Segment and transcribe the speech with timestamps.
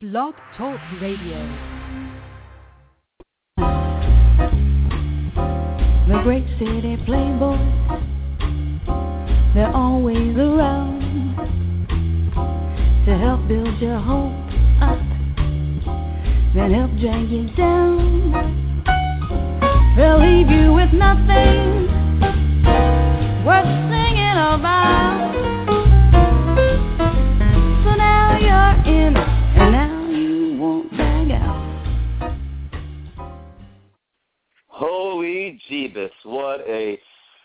[0.00, 1.38] Blog Talk Radio.
[6.06, 7.58] The great city playboys,
[9.54, 11.00] they're always around
[13.06, 14.30] to help build your hope
[14.80, 15.00] up,
[16.54, 18.84] then help drag you down.
[19.96, 21.88] They'll leave you with nothing
[23.44, 25.57] worth singing about.
[35.70, 36.98] Jeebus, what a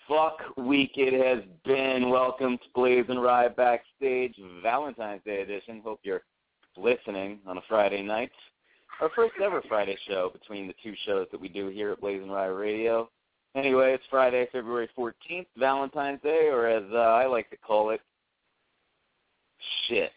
[0.08, 2.10] fuck week it has been.
[2.10, 5.82] Welcome to BlazinRy Backstage Valentine's Day edition.
[5.84, 6.24] Hope you're
[6.78, 8.32] listening on a Friday night.
[9.02, 12.60] Our first ever Friday show between the two shows that we do here at BlazinRy
[12.60, 13.10] Radio.
[13.56, 18.02] Anyway, it's Friday, February 14th, Valentine's Day, or as uh, I like to call it,
[19.88, 20.12] shit.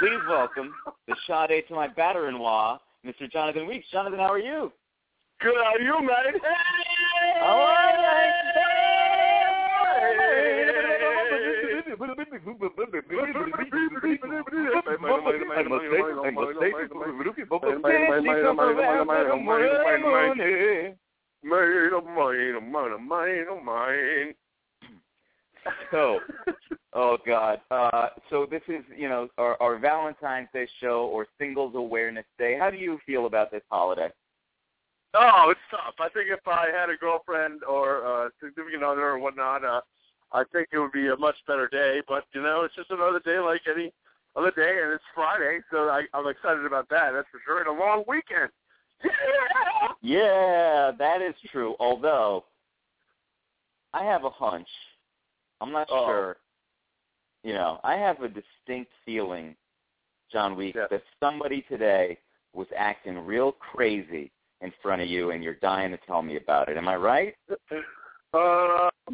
[0.00, 0.72] Please welcome
[1.08, 3.30] the Sade to my batter-in-law, Mr.
[3.30, 3.86] Jonathan Weeks.
[3.90, 4.72] Jonathan, how are you?
[5.40, 6.40] Good on you, man.
[7.42, 8.10] All right.
[23.64, 24.34] Mine.
[25.90, 26.18] So,
[26.94, 27.60] oh God.
[27.70, 32.56] Uh, so this is, you know, our, our Valentine's Day show or Singles Awareness Day.
[32.58, 34.08] How do you feel about this holiday?
[35.14, 35.94] Oh, it's tough.
[35.98, 39.80] I think if I had a girlfriend or a significant other or whatnot, uh,
[40.32, 42.00] I think it would be a much better day.
[42.06, 43.92] But you know, it's just another day like any
[44.36, 47.10] other day, and it's Friday, so I, I'm excited about that.
[47.12, 47.58] That's for sure.
[47.60, 48.50] And a long weekend.
[49.04, 49.10] Yeah,
[50.02, 51.74] yeah that is true.
[51.80, 52.44] Although,
[53.92, 54.68] I have a hunch.
[55.60, 56.06] I'm not Uh-oh.
[56.06, 56.36] sure.
[57.42, 59.56] You know, I have a distinct feeling,
[60.30, 60.86] John Weeks, Yeah.
[60.90, 62.18] that somebody today
[62.54, 66.68] was acting real crazy in front of you, and you're dying to tell me about
[66.68, 66.76] it.
[66.76, 67.34] Am I right?
[67.50, 68.90] Uh,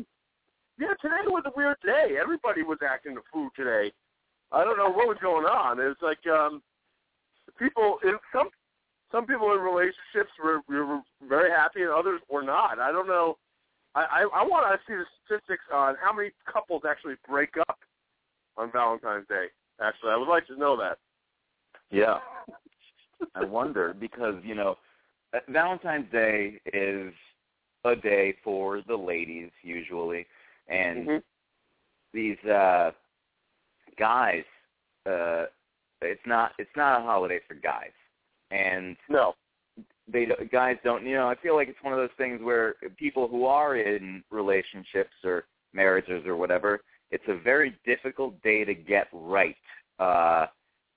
[0.78, 2.16] yeah, today was a weird day.
[2.20, 3.92] Everybody was acting the fool today.
[4.52, 5.80] I don't know what was going on.
[5.80, 6.62] It's like um,
[7.58, 8.48] people in some
[9.12, 12.78] some people in relationships were, were very happy and others were not.
[12.78, 13.38] I don't know.
[13.94, 17.78] I I, I want to see the statistics on how many couples actually break up
[18.56, 19.46] on Valentine's Day.
[19.80, 20.98] Actually, I would like to know that.
[21.90, 22.18] Yeah.
[23.34, 24.76] I wonder because, you know,
[25.48, 27.12] Valentine's Day is
[27.84, 30.26] a day for the ladies usually
[30.68, 31.22] and Mhm.
[32.12, 32.92] these uh
[33.96, 34.44] guys
[35.06, 35.46] uh
[36.00, 37.92] it's not it's not a holiday for guys.
[38.50, 39.34] And No.
[40.08, 43.28] they guys don't you know i feel like it's one of those things where people
[43.28, 49.08] who are in relationships or marriages or whatever it's a very difficult day to get
[49.12, 49.56] right
[49.98, 50.46] uh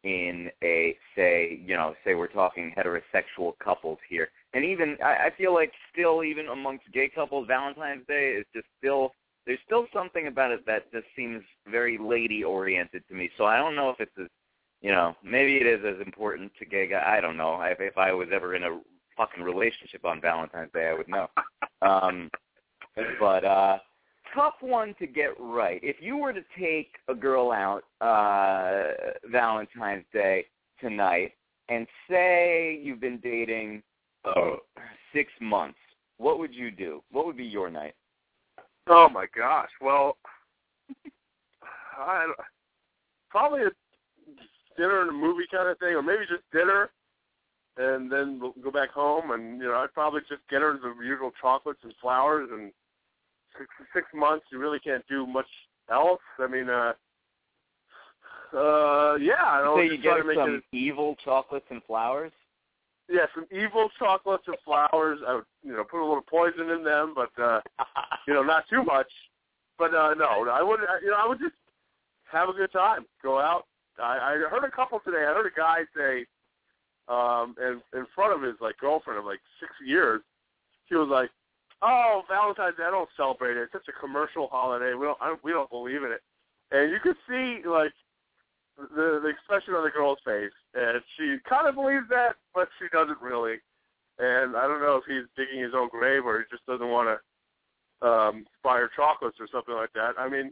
[0.04, 5.32] in a say you know say we're talking heterosexual couples here and even i, I
[5.38, 9.12] feel like still even amongst gay couples valentine's day is just still
[9.46, 13.58] there's still something about it that just seems very lady oriented to me so i
[13.58, 14.28] don't know if it's as
[14.82, 17.04] you know, maybe it is as important to gay guys.
[17.06, 17.60] I don't know.
[17.62, 18.80] If, if I was ever in a
[19.18, 21.28] fucking relationship on Valentine's Day, I would know.
[21.82, 22.30] Um,
[23.22, 23.78] but uh,
[24.34, 25.80] tough one to get right.
[25.84, 28.94] If you were to take a girl out uh,
[29.30, 30.46] Valentine's Day
[30.80, 31.34] tonight,
[31.70, 33.84] and say you've been dating
[34.26, 34.56] uh,
[35.14, 35.78] six months,
[36.18, 37.02] what would you do?
[37.12, 37.94] What would be your night?
[38.88, 39.70] Oh my gosh.
[39.80, 40.18] Well,
[41.98, 42.32] I
[43.30, 43.70] probably a
[44.78, 46.90] dinner and a movie kind of thing, or maybe just dinner,
[47.78, 49.32] and then go back home.
[49.32, 52.50] And you know, I'd probably just get her the usual chocolates and flowers.
[52.52, 52.72] And
[53.58, 55.48] six, six months, you really can't do much
[55.92, 56.22] else.
[56.40, 56.94] I mean, uh,
[58.54, 59.44] uh, yeah.
[59.46, 60.76] I So don't you just get to make some it.
[60.76, 62.32] evil chocolates and flowers.
[63.12, 65.20] Yeah, some evil chocolates and flowers.
[65.28, 67.62] I would, you know, put a little poison in them, but uh,
[68.28, 69.08] you know, not too much.
[69.78, 70.80] But uh, no, I would.
[71.02, 71.56] You know, I would just
[72.32, 73.06] have a good time.
[73.24, 73.66] Go out.
[74.00, 75.26] I, I heard a couple today.
[75.28, 76.26] I heard a guy say,
[77.08, 80.22] um, in in front of his like girlfriend of like six years,
[80.86, 81.30] he was like,
[81.82, 83.64] "Oh, Valentine's Day, I don't celebrate it.
[83.64, 84.94] It's such a commercial holiday.
[84.94, 85.18] We don't.
[85.22, 86.22] I, we don't believe in it."
[86.72, 87.94] And you could see like
[88.78, 92.88] the the expression on the girl's face, and she kind of believes that, but she
[92.92, 93.58] doesn't really.
[94.20, 97.08] And I don't know if he's digging his own grave or he just doesn't want
[97.08, 100.16] to um, buy her chocolates or something like that.
[100.18, 100.52] I mean,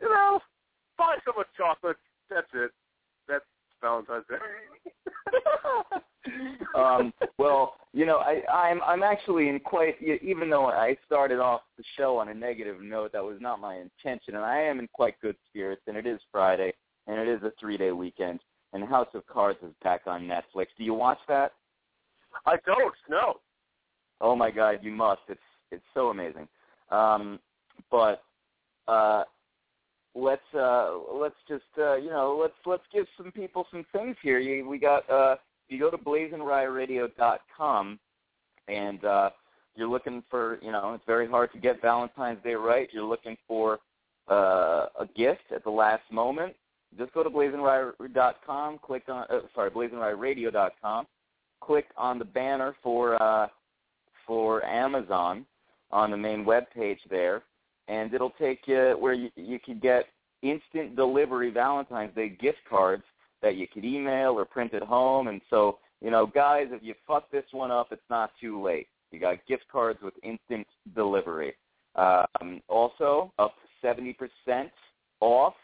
[0.00, 0.40] you know,
[0.96, 1.98] buy someone chocolates.
[2.30, 2.70] That's it.
[3.28, 3.44] That's
[3.82, 4.36] Valentine's Day.
[6.74, 11.62] um, well, you know, I, I'm I'm actually in quite even though I started off
[11.76, 14.88] the show on a negative note, that was not my intention, and I am in
[14.92, 15.82] quite good spirits.
[15.86, 16.72] And it is Friday,
[17.06, 18.40] and it is a three day weekend,
[18.72, 20.66] and House of Cards is back on Netflix.
[20.76, 21.52] Do you watch that?
[22.44, 22.94] I don't.
[23.08, 23.36] No.
[24.20, 25.22] Oh my God, you must.
[25.28, 25.40] It's
[25.70, 26.48] it's so amazing.
[26.90, 27.38] Um,
[27.90, 28.22] but
[28.88, 29.24] uh,
[30.14, 34.38] let's uh, let's just uh, you know let's let's give some people some things here.
[34.38, 35.36] You, we got uh,
[35.68, 37.98] you go to blazinryradio.com
[38.68, 39.30] and uh,
[39.74, 42.88] you're looking for you know it's very hard to get Valentine's Day right.
[42.92, 43.78] You're looking for
[44.30, 46.54] uh, a gift at the last moment.
[46.98, 51.06] Just go to blazinry.com, click on uh, sorry blazinry.radio.com,
[51.60, 53.48] click on the banner for uh,
[54.26, 55.46] for Amazon
[55.92, 57.42] on the main web page there,
[57.88, 60.06] and it'll take you where you, you can get
[60.42, 63.04] instant delivery Valentine's Day gift cards
[63.42, 65.28] that you could email or print at home.
[65.28, 68.88] And so, you know, guys, if you fuck this one up, it's not too late.
[69.10, 71.54] You got gift cards with instant delivery.
[71.94, 74.70] Um, also, up to 70%
[75.20, 75.54] off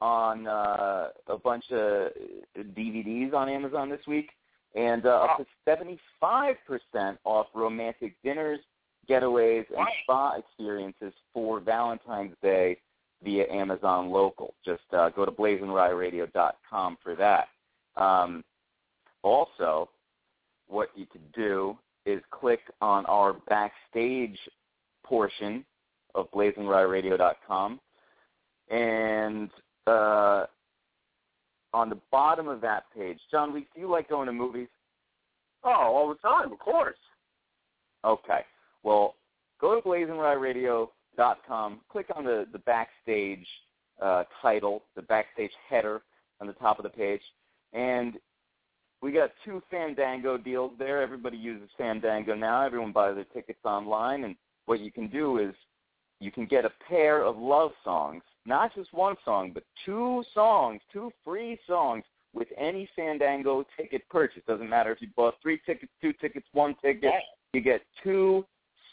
[0.00, 2.10] on uh, a bunch of
[2.56, 4.30] DVDs on Amazon this week,
[4.74, 8.60] and uh, up to 75% off romantic dinners,
[9.08, 12.78] getaways, and spa experiences for Valentine's Day
[13.22, 14.54] via Amazon Local.
[14.64, 17.48] Just uh, go to blazinryradio.com for that.
[18.00, 18.44] Um,
[19.22, 19.88] also,
[20.68, 24.38] what you could do is click on our backstage
[25.04, 25.64] portion
[26.14, 27.80] of blazinryradio.com,
[28.70, 29.50] and
[29.86, 30.46] uh,
[31.72, 34.68] on the bottom of that page, John Weeks, do you like going to movies?
[35.64, 36.96] Oh, all the time, of course.
[38.04, 38.40] Okay.
[38.82, 39.14] Well,
[39.60, 39.86] go to
[41.16, 43.46] blazinryradio.com, click on the, the backstage
[44.00, 46.02] uh, title, the backstage header
[46.40, 47.22] on the top of the page,
[47.72, 48.14] and
[49.02, 51.02] we got two Fandango deals there.
[51.02, 52.64] Everybody uses Fandango now.
[52.64, 54.36] Everyone buys their tickets online, and
[54.66, 55.54] what you can do is
[56.20, 60.80] you can get a pair of love songs, not just one song, but two songs,
[60.92, 62.04] two free songs
[62.34, 64.42] with any Fandango ticket purchase.
[64.46, 67.12] Doesn't matter if you bought three tickets, two tickets, one ticket.
[67.52, 68.44] You get two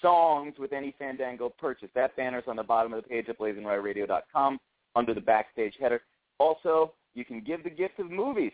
[0.04, 1.90] songs with any Fandango purchase.
[1.96, 4.60] That banner's on the bottom of the page at blazinryradio.com
[4.96, 6.02] under the backstage header.
[6.38, 8.52] Also, you can give the gift of movies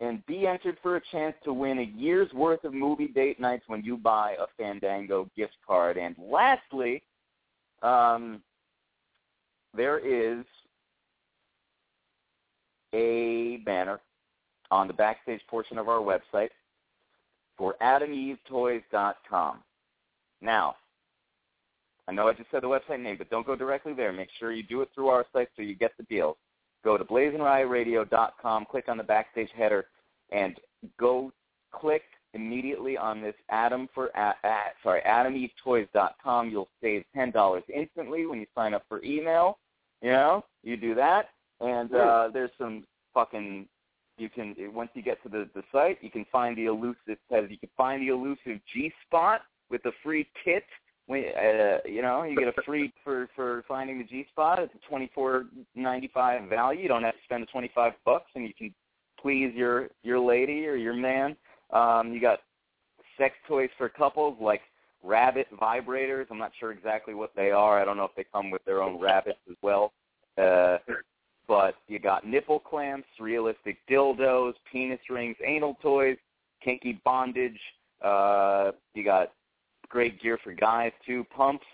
[0.00, 3.64] and be entered for a chance to win a year's worth of movie date nights
[3.66, 5.98] when you buy a Fandango gift card.
[5.98, 7.02] And lastly,
[7.82, 8.40] um,
[9.74, 10.44] there is
[12.94, 14.00] a banner
[14.70, 16.50] on the backstage portion of our website
[17.58, 19.58] for AdamEveToys.com.
[20.40, 20.76] Now,
[22.08, 24.12] I know I just said the website name, but don't go directly there.
[24.12, 26.36] Make sure you do it through our site so you get the deals.
[26.82, 29.86] Go to blazinryradio.com, click on the backstage header,
[30.30, 30.56] and
[30.98, 31.32] go
[31.72, 32.02] click
[32.34, 36.50] immediately on this Adam for at, at, sorry AdamEveToys.com.
[36.50, 39.58] You'll save ten dollars instantly when you sign up for email.
[40.02, 41.28] You know, you do that,
[41.60, 43.66] and uh, there's some fucking.
[44.16, 47.18] You can once you get to the the site, you can find the elusive.
[47.30, 50.64] Says you can find the elusive G spot with a free kit.
[51.06, 54.58] When, uh, you know, you get a free for for finding the G spot.
[54.60, 56.82] It's a twenty four ninety five value.
[56.82, 58.74] You don't have to spend the twenty five bucks, and you can
[59.20, 61.36] please your your lady or your man.
[61.72, 62.40] Um, you got
[63.18, 64.62] sex toys for couples like
[65.02, 66.26] rabbit vibrators.
[66.30, 67.80] I'm not sure exactly what they are.
[67.80, 69.92] I don't know if they come with their own rabbits as well.
[70.38, 70.78] Uh,
[71.46, 76.16] but you got nipple clamps, realistic dildos, penis rings, anal toys,
[76.62, 77.58] kinky bondage.
[78.02, 79.32] Uh, you got
[79.90, 81.66] great gear for guys too, pumps.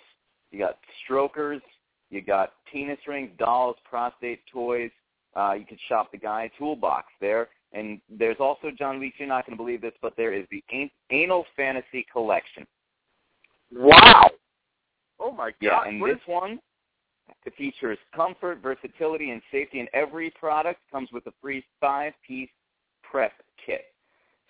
[0.50, 1.62] You got strokers.
[2.11, 4.90] You got penis rings, dolls, prostate toys.
[5.37, 7.49] Uh, you could shop the guy toolbox there.
[7.73, 10.62] And there's also, John Weeks, you're not going to believe this, but there is the
[11.11, 12.66] Anal Fantasy Collection.
[13.73, 14.30] Wow.
[15.18, 15.54] Oh my god.
[15.61, 16.61] Yeah, and What this is- one
[17.56, 20.80] features comfort, versatility, and safety in every product.
[20.90, 22.50] Comes with a free five-piece
[23.02, 23.32] prep
[23.64, 23.94] kit.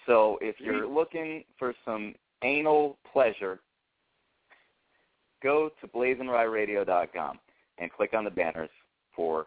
[0.06, 2.14] So if you're looking for some
[2.46, 3.60] anal pleasure,
[5.42, 7.38] go to blazinryradio.com
[7.78, 8.70] and click on the banners
[9.14, 9.46] for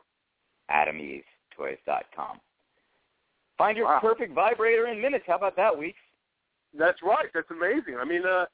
[0.71, 2.39] AdamEveToys.com.
[3.57, 3.99] Find your Wow.
[3.99, 5.25] perfect vibrator in minutes.
[5.27, 5.99] How about that, Weeks?
[6.73, 7.27] That's right.
[7.33, 7.97] That's amazing.
[7.97, 8.45] I mean, uh,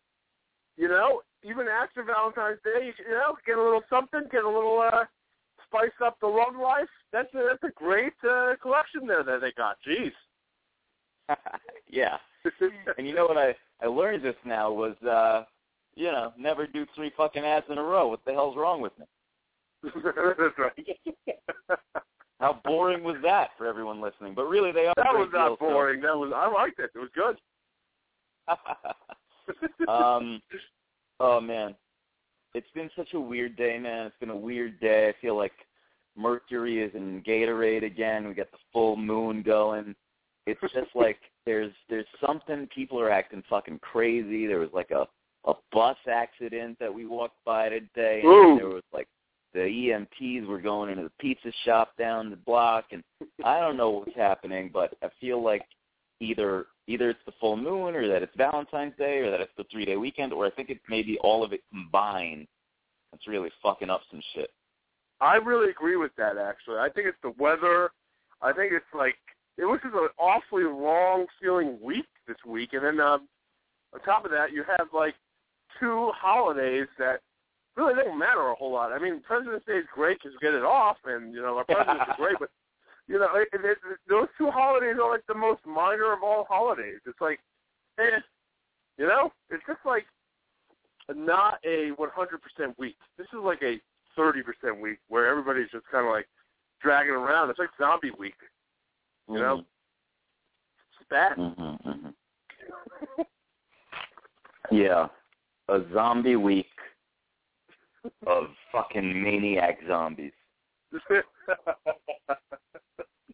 [0.77, 4.43] you know, even after Valentine's Day, you, should, you know, get a little something, get
[4.43, 5.05] a little uh,
[5.67, 6.89] spice up the love life.
[7.11, 9.77] That's a that's a great uh, collection there that they got.
[9.87, 10.13] Jeez.
[11.89, 12.17] yeah.
[12.97, 15.43] And you know what I I learned just now was uh
[15.95, 18.07] you know, never do three fucking ads in a row.
[18.07, 19.05] What the hell's wrong with me?
[19.83, 20.73] That's right.
[22.39, 24.33] How boring was that for everyone listening?
[24.35, 26.01] But really they are that was not boring.
[26.01, 26.91] That was I liked it.
[26.93, 27.37] It was good.
[29.87, 30.41] um
[31.19, 31.75] oh man.
[32.53, 34.05] It's been such a weird day, man.
[34.05, 35.09] It's been a weird day.
[35.09, 35.51] I feel like
[36.15, 38.27] Mercury is in retrograde again.
[38.27, 39.95] We got the full moon going.
[40.47, 41.73] It's just like there's
[42.25, 42.67] something.
[42.73, 44.47] People are acting fucking crazy.
[44.47, 45.07] There was like a
[45.47, 48.57] a bus accident that we walked by today, and Ooh.
[48.57, 49.07] there was like
[49.53, 53.03] the EMTs were going into the pizza shop down the block, and
[53.43, 55.63] I don't know what's happening, but I feel like
[56.19, 59.65] either either it's the full moon, or that it's Valentine's Day, or that it's the
[59.71, 62.47] three day weekend, or I think it's maybe all of it combined.
[63.11, 64.49] That's really fucking up some shit.
[65.21, 66.37] I really agree with that.
[66.37, 67.91] Actually, I think it's the weather.
[68.41, 69.15] I think it's like
[69.57, 73.27] it was just an awfully long feeling week this week, and then um,
[73.93, 75.15] on top of that, you have like
[75.79, 77.21] two holidays that
[77.75, 78.91] really don't matter a whole lot.
[78.91, 81.65] I mean, President's Day is great because you get it off, and you know our
[81.65, 82.49] presidents are great, but
[83.07, 83.77] you know it, it, it,
[84.09, 86.99] those two holidays are like the most minor of all holidays.
[87.05, 87.39] It's like,
[87.99, 88.19] eh,
[88.97, 90.05] you know, it's just like
[91.13, 92.95] not a 100% week.
[93.17, 93.79] This is like a
[94.17, 96.27] 30% week where everybody's just kind of like
[96.81, 97.49] dragging around.
[97.49, 98.35] It's like zombie week.
[99.29, 99.63] You know,
[100.99, 101.37] it's bad.
[101.37, 103.21] Mm-hmm, hmm
[104.71, 105.07] yeah,
[105.69, 106.67] a zombie week
[108.27, 110.33] of fucking maniac zombies.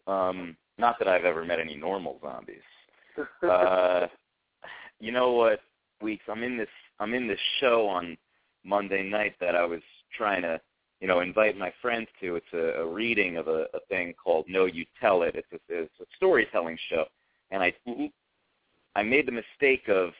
[0.06, 2.56] Um, not that I've ever met any normal zombies.
[3.42, 4.06] Uh,
[5.00, 5.60] you know what,
[6.00, 6.24] weeks?
[6.28, 6.68] I'm in this.
[6.98, 8.16] I'm in this show on
[8.64, 9.80] Monday night that I was
[10.16, 10.60] trying to,
[11.02, 12.36] you know, invite my friends to.
[12.36, 15.34] It's a, a reading of a, a thing called No You Tell It.
[15.34, 17.04] It's a, it's a storytelling show,
[17.50, 17.74] and I,
[18.94, 20.10] I made the mistake of,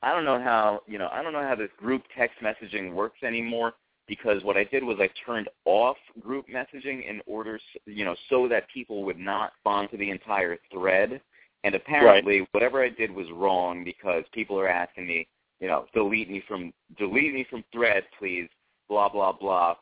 [0.00, 3.24] I don't know how, you know, I don't know how this group text messaging works
[3.24, 3.74] anymore
[4.06, 8.14] because what I did was I turned off group messaging in order, s- you know,
[8.30, 11.20] so that people would not respond to the entire thread.
[11.64, 15.26] And apparently, whatever I did was wrong because people are asking me,
[15.58, 18.48] you know, delete me from delete me from thread, please,
[18.88, 19.74] blah blah blah,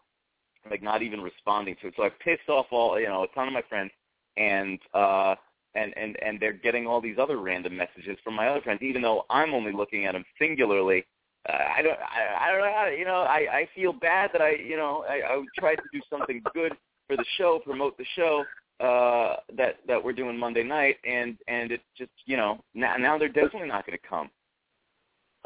[0.70, 1.94] like not even responding to it.
[1.96, 3.90] So I pissed off all, you know, a ton of my friends,
[4.36, 5.34] and uh,
[5.74, 9.02] and and and they're getting all these other random messages from my other friends, even
[9.02, 11.04] though I'm only looking at them singularly
[11.48, 14.30] uh, I don't I, I don't know how to, you know I I feel bad
[14.32, 16.72] that I you know I I tried to do something good
[17.06, 18.44] for the show promote the show
[18.80, 23.18] uh that that we're doing Monday night and and it just you know now now
[23.18, 24.30] they're definitely not going to come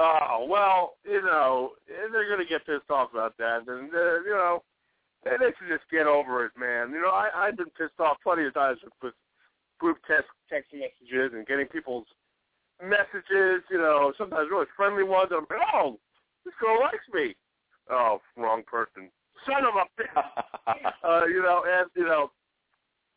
[0.02, 4.62] Oh well, you know they're gonna get pissed off about that, and uh, you know
[5.24, 6.90] they should just get over it, man.
[6.90, 9.14] You know I I've been pissed off plenty of times with, with
[9.78, 12.06] group text text messages and getting people's
[12.82, 13.62] messages.
[13.70, 15.30] You know sometimes really friendly ones.
[15.32, 15.98] I'm like, oh,
[16.44, 17.34] this girl likes me.
[17.90, 19.10] Oh, wrong person.
[19.44, 20.12] Son of a bitch.
[21.04, 22.30] uh, you know, and you know,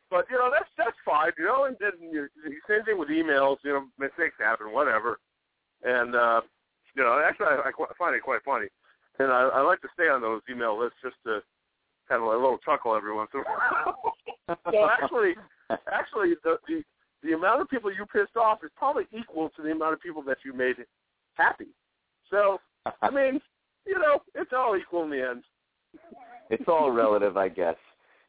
[0.10, 1.32] but you know that's that's fine.
[1.38, 2.28] You know, and then you,
[2.68, 3.58] same thing with emails.
[3.64, 5.20] You know, mistakes happen, whatever.
[5.84, 6.42] And uh,
[6.96, 8.68] you know, actually, I, I find it quite funny,
[9.20, 11.42] and I, I like to stay on those email lists just to
[12.10, 14.14] have a little chuckle every once in a while.
[14.72, 15.36] so actually,
[15.92, 16.84] actually, the, the
[17.24, 20.22] the amount of people you pissed off is probably equal to the amount of people
[20.24, 20.76] that you made
[21.36, 21.68] happy.
[22.30, 22.60] So,
[23.02, 23.40] I mean,
[23.88, 25.44] you know, it's all equal in the end.
[26.50, 27.78] it's all relative, I guess.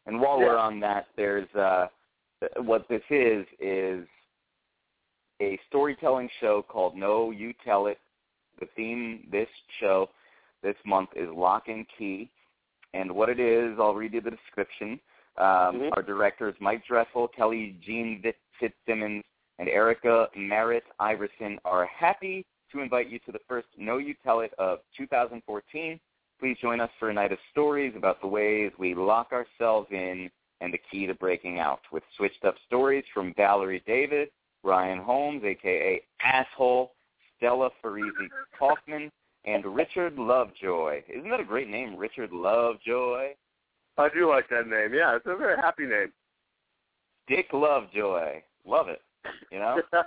[0.07, 0.47] And while Yeah.
[0.47, 1.89] we're on that, there's uh,
[2.59, 4.07] what this is is
[5.43, 7.99] a storytelling show called No You Tell It.
[8.61, 9.49] The theme this
[9.81, 10.09] show
[10.63, 12.31] this month is Lock and Key,
[12.95, 15.01] and what it is, I'll read you the description.
[15.37, 15.91] Um, Mhm.
[15.97, 18.23] Our directors Mike Dressel, Kelly Jean
[18.59, 19.25] Fitzsimmons,
[19.59, 24.41] and Erica Merritt Iverson are happy to invite you to the first No You Tell
[24.41, 26.01] It of 2014.
[26.39, 30.31] Please join us for a night of stories about the ways we lock ourselves in
[30.61, 34.31] and the key to breaking out with switched up stories from Valerie David,
[34.63, 36.95] Ryan Holmes, aka Asshole,
[37.37, 39.11] Stella Farisi Kaufman,
[39.45, 41.03] and Richard Lovejoy.
[41.09, 43.35] Isn't that a great name, Richard Lovejoy?
[43.97, 44.95] I do like that name.
[44.95, 46.13] Yeah, it's a very happy name.
[47.29, 48.43] Dick Lovejoy.
[48.67, 49.03] Love it.
[49.51, 49.81] You know?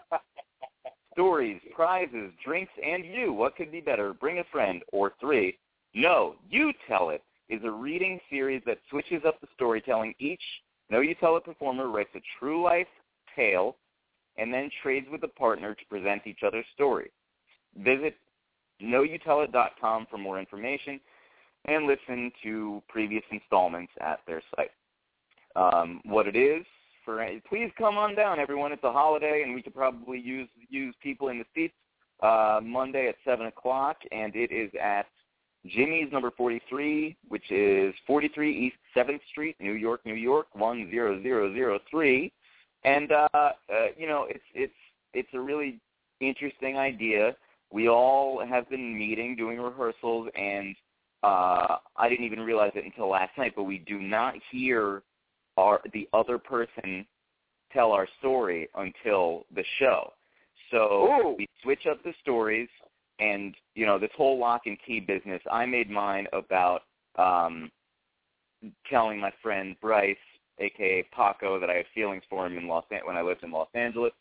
[1.14, 3.34] Stories, prizes, drinks, and you.
[3.34, 4.14] What could be better?
[4.14, 4.82] Bring a friend.
[4.92, 5.58] Or three.
[5.94, 10.14] No, You Tell It is a reading series that switches up the storytelling.
[10.20, 10.42] Each
[10.90, 12.88] No You Tell It performer writes a true life
[13.36, 13.78] tale
[14.38, 17.10] and then trades with a partner to present each other's story.
[17.78, 18.16] Visit
[18.82, 21.00] noyoutellit.com for more information
[21.66, 24.72] and listen to previous installments at their site.
[25.56, 26.66] Um, what it is
[27.04, 28.72] for please come on down, everyone.
[28.72, 31.74] It's a holiday, and we could probably use use people in the seats
[32.22, 35.08] uh, Monday at seven o'clock, and it is at
[35.66, 40.48] Jimmy's number forty three, which is forty three East Seventh Street, New York, New York
[40.54, 42.32] one zero zero zero three.
[42.84, 43.52] And uh, uh,
[43.98, 44.74] you know, it's it's
[45.14, 45.80] it's a really
[46.20, 47.36] interesting idea.
[47.72, 50.76] We all have been meeting, doing rehearsals, and
[51.24, 53.54] uh, I didn't even realize it until last night.
[53.56, 55.04] But we do not hear
[55.58, 57.06] our the other person
[57.74, 60.14] tell our story until the show.
[60.72, 61.36] So Ooh.
[61.38, 62.70] we switch up the stories,
[63.20, 65.42] and you know this whole lock and key business.
[65.52, 66.84] I made mine about
[67.18, 67.72] um,
[68.90, 70.16] telling my friend Bryce,
[70.60, 73.52] aka Paco, that I had feelings for him in Los An- when I lived in
[73.52, 74.14] Los Angeles.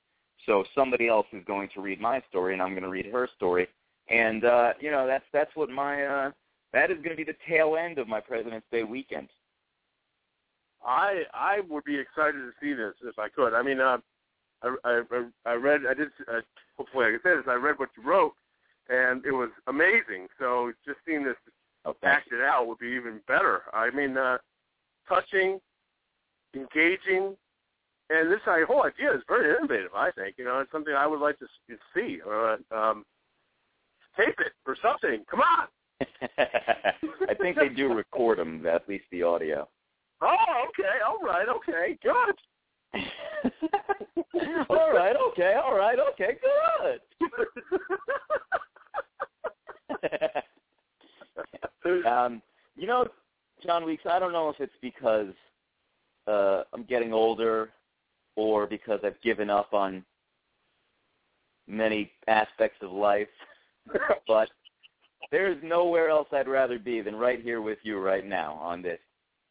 [0.44, 3.28] So somebody else is going to read my story, and I'm going to read her
[3.36, 3.68] story.
[4.08, 6.30] And uh, you know that's that's what my uh,
[6.72, 9.28] that is going to be the tail end of my President's Day weekend.
[10.84, 13.54] I I would be excited to see this if I could.
[13.54, 13.98] I mean, uh,
[14.62, 16.40] I, I I read I did uh,
[16.76, 17.44] hopefully I can say this.
[17.48, 18.34] I read what you wrote,
[18.88, 20.28] and it was amazing.
[20.38, 21.36] So just seeing this
[21.86, 23.62] Oh, acted out would be even better.
[23.72, 24.38] I mean, uh,
[25.08, 25.60] touching,
[26.52, 27.36] engaging,
[28.10, 29.90] and this whole idea is very innovative.
[29.94, 31.46] I think you know it's something I would like to
[31.94, 32.18] see.
[32.26, 33.04] Uh, um,
[34.16, 35.24] tape it or something.
[35.30, 35.66] Come on.
[37.28, 39.68] I think they do record them, at least the audio.
[40.20, 40.98] Oh, okay.
[41.06, 41.48] All right.
[41.48, 41.98] Okay.
[42.02, 42.36] Good.
[44.68, 47.00] all right, okay, all right, okay, good.
[52.06, 52.42] um,
[52.76, 53.06] you know,
[53.64, 55.32] John Weeks, I don't know if it's because
[56.26, 57.70] uh, I'm getting older
[58.36, 60.04] or because I've given up on
[61.66, 63.28] many aspects of life,
[64.28, 64.48] but
[65.30, 68.98] there's nowhere else I'd rather be than right here with you right now on this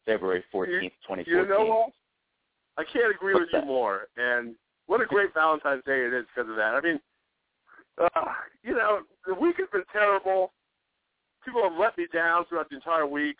[0.05, 1.25] February 14th, 2014.
[1.27, 1.89] You know what?
[2.77, 3.61] I can't agree What's with that?
[3.63, 4.07] you more.
[4.17, 4.55] And
[4.87, 6.75] what a great Valentine's Day it is because of that.
[6.75, 6.99] I mean,
[8.01, 8.25] uh,
[8.63, 10.51] you know, the week has been terrible.
[11.43, 13.37] People have let me down throughout the entire week.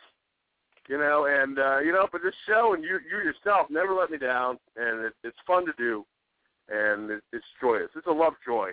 [0.87, 4.11] You know, and uh, you know, but this show and you you yourself never let
[4.11, 6.05] me down, and it, it's fun to do,
[6.69, 7.89] and it, it's joyous.
[7.95, 8.71] It's a love joy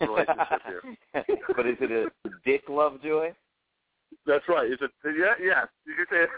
[0.00, 0.82] relationship here.
[1.56, 3.34] but is it a dick love joy?
[4.26, 4.70] That's right.
[4.70, 4.90] Is it?
[5.04, 5.64] Yeah, yeah.
[5.86, 6.30] You can say it.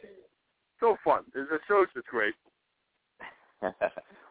[0.80, 1.22] so fun.
[1.34, 2.34] It's a show's just great.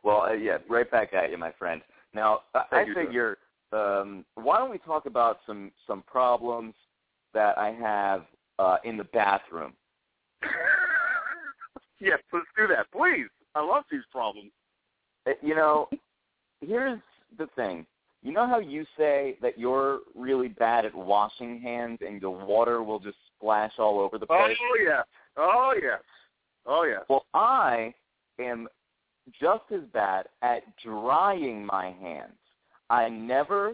[0.04, 1.82] well, uh, yeah, right back at you, my friend.
[2.14, 3.06] Now, I, I Thank you, sir.
[3.06, 3.38] figure,
[3.72, 6.76] um, why don't we talk about some some problems
[7.34, 8.26] that I have
[8.60, 9.74] uh, in the bathroom?
[12.00, 13.28] yes, let's do that, please.
[13.56, 14.52] I love these problems.
[15.28, 15.90] Uh, You know,
[16.62, 17.00] here's
[17.38, 17.86] the thing.
[18.22, 22.82] You know how you say that you're really bad at washing hands and the water
[22.82, 24.56] will just splash all over the place?
[24.62, 25.04] Oh yes.
[25.36, 26.00] Oh yes.
[26.66, 27.02] Oh yes.
[27.10, 27.94] Well, I
[28.40, 28.70] am
[29.42, 32.32] just as bad at drying my hands.
[32.90, 33.74] I never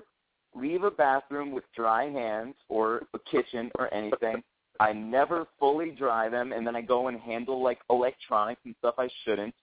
[0.55, 4.43] leave a bathroom with dry hands or a kitchen or anything.
[4.79, 8.95] I never fully dry them, and then I go and handle like electronics and stuff
[8.97, 9.53] I shouldn't.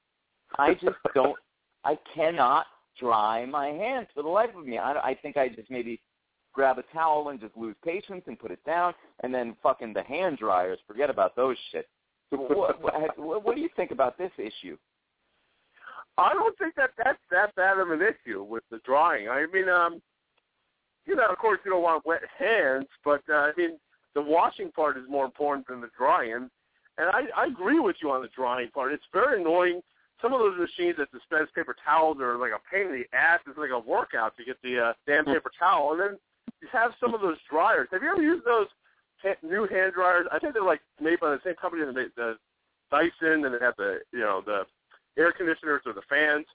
[0.58, 1.36] I just don't.
[1.84, 2.66] I cannot
[2.98, 4.78] dry my hands for the life of me.
[4.78, 6.00] I, I think I just maybe
[6.52, 10.02] grab a towel and just lose patience and put it down, and then fucking the
[10.02, 10.78] hand dryers.
[10.86, 11.88] Forget about those shit.
[12.30, 14.76] So what, what, what do you think about this issue?
[16.18, 19.28] I don't think that that's that bad of an issue with the drying.
[19.28, 20.00] I mean, um,
[21.06, 23.78] you know, of course, you don't want wet hands, but uh, I mean,
[24.14, 26.50] the washing part is more important than the drying.
[26.98, 28.92] And I, I agree with you on the drying part.
[28.92, 29.82] It's very annoying.
[30.22, 33.40] Some of those machines that dispense paper towels are like a pain in the ass.
[33.46, 35.92] It's like a workout to get the uh, damn paper towel.
[35.92, 36.18] And then
[36.62, 37.88] you have some of those dryers.
[37.92, 38.68] Have you ever used those
[39.22, 40.26] ha- new hand dryers?
[40.32, 42.38] I think they're like made by the same company that made the
[42.90, 44.64] Dyson, and they have the you know the
[45.20, 46.46] air conditioners or the fans.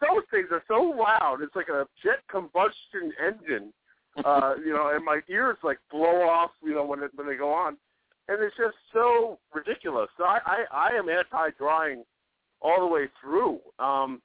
[0.00, 1.38] Those things are so loud.
[1.42, 3.72] It's like a jet combustion engine.
[4.24, 6.50] Uh, you know, and my ears like blow off.
[6.62, 7.76] You know, when it, when they go on,
[8.28, 10.08] and it's just so ridiculous.
[10.16, 12.04] So I I, I am anti drying
[12.60, 13.60] all the way through.
[13.78, 14.20] Um,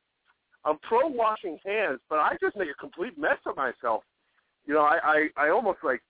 [0.66, 4.04] I'm pro washing hands, but I just make a complete mess of myself.
[4.66, 6.02] You know, I I, I almost like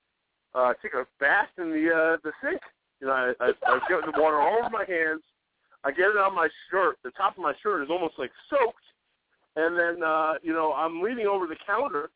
[0.56, 2.62] uh, take a bath in the uh, the sink.
[3.02, 5.22] You know, I, I, I get the water all over my hands.
[5.84, 6.98] I get it on my shirt.
[7.04, 8.84] The top of my shirt is almost like soaked,
[9.56, 12.10] and then uh, you know I'm leaning over the counter.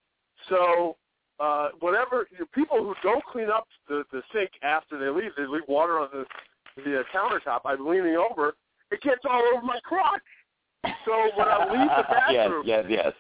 [0.49, 0.95] So
[1.39, 5.31] uh, whatever you know, people who don't clean up the the sink after they leave,
[5.37, 6.25] they leave water on the
[6.83, 7.61] the uh, countertop.
[7.65, 8.55] I'm leaning over.
[8.91, 10.21] It gets all over my crotch.
[11.05, 13.13] So when I leave the bathroom, yes, yes, yes.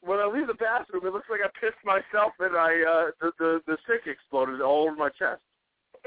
[0.00, 3.32] when I leave the bathroom, it looks like I pissed myself and I uh, the,
[3.38, 5.40] the the sink exploded all over my chest.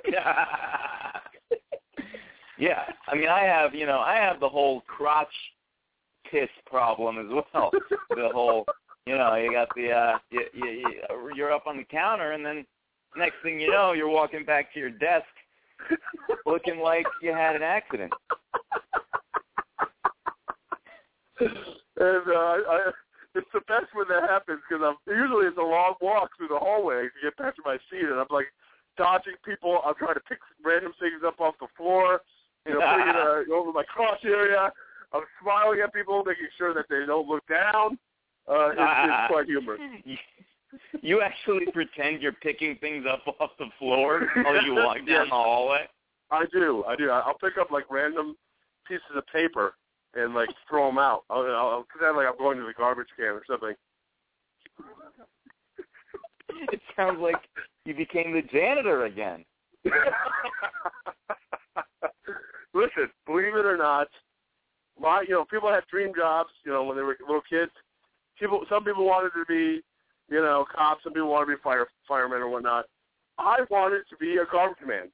[2.57, 5.27] yeah, I mean, I have, you know, I have the whole crotch
[6.29, 7.71] piss problem as well.
[8.09, 8.65] the whole,
[9.05, 12.45] you know, you got the, uh, you, you, you, you're up on the counter, and
[12.45, 12.65] then
[13.15, 15.25] next thing you know, you're walking back to your desk
[16.45, 18.13] looking like you had an accident.
[21.39, 21.51] and
[21.99, 22.91] uh, I,
[23.35, 26.57] it's the best when that happens because I'm usually it's a long walk through the
[26.57, 28.47] hallway to get back to my seat, and I'm like
[28.97, 29.81] dodging people.
[29.85, 32.21] I'm trying to pick random things up off the floor.
[32.65, 33.15] you know, putting it
[33.51, 34.71] uh, over my crotch area.
[35.13, 37.99] I'm smiling at people, making sure that they don't look down.
[38.47, 39.81] Uh, it's, it's quite humorous.
[41.01, 45.25] You actually pretend you're picking things up off the floor while you walk down Yes.
[45.29, 45.85] the hallway.
[46.31, 47.09] I do, I do.
[47.09, 48.35] I'll pick up like random
[48.85, 49.75] pieces of paper
[50.15, 51.23] and like throw them out.
[51.29, 53.73] I'll, I'll pretend like I'm going to the garbage can or something.
[56.73, 57.37] It sounds like
[57.85, 59.45] you became the janitor again.
[62.73, 64.07] Listen, believe it or not,
[64.99, 66.49] my you know people had dream jobs.
[66.65, 67.71] You know when they were little kids.
[68.39, 69.81] People, some people wanted to be,
[70.29, 71.03] you know, cops.
[71.03, 72.85] Some people wanted to be fire firemen or whatnot.
[73.37, 75.09] I wanted to be a garbage man.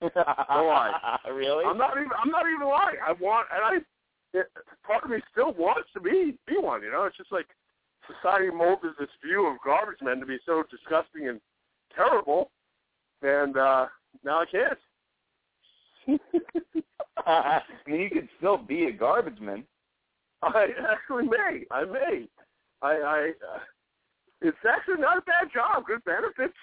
[0.16, 1.18] lie.
[1.30, 1.64] really?
[1.64, 2.10] I'm not even.
[2.22, 2.96] I'm not even lying.
[3.06, 4.38] I want, and I.
[4.38, 4.46] It,
[4.86, 6.82] part of me still wants to be be one.
[6.82, 7.46] You know, it's just like
[8.06, 11.40] society molded this view of garbage men to be so disgusting and
[11.94, 12.50] terrible,
[13.22, 13.86] and uh
[14.24, 14.78] now I can't.
[17.26, 19.64] I mean, you could still be a garbage man.
[20.42, 21.64] I actually may.
[21.70, 22.28] I may.
[22.82, 22.88] I.
[22.88, 23.58] I uh,
[24.42, 25.84] it's actually not a bad job.
[25.86, 26.56] Good benefits.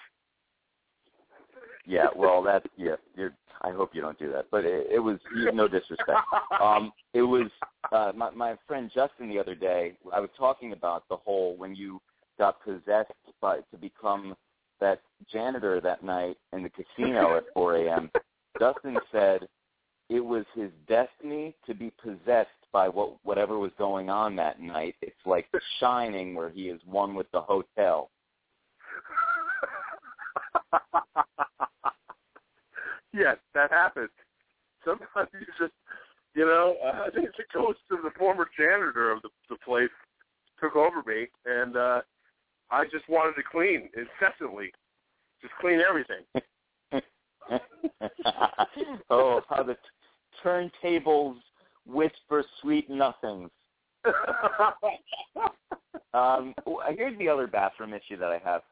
[1.86, 2.96] Yeah, well, that's yeah.
[3.16, 6.20] You're, I hope you don't do that, but it, it was no disrespect.
[6.60, 7.48] Um, it was
[7.92, 9.96] uh, my my friend Justin the other day.
[10.12, 12.00] I was talking about the whole when you
[12.36, 14.34] got possessed by to become
[14.80, 15.00] that
[15.32, 18.10] janitor that night in the casino at 4 a.m.
[18.60, 19.48] Justin said
[20.08, 24.96] it was his destiny to be possessed by what whatever was going on that night.
[25.02, 28.10] It's like The Shining, where he is one with the hotel.
[33.12, 34.10] yes, that happens.
[34.84, 35.72] Sometimes you just,
[36.34, 39.90] you know, uh, I think the ghost of the former janitor of the, the place
[40.60, 42.00] took over me, and uh,
[42.70, 44.72] I just wanted to clean incessantly,
[45.40, 46.24] just clean everything.
[49.10, 49.80] oh, how the t-
[50.44, 51.36] turntables
[51.88, 53.50] whisper sweet nothings.
[56.14, 56.54] Um,
[56.96, 58.62] here's the other bathroom issue that I have.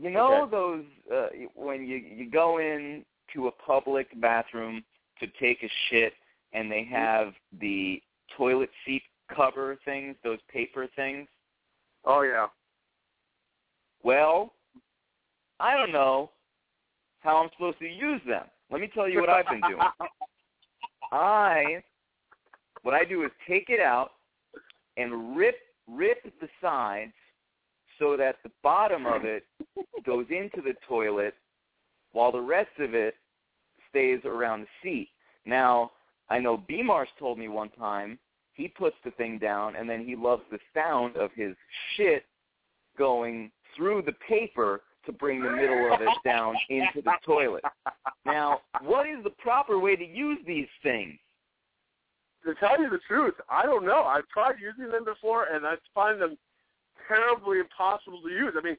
[0.00, 0.50] You know Okay.
[0.50, 4.84] those uh, when you you go in to a public bathroom
[5.18, 6.12] to take a shit
[6.52, 8.00] and they have the
[8.36, 9.02] toilet seat
[9.34, 11.26] cover things, those paper things.
[12.04, 12.46] oh yeah.
[14.04, 14.52] Well,
[15.58, 16.30] I don't know
[17.20, 18.44] how I'm supposed to use them.
[18.70, 19.82] Let me tell you what I've been doing.
[21.12, 21.82] I
[22.82, 24.12] what I do is take it out
[24.96, 27.12] and rip rip the sides
[27.98, 29.44] so that the bottom of it
[30.06, 31.34] goes into the toilet
[32.12, 33.14] while the rest of it
[33.90, 35.08] stays around the seat.
[35.44, 35.92] Now,
[36.30, 38.18] I know B Mars told me one time
[38.52, 41.54] he puts the thing down and then he loves the sound of his
[41.96, 42.24] shit
[42.96, 47.64] going through the paper to bring the middle of it down into the toilet.
[48.24, 51.18] Now, what is the proper way to use these things?
[52.46, 54.04] To tell you the truth, I don't know.
[54.04, 56.38] I've tried using them before, and I find them
[57.08, 58.54] terribly impossible to use.
[58.56, 58.76] I mean,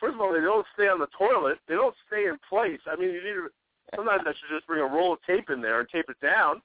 [0.00, 1.58] first of all, they don't stay on the toilet.
[1.68, 2.80] They don't stay in place.
[2.86, 3.48] I mean, you need to.
[3.94, 6.62] Sometimes I should just bring a roll of tape in there and tape it down,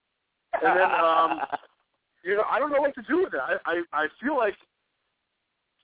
[0.54, 1.42] and then um,
[2.24, 3.40] you know, I don't know what to do with it.
[3.40, 4.56] I I, I feel like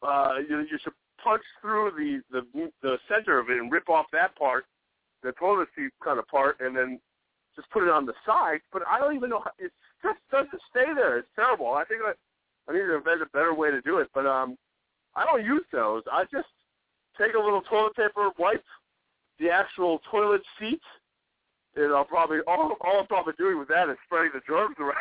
[0.01, 4.05] uh, you you should punch through the the the center of it and rip off
[4.13, 4.65] that part,
[5.23, 6.99] the toilet seat kind of part, and then
[7.55, 8.59] just put it on the side.
[8.71, 9.41] But I don't even know.
[9.43, 11.19] How, it just doesn't stay there.
[11.19, 11.73] It's terrible.
[11.73, 12.13] I think I,
[12.69, 14.09] I need to invent a better way to do it.
[14.13, 14.57] But um,
[15.15, 16.03] I don't use those.
[16.11, 16.47] I just
[17.17, 18.63] take a little toilet paper, wipe
[19.39, 20.81] the actual toilet seat.
[21.75, 24.95] And I'll probably all all I'm probably doing with that is spreading the germs around.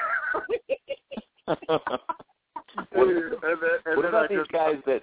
[1.44, 1.58] what,
[3.02, 5.02] and then, and what then about I these just, guys that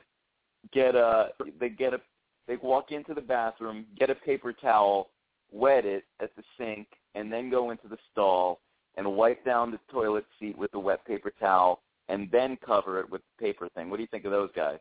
[0.74, 1.30] get a
[1.60, 2.02] they get a
[2.50, 5.12] they walk into the bathroom, get a paper towel,
[5.52, 8.60] wet it at the sink, and then go into the stall
[8.98, 13.10] and wipe down the toilet seat with the wet paper towel, and then cover it
[13.10, 13.90] with the paper thing.
[13.90, 14.80] What do you think of those guys?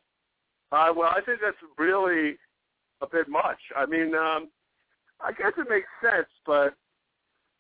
[0.73, 2.39] Uh, well, I think that's really
[3.03, 3.59] a bit much.
[3.77, 4.49] I mean, um,
[5.21, 6.75] I guess it makes sense, but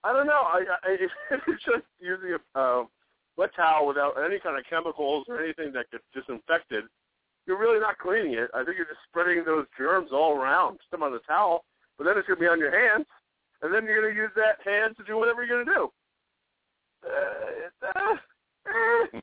[0.04, 0.40] I don't know.
[0.42, 0.96] I, I
[1.30, 2.84] it's just using a uh,
[3.36, 6.84] wet towel without any kind of chemicals or anything that gets disinfected,
[7.48, 8.50] you're really not cleaning it.
[8.54, 10.72] I think you're just spreading those germs all around.
[10.72, 11.64] Put them on the towel,
[11.96, 13.06] but then it's going to be on your hands,
[13.62, 15.90] and then you're going to use that hand to do whatever you're going to do.
[17.06, 18.14] Uh, uh,
[19.16, 19.20] eh.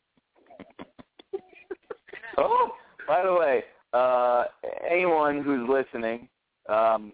[2.37, 2.71] Oh,
[3.07, 4.45] by the way, uh,
[4.89, 6.27] anyone who's listening,
[6.67, 7.13] um,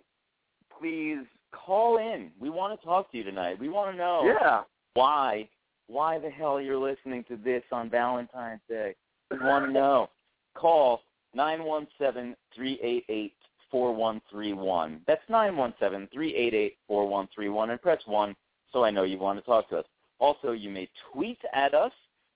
[0.79, 1.19] please
[1.53, 2.31] call in.
[2.39, 3.59] We want to talk to you tonight.
[3.59, 4.61] We want to know yeah.
[4.93, 5.47] why
[5.87, 8.95] why the hell you're listening to this on Valentine's Day.
[9.29, 10.09] We want to know.
[10.53, 11.01] Call
[11.33, 13.33] nine one seven three eight eight
[13.69, 15.01] four one three one.
[15.07, 18.35] That's nine one seven three eight eight four one three one, and press one
[18.71, 19.85] so I know you want to talk to us.
[20.19, 21.91] Also, you may tweet at us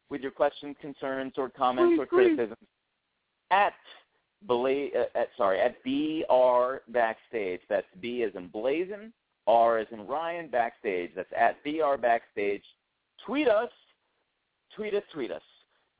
[0.09, 2.67] with your questions, concerns, or comments Please, or criticisms
[3.51, 3.73] at
[4.43, 7.61] Bla- uh, at sorry at BR Backstage.
[7.69, 9.13] That's B as in Blazin,
[9.47, 11.11] R as in Ryan Backstage.
[11.15, 12.63] That's at BR Backstage.
[13.25, 13.69] Tweet us,
[14.75, 15.41] tweet us, tweet us.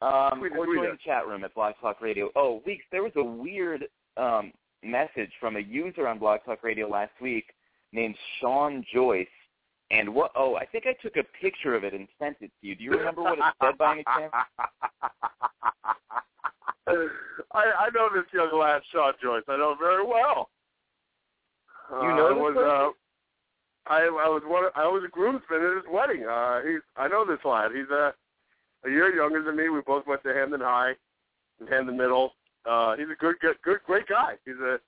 [0.02, 2.30] Um, Tweet or join the chat room at Blog Talk Radio.
[2.36, 2.84] Oh, weeks.
[2.92, 3.86] There was a weird
[4.18, 4.52] um,
[4.84, 7.46] message from a user on Blog Talk Radio last week
[7.92, 9.28] named Sean Joyce.
[9.92, 10.32] And what?
[10.36, 12.76] Oh, I think I took a picture of it and sent it to you.
[12.76, 14.34] Do you remember what it said by any chance?
[16.88, 19.44] I, I know this young lad, Sean Joyce.
[19.48, 20.50] I know him very well.
[21.92, 22.70] You know uh, this was, person?
[22.70, 22.90] uh,
[23.88, 24.64] I I was one.
[24.76, 26.26] I was a groomsman at his wedding.
[26.26, 27.72] Uh, he's I know this lad.
[27.72, 28.14] He's a
[28.90, 29.70] year younger than me.
[29.70, 30.94] We both went to Hamden High,
[31.60, 32.34] and Hamden Middle.
[32.66, 34.34] Uh, he's a good, good, good, great guy.
[34.46, 34.80] He's a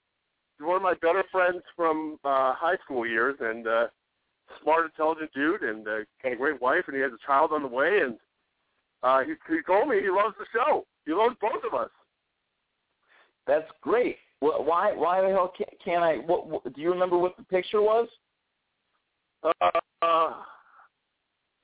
[0.58, 3.88] he's one of my better friends from uh, high school years, and uh,
[4.62, 7.62] smart, intelligent dude, and uh, got a great wife, and he has a child on
[7.62, 8.00] the way.
[8.04, 8.18] And
[9.04, 10.86] uh, he he told me he loves the show.
[11.06, 11.90] He loves both of us.
[13.46, 14.18] That's great.
[14.40, 14.94] Wh- Why?
[14.94, 16.16] Why the hell can't, can't I?
[16.18, 16.74] What, what?
[16.74, 18.08] Do you remember what the picture was?
[19.44, 20.34] Uh,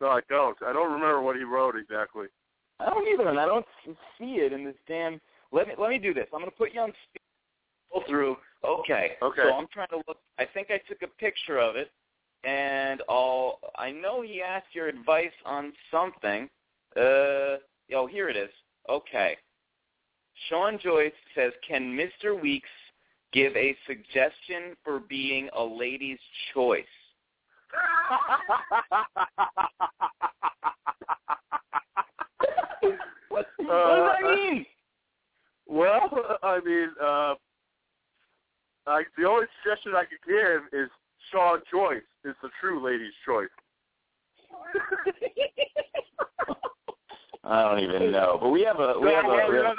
[0.02, 0.58] no, I don't.
[0.66, 2.28] I don't remember what he wrote exactly.
[2.80, 3.66] I don't either, and I don't
[4.18, 5.20] see it in this damn.
[5.52, 6.28] Let me let me do this.
[6.34, 7.20] I'm going to put you on speed.
[8.08, 8.38] Through.
[8.66, 9.12] Okay.
[9.22, 9.42] Okay.
[9.44, 10.18] So I'm trying to look.
[10.40, 11.92] I think I took a picture of it,
[12.44, 13.60] and I'll.
[13.78, 16.50] I know he asked your advice on something.
[16.98, 17.62] Uh.
[17.94, 18.50] Oh, here it is.
[18.90, 19.38] Okay.
[20.50, 22.40] Sean Joyce says, "Can Mr.
[22.40, 22.70] Weeks
[23.32, 26.20] give a suggestion for being a lady's
[26.54, 26.86] choice?"
[33.30, 34.66] What, what does that Uh, mean?
[35.68, 37.36] well, I mean, uh,
[38.86, 40.90] I, the only suggestion I could give is
[41.32, 43.50] Sean Joyce is the true lady's choice.
[47.44, 49.64] I don't even know, but we have a we have No, a well, we you
[49.64, 49.76] know,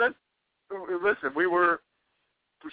[1.02, 1.80] listen, we were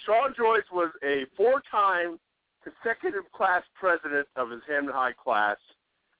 [0.04, 2.18] Sean Joyce was a four-time
[2.62, 5.56] consecutive class president of his Hamden High class,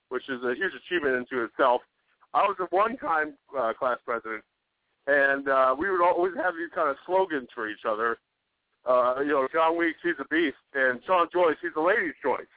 [0.09, 1.83] which is a huge achievement into itself.
[2.35, 4.43] I was a one-time uh, class president,
[5.07, 8.19] and uh, we would always have these kind of slogans for each other.
[8.89, 12.51] Uh, you know, John Weeks, he's a beast, and Sean Joyce, he's a lady's choice.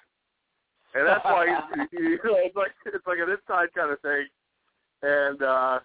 [0.95, 1.45] And that's why
[1.75, 4.25] he's, he, you know, it's like it's like an inside kind of thing.
[5.03, 5.79] And uh,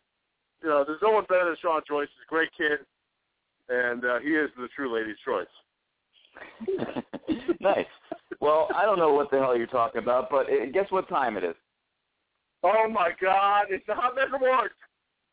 [0.62, 2.08] you know, there's no one better than Sean Joyce.
[2.14, 2.78] He's a great kid,
[3.68, 5.46] and uh, he is the true lady's choice.
[7.60, 7.86] nice.
[8.40, 11.36] Well, I don't know what the hell you're talking about, but uh, guess what time
[11.36, 11.54] it is?
[12.62, 13.66] Oh my God!
[13.70, 14.74] It's the Hot Mess Awards.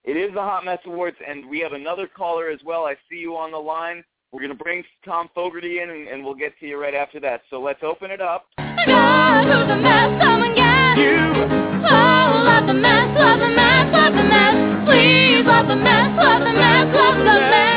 [0.04, 2.86] It is the Hot Mess Awards, and we have another caller as well.
[2.86, 4.04] I see you on the line.
[4.32, 7.20] We're going to bring Tom Fogarty in, and, and we'll get to you right after
[7.22, 7.42] that.
[7.50, 8.46] So let's open it up.
[8.58, 10.22] God, who's a mess?
[10.22, 10.68] Come and get
[11.90, 14.86] Oh, love the mess, love the mess, love the mess.
[14.86, 17.77] Please love the mess, love the mess, love the mess.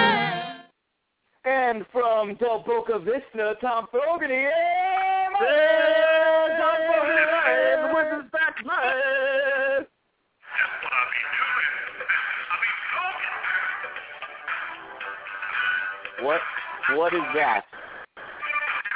[1.51, 4.35] And from Del Boca Vista, Tom Fogarty.
[4.35, 7.91] Hey, my Hey, Tom man!
[7.91, 9.87] Fogarty, with his back man.
[16.23, 16.41] What?
[16.97, 17.65] What is that?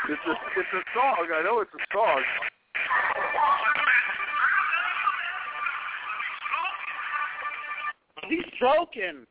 [0.08, 1.26] It's a it's a song.
[1.34, 2.22] I know it's a song.
[8.28, 9.26] He's stroking.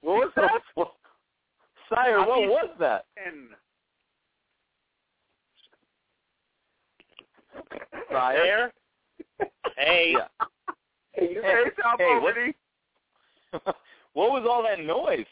[0.00, 0.86] What was that?
[1.94, 3.04] Sire, what was that?
[3.24, 3.48] And
[8.10, 8.72] Sire?
[9.76, 10.14] Hey.
[10.16, 10.26] Yeah.
[11.12, 11.34] Hey,
[11.82, 12.54] Tom hey, what- Fogarty.
[14.14, 15.26] what was all that noise?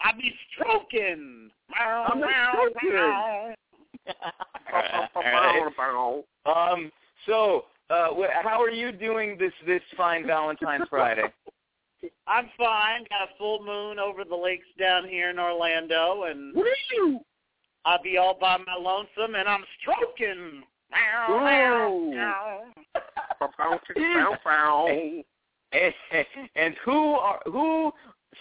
[0.00, 1.50] I be stroking.
[1.78, 2.90] I'm Meow, stroking.
[2.92, 3.54] meow.
[6.46, 6.92] Um.
[7.26, 11.24] So, uh, wh- how are you doing this this fine Valentine's Friday?
[12.26, 13.04] I'm fine.
[13.10, 17.20] Got a full moon over the lakes down here in Orlando, and Woo!
[17.84, 20.62] I'll be all by my lonesome, and I'm stroking.
[20.90, 22.10] Meow, meow, Ooh.
[22.10, 22.64] meow.
[25.72, 25.94] and,
[26.56, 27.92] and who are who?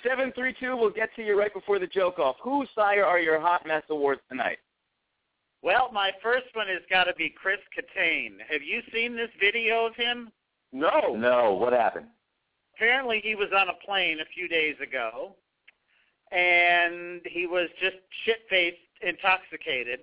[0.06, 0.78] Seven three two.
[0.78, 2.36] We'll get to you right before the joke off.
[2.42, 4.60] Who, Sire, are your hot mess awards tonight?
[5.64, 8.38] Well, my first one has got to be Chris Kattan.
[8.50, 10.30] Have you seen this video of him?
[10.72, 11.16] No.
[11.16, 11.54] No.
[11.54, 12.08] What happened?
[12.78, 15.36] Apparently he was on a plane a few days ago
[16.32, 20.00] and he was just shit faced intoxicated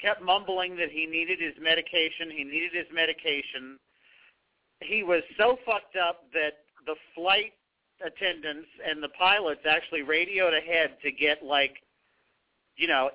[0.00, 3.78] kept mumbling that he needed his medication he needed his medication
[4.80, 7.52] he was so fucked up that the flight
[8.04, 11.76] attendants and the pilots actually radioed ahead to get like
[12.76, 13.10] you know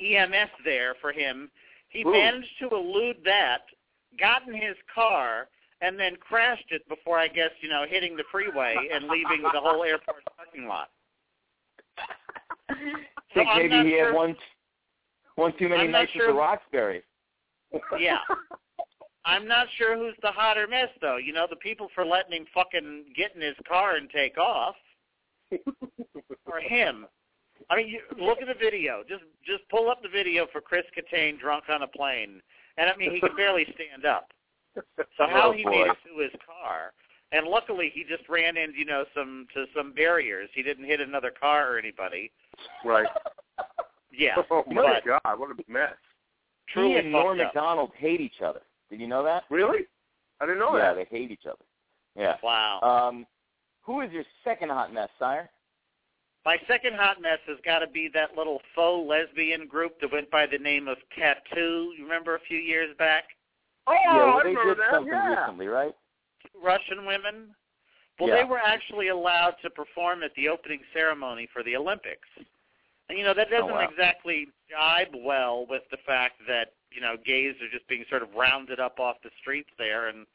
[0.00, 1.50] EMS there for him
[1.88, 2.12] he Ooh.
[2.12, 3.62] managed to elude that
[4.18, 5.48] got in his car,
[5.80, 9.60] and then crashed it before, I guess, you know, hitting the freeway and leaving the
[9.60, 10.88] whole airport parking lot.
[13.34, 14.36] So think I'm maybe he sure- had one
[15.36, 17.02] one too many I'm nights sure- at the Roxbury.
[17.98, 18.18] Yeah.
[19.24, 21.18] I'm not sure who's the hotter mess, though.
[21.18, 24.74] You know, the people for letting him fucking get in his car and take off,
[26.46, 27.06] or him.
[27.68, 29.02] I mean, you, look at the video.
[29.06, 32.40] Just just pull up the video for Chris Kattan drunk on a plane,
[32.78, 34.28] and I mean, he can barely stand up.
[34.96, 35.70] So how Oh, he boy.
[35.70, 36.92] made it to his car,
[37.32, 40.48] and luckily he just ran into you know some to some barriers.
[40.54, 42.30] He didn't hit another car or anybody.
[42.84, 43.06] Right.
[44.10, 45.90] Yeah, Oh my but God, what a mess.
[46.72, 47.54] truly he and Norm fucked up.
[47.54, 48.62] Macdonald hate each other.
[48.90, 49.44] Did you know that?
[49.48, 49.80] Really?
[50.40, 50.98] I didn't know yeah, that.
[50.98, 51.62] Yeah, they hate each other.
[52.16, 52.34] Yeah.
[52.42, 52.80] Wow.
[52.80, 53.26] Um,
[53.82, 55.50] who is your second hot mess, sire?
[56.44, 60.30] My second hot mess has got to be that little faux lesbian group that went
[60.32, 61.92] by the name of Tattoo.
[61.96, 63.24] You remember a few years back?
[63.88, 64.92] Oh, yeah, well, I they remember did that.
[64.92, 65.40] something yeah.
[65.40, 65.94] recently, right?
[66.62, 67.54] Russian women.
[68.18, 68.36] Well, Yeah.
[68.42, 72.28] they were actually allowed to perform at the opening ceremony for the Olympics.
[73.08, 73.88] And you know that oh, doesn't Oh, wow.
[73.88, 78.34] exactly jibe well with the fact that you know gays are just being sort of
[78.34, 80.26] rounded up off the streets there and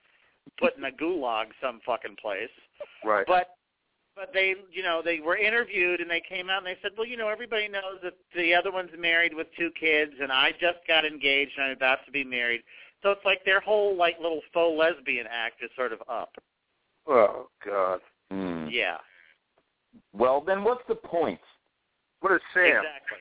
[0.58, 2.50] put in a gulag some fucking place.
[3.04, 3.26] Right.
[3.28, 3.50] But
[4.16, 7.06] but they you know they were interviewed and they came out and they said, well
[7.06, 10.80] you know everybody knows that the other one's married with two kids and I just
[10.88, 12.62] got engaged and I'm about to be married.
[13.04, 16.32] So it's like their whole like little faux lesbian act is sort of up.
[17.08, 18.00] Oh God.
[18.32, 18.68] Hmm.
[18.72, 18.98] Yeah,
[20.14, 21.40] Well, then what's the point?
[22.22, 22.66] What is Sam?
[22.78, 23.20] exactly,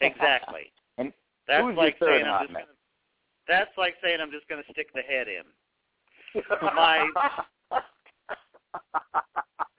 [0.00, 0.72] exactly.
[0.98, 1.12] And
[1.48, 2.62] That's who's like your third saying I'm hot just mess?
[2.62, 2.76] gonna.
[3.48, 5.42] That's like saying I'm just going to stick the head in.
[6.62, 7.08] My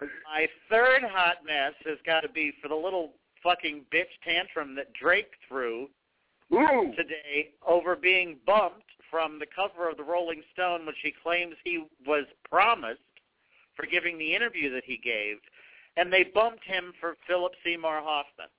[0.01, 4.91] my third hot mess has got to be for the little fucking bitch tantrum that
[4.93, 5.87] Drake threw
[6.53, 6.91] Ooh.
[6.97, 11.85] today over being bumped from the cover of the Rolling Stone, which he claims he
[12.07, 12.99] was promised
[13.75, 15.37] for giving the interview that he gave,
[15.97, 18.49] and they bumped him for Philip Seymour Hoffman.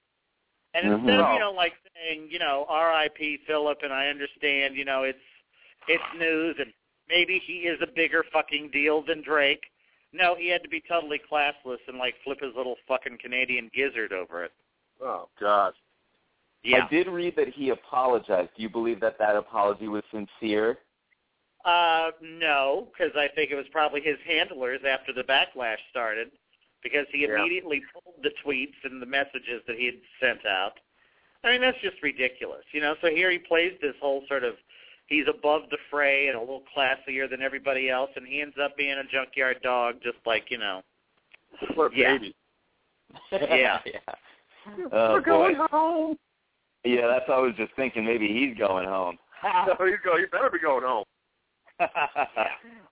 [0.74, 0.98] And Mhm.
[0.98, 3.38] instead of you know like saying you know R.I.P.
[3.38, 5.18] Philip, and I understand you know it's
[5.88, 6.72] it's news and
[7.08, 9.72] maybe he is a bigger fucking deal than Drake.
[10.12, 14.12] No, he had to be totally classless and like flip his little fucking Canadian gizzard
[14.12, 14.52] over it.
[15.00, 15.74] Oh God.
[16.64, 16.85] Yeah.
[16.87, 18.50] I did read that he apologized.
[18.57, 20.79] Do you believe that that apology was sincere?
[21.64, 26.31] Uh, no, because I think it was probably his handlers after the backlash started,
[26.83, 27.35] because he Yeah.
[27.38, 30.79] immediately pulled the tweets and the messages that he had sent out.
[31.42, 32.96] I mean, that's just ridiculous, you know.
[33.03, 34.57] So here he plays this whole sort of
[35.07, 38.77] he's above the fray and a little classier than everybody else, and he ends up
[38.77, 40.83] being a junkyard dog, just like you know.
[41.74, 42.18] What a Yeah.
[42.18, 42.35] baby.
[43.33, 43.81] Yeah.
[43.85, 43.98] yeah.
[44.92, 45.66] Oh We're going boy.
[45.70, 46.18] home.
[46.85, 48.05] Yeah, that's what I was just thinking.
[48.05, 49.18] Maybe he's going home.
[49.79, 50.20] There he's going.
[50.20, 51.05] He better be going home.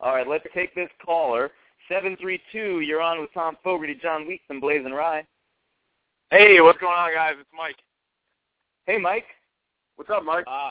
[0.01, 1.51] All right, let's take this caller.
[1.89, 2.81] Seven three two.
[2.81, 5.23] You're on with Tom Fogarty, John Weeks, and BlazinRy.
[6.31, 7.35] Hey, what's going on, guys?
[7.39, 7.77] It's Mike.
[8.87, 9.27] Hey, Mike.
[9.97, 10.45] What's up, Mike?
[10.47, 10.71] Uh,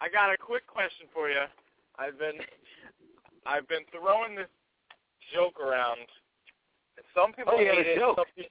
[0.00, 1.42] I got a quick question for you.
[1.98, 2.38] I've been
[3.46, 4.48] I've been throwing this
[5.34, 5.98] joke around.
[7.14, 7.98] Some people Oh, you got hate it.
[7.98, 8.16] joke.
[8.16, 8.48] Some pe-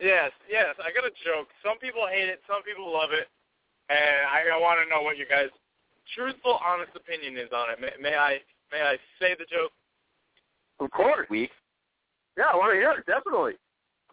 [0.00, 1.48] yes, yes, I got a joke.
[1.62, 2.40] Some people hate it.
[2.46, 3.28] Some people love it.
[3.90, 5.52] And I, I want to know what you guys'
[6.16, 7.80] truthful, honest opinion is on it.
[7.80, 8.40] May, may I
[8.72, 9.72] may I say the joke?
[10.80, 11.28] Of course.
[11.28, 11.54] Weeks.
[12.36, 13.06] Yeah, I want to hear it.
[13.06, 13.54] Definitely.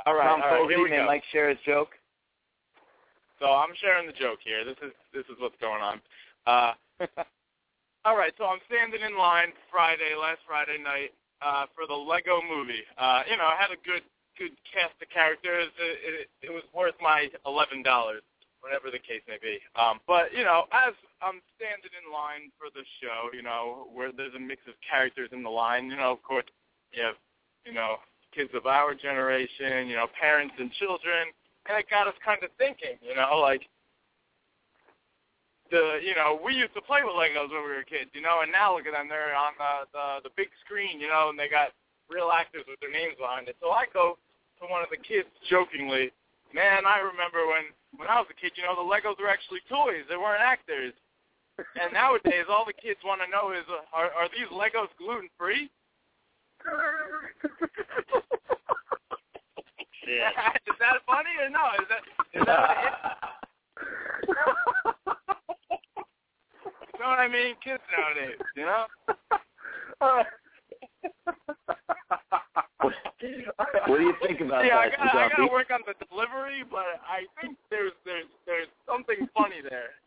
[0.06, 1.06] All right, Tom all right, here we May go.
[1.06, 1.90] Mike share his joke?
[3.40, 4.64] So I'm sharing the joke here.
[4.66, 6.02] This is this is what's going on.
[6.46, 6.74] Uh,
[8.06, 12.42] all right, so I'm standing in line Friday, last Friday night, uh, for the Lego
[12.42, 12.86] Movie.
[12.98, 14.06] Uh, you know, I had a good
[14.38, 15.70] good cast of characters.
[15.80, 18.22] It, it, it was worth my eleven dollars,
[18.62, 19.60] whatever the case may be.
[19.76, 24.12] Um, but you know, as I'm standing in line for the show, you know, where
[24.12, 25.90] there's a mix of characters in the line.
[25.90, 26.48] You know, of course,
[26.92, 27.16] you have
[27.66, 27.98] you know
[28.36, 31.32] kids of our generation, you know, parents and children
[31.68, 33.62] and it got us kind of thinking, you know, like
[35.70, 38.42] the you know we used to play with Legos when we were kids, you know,
[38.42, 41.38] and now look at them, they're on the the, the big screen, you know, and
[41.38, 41.72] they got
[42.12, 43.56] real actors with their names behind it.
[43.64, 44.20] So I go
[44.60, 46.12] to one of the kids jokingly,
[46.54, 49.60] man, I remember when when I was a kid, you know, the Legos were actually
[49.68, 50.94] toys, they weren't actors.
[51.60, 55.30] And nowadays, all the kids want to know is, uh, are are these Legos gluten
[55.38, 55.70] free?
[60.04, 60.32] Shit.
[60.68, 61.64] is that funny or no?
[61.80, 62.04] Is that
[62.36, 63.18] is that?
[67.02, 67.56] You know what I mean?
[67.64, 68.86] Kids nowadays, you know?
[73.88, 75.82] What do you think about yeah, I that, got I John got to work on
[75.86, 79.92] the delivery, but I think there's there's there's something funny there.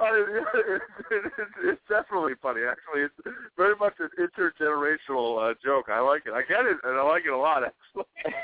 [0.00, 0.48] Uh, it's,
[1.12, 2.62] it's, it's definitely funny.
[2.68, 5.86] Actually, it's very much an intergenerational uh, joke.
[5.88, 6.32] I like it.
[6.32, 7.62] I get it, and I like it a lot.
[7.62, 8.04] Actually.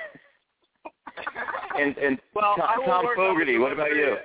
[1.81, 4.17] and and Well, Tom, Tom Fogarty, what about you?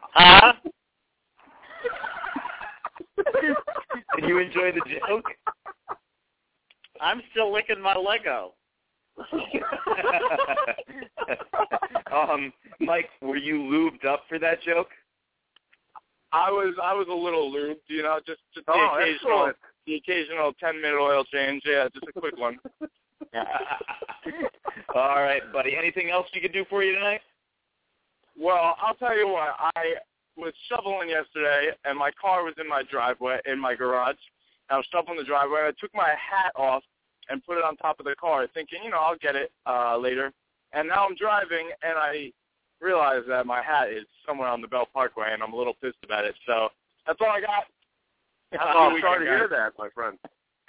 [0.00, 0.52] Huh?
[4.16, 5.24] Did you enjoy the joke?
[7.00, 8.54] I'm still licking my Lego.
[12.12, 14.88] um, Mike, were you lubed up for that joke?
[16.32, 19.56] I was I was a little lubed, you know, just just the Oh, occasional excellent.
[19.86, 21.62] the occasional ten minute oil change.
[21.64, 22.58] Yeah, just a quick one.
[24.94, 25.74] All right, buddy.
[25.76, 27.20] Anything else we could do for you tonight?
[28.38, 29.56] Well, I'll tell you what.
[29.74, 29.94] I
[30.36, 34.16] was shoveling yesterday, and my car was in my driveway, in my garage.
[34.70, 35.60] I was shoveling the driveway.
[35.62, 36.82] I took my hat off
[37.30, 39.96] and put it on top of the car, thinking, you know, I'll get it uh,
[39.96, 40.32] later.
[40.72, 42.32] And now I'm driving, and I
[42.80, 45.98] realize that my hat is somewhere on the Belt Parkway, and I'm a little pissed
[46.04, 46.34] about it.
[46.46, 46.68] So
[47.06, 47.64] that's all I got.
[48.52, 50.18] Have a Oh, I'm sorry to weekend, hear that, my friend.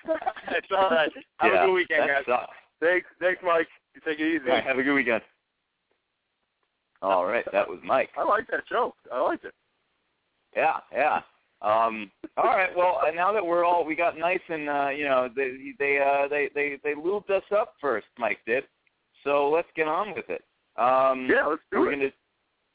[0.50, 1.12] it's all right.
[1.38, 2.40] Have yeah, a good weekend, that guys.
[2.42, 2.54] sucks.
[2.80, 3.68] Thanks, thanks, Mike.
[3.96, 4.50] You take it easy.
[4.50, 5.22] All right, have a good weekend.
[7.02, 8.10] All right, that was Mike.
[8.18, 8.96] I like that joke.
[9.12, 9.54] I liked it.
[10.56, 11.22] Yeah, yeah.
[11.62, 12.70] Um, all right.
[12.76, 16.00] Well, uh, now that we're all we got nice and uh, you know they they
[16.00, 18.08] uh, they they they lubed us up first.
[18.18, 18.64] Mike did.
[19.24, 20.44] So let's get on with it.
[20.78, 21.96] Um, Yeah, let's do we're it.
[21.98, 22.10] gonna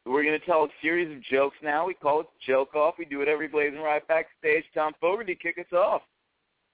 [0.04, 1.86] we're gonna tell a series of jokes now.
[1.86, 2.96] We call it joke off.
[2.98, 4.64] We do it every BlazinRy backstage.
[4.74, 6.02] Tom Fogarty, kick us off.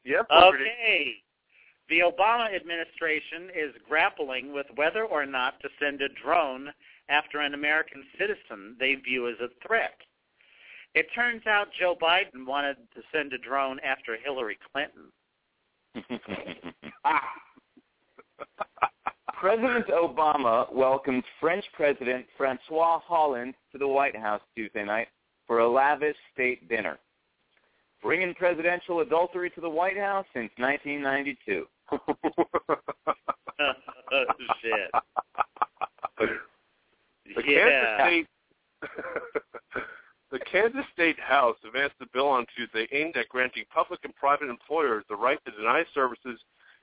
[0.04, 0.26] Yep.
[0.28, 0.64] Fogarty.
[0.64, 1.12] Okay.
[1.88, 6.72] The Obama administration is grappling with whether or not to send a drone
[7.08, 9.94] after an American citizen they view as a threat.
[10.94, 15.12] It turns out Joe Biden wanted to send a drone after Hillary Clinton.
[19.40, 25.08] President Obama welcomed French President Francois Hollande to the White House Tuesday night
[25.46, 26.98] for a lavish state dinner,
[28.02, 31.66] bringing presidential adultery to the White House since 1992.
[31.92, 31.98] oh,
[34.60, 34.90] shit.
[37.36, 37.96] The yeah.
[37.96, 38.26] Kansas State
[40.30, 44.48] The Kansas State House advanced a bill on Tuesday aimed at granting public and private
[44.48, 46.38] employers the right to deny services,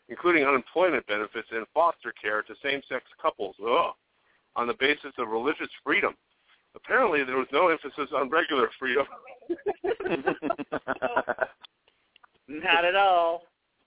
[0.10, 3.94] including unemployment benefits and foster care, to same-sex couples ugh,
[4.58, 6.14] on the basis of religious freedom.
[6.76, 9.06] Apparently, there was no emphasis on regular freedom.
[12.50, 13.44] Not at all.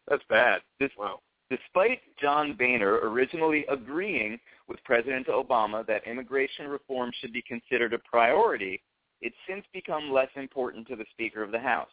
[0.09, 0.63] That's bad.
[0.79, 1.21] This- Wow.
[1.51, 4.39] Despite John Boehner originally agreeing
[4.69, 8.81] with President Obama that immigration reform should be considered a priority,
[9.23, 11.89] it's since become less important to the Speaker of the House.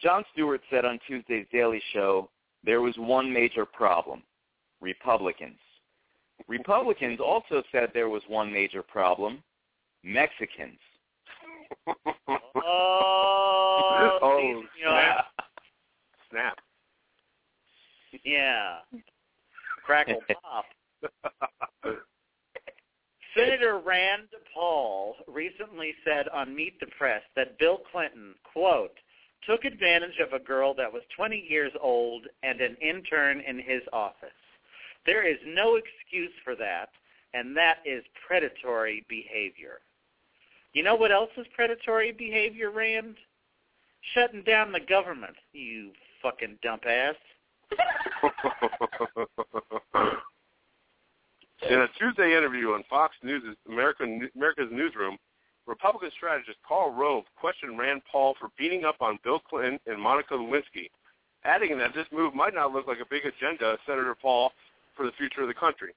[0.00, 2.28] Jon Stewart said on Tuesday's Daily Show
[2.64, 4.22] there was one major problem
[4.80, 5.58] Republicans.
[6.48, 9.42] Republicans also said there was one major problem
[10.04, 10.78] Mexicans.
[12.68, 15.26] Oh, Oh, these- you know, snap.
[16.30, 16.60] Snap.
[18.24, 18.78] yeah.
[19.84, 20.64] Crackle pop.
[23.36, 28.94] Senator Rand Paul recently said on Meet the Press that Bill Clinton, quote,
[29.46, 33.82] took advantage of a girl that was 20 years old and an intern in his
[33.92, 34.30] office.
[35.04, 36.88] There is no excuse for that,
[37.34, 39.80] and that is predatory behavior.
[40.72, 43.16] You know what else is predatory behavior, Rand?
[44.14, 45.90] Shutting down the government, you
[46.22, 47.16] fucking dump ass.
[51.62, 55.16] In a Tuesday interview on Fox News' American, America's Newsroom,
[55.66, 60.34] Republican strategist Karl Rove questioned Rand Paul for beating up on Bill Clinton and Monica
[60.34, 60.90] Lewinsky,
[61.44, 64.52] adding that this move might not look like a big agenda Senator Paul
[64.96, 65.92] for the future of the country.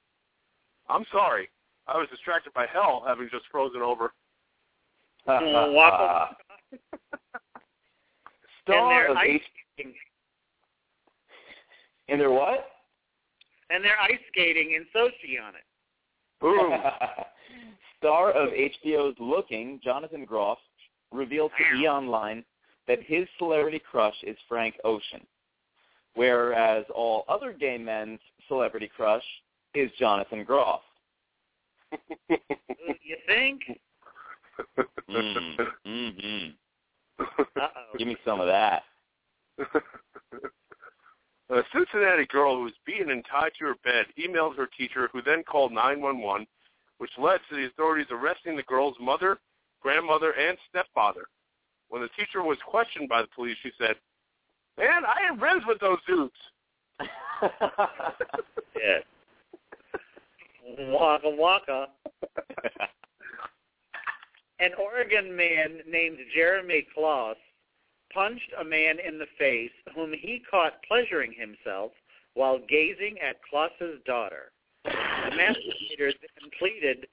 [0.87, 1.49] I'm sorry.
[1.87, 4.13] I was distracted by hell having just frozen over.
[8.63, 9.41] Star they're of H-
[12.07, 12.65] and they're what?
[13.69, 15.65] And they're ice skating in Sochi on it.
[16.41, 16.71] Boom.
[17.97, 20.57] Star of HBO's Looking, Jonathan Groff,
[21.11, 21.87] revealed to E!
[21.87, 22.43] Online
[22.87, 25.21] that his celebrity crush is Frank Ocean,
[26.15, 29.23] whereas all other gay men's celebrity crush
[29.75, 30.81] is Jonathan Groff.
[32.29, 33.61] You think?
[35.09, 35.57] Mm,
[35.87, 36.49] mm-hmm.
[37.19, 37.97] Uh-oh.
[37.97, 38.83] Give me some of that.
[41.51, 45.21] A Cincinnati girl who was beaten and tied to her bed emailed her teacher, who
[45.23, 46.45] then called 911,
[46.99, 49.39] which led to the authorities arresting the girl's mother,
[49.81, 51.25] grandmother, and stepfather.
[51.87, 53.95] When the teacher was questioned by the police, she said,
[54.77, 56.35] "Man, I am friends with those dudes."
[58.75, 58.99] Yeah.
[60.77, 61.87] Waka waka.
[64.59, 67.35] An Oregon man named Jeremy Kloss
[68.13, 71.91] punched a man in the face whom he caught pleasuring himself
[72.33, 74.51] while gazing at Kloss's daughter.
[74.83, 74.91] The
[75.35, 77.07] masturbator then pleaded,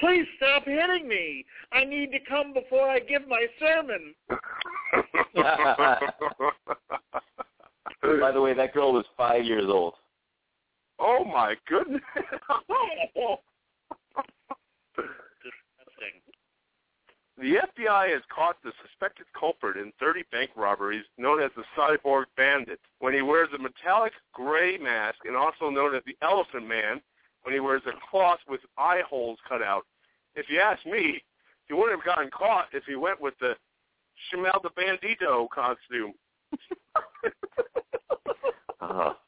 [0.00, 1.44] Please stop hitting me.
[1.72, 4.14] I need to come before I give my sermon.
[8.20, 9.94] By the way, that girl was five years old.
[10.98, 12.00] oh my goodness.
[17.40, 22.24] The FBI has caught the suspected culprit in 30 bank robberies known as the Cyborg
[22.36, 27.00] Bandit when he wears a metallic gray mask and also known as the Elephant Man
[27.44, 29.86] when he wears a cloth with eye holes cut out.
[30.34, 31.22] If you ask me,
[31.66, 33.54] he wouldn't have gotten caught if he went with the
[34.28, 36.12] Shimal the Bandito costume.
[38.82, 39.12] Uh-huh.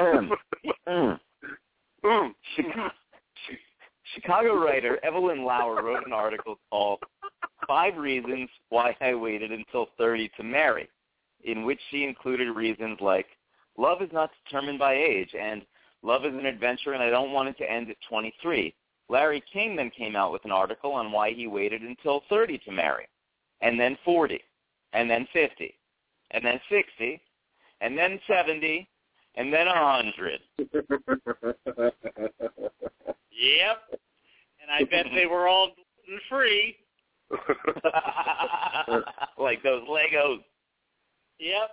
[0.00, 0.30] Mm.
[0.88, 1.20] Mm.
[2.04, 2.34] Mm.
[2.54, 2.90] Chicago,
[4.14, 7.02] Chicago writer Evelyn Lauer wrote an article called
[7.66, 10.88] Five Reasons Why I Waited Until 30 to Marry,
[11.44, 13.26] in which she included reasons like,
[13.76, 15.64] love is not determined by age, and
[16.02, 18.74] love is an adventure and I don't want it to end at 23.
[19.08, 22.72] Larry King then came out with an article on why he waited until 30 to
[22.72, 23.08] marry,
[23.60, 24.40] and then 40,
[24.92, 25.74] and then 50,
[26.30, 27.20] and then 60,
[27.80, 28.88] and then 70,
[29.38, 30.40] and then a 100.
[33.30, 33.78] Yep.
[34.60, 35.70] And I bet they were all
[36.04, 36.76] gluten free.
[39.38, 40.42] like those Legos.
[41.38, 41.70] Yep.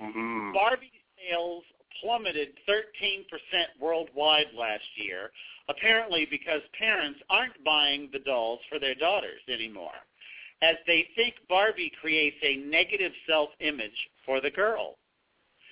[0.00, 0.54] Mhm.
[0.54, 1.64] Barbie sales
[2.00, 3.26] plummeted 13%
[3.78, 5.30] worldwide last year,
[5.68, 9.92] apparently because parents aren't buying the dolls for their daughters anymore,
[10.62, 14.96] as they think Barbie creates a negative self-image for the girl.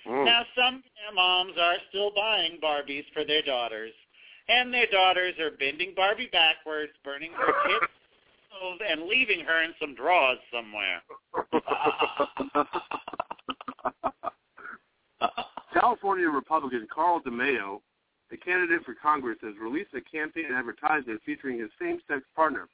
[0.09, 0.25] Mm.
[0.25, 0.83] Now, some
[1.13, 3.93] moms are still buying Barbies for their daughters,
[4.47, 7.93] and their daughters are bending Barbie backwards, burning her tits
[8.89, 11.01] and leaving her in some drawers somewhere.
[15.73, 17.79] California Republican Carl DeMaio,
[18.31, 22.67] a candidate for Congress, has released a campaign advertisement featuring his same-sex partner.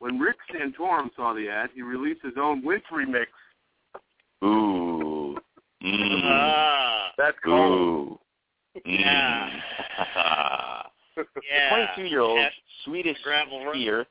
[0.00, 3.30] When Rick Santorum saw the ad, he released his own Wintry mix.
[5.84, 6.20] Mm.
[6.24, 7.36] Ah, That's.
[7.46, 8.18] Ooh.
[8.84, 9.50] Yeah.
[11.16, 11.86] Yeah.
[11.96, 12.52] 22-year-old Yes,
[12.84, 14.04] Swedish skier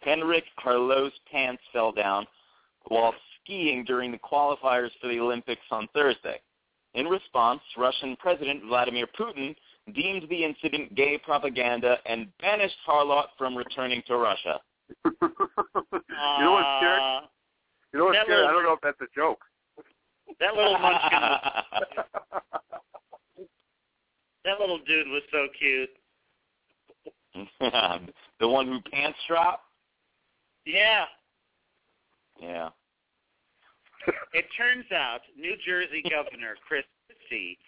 [0.00, 2.26] Henrik Harlaut's pants fell down
[2.88, 6.40] while skiing during the qualifiers for the Olympics on Thursday.
[6.94, 9.56] In response, Russian President Vladimir Putin
[9.94, 14.60] deemed the incident gay propaganda and banished Harlaut from returning to Russia.
[15.06, 17.20] you know what's scary?
[17.92, 18.44] You know what's scary?
[18.46, 19.40] I don't know if that's a joke.
[20.40, 21.20] That little munchkin,
[24.44, 25.90] that little dude was so cute.
[28.40, 29.62] the one who pants drop?
[30.66, 31.04] Yeah.
[32.40, 32.68] Yeah.
[34.32, 37.58] It turns out New Jersey Governor Chris Christie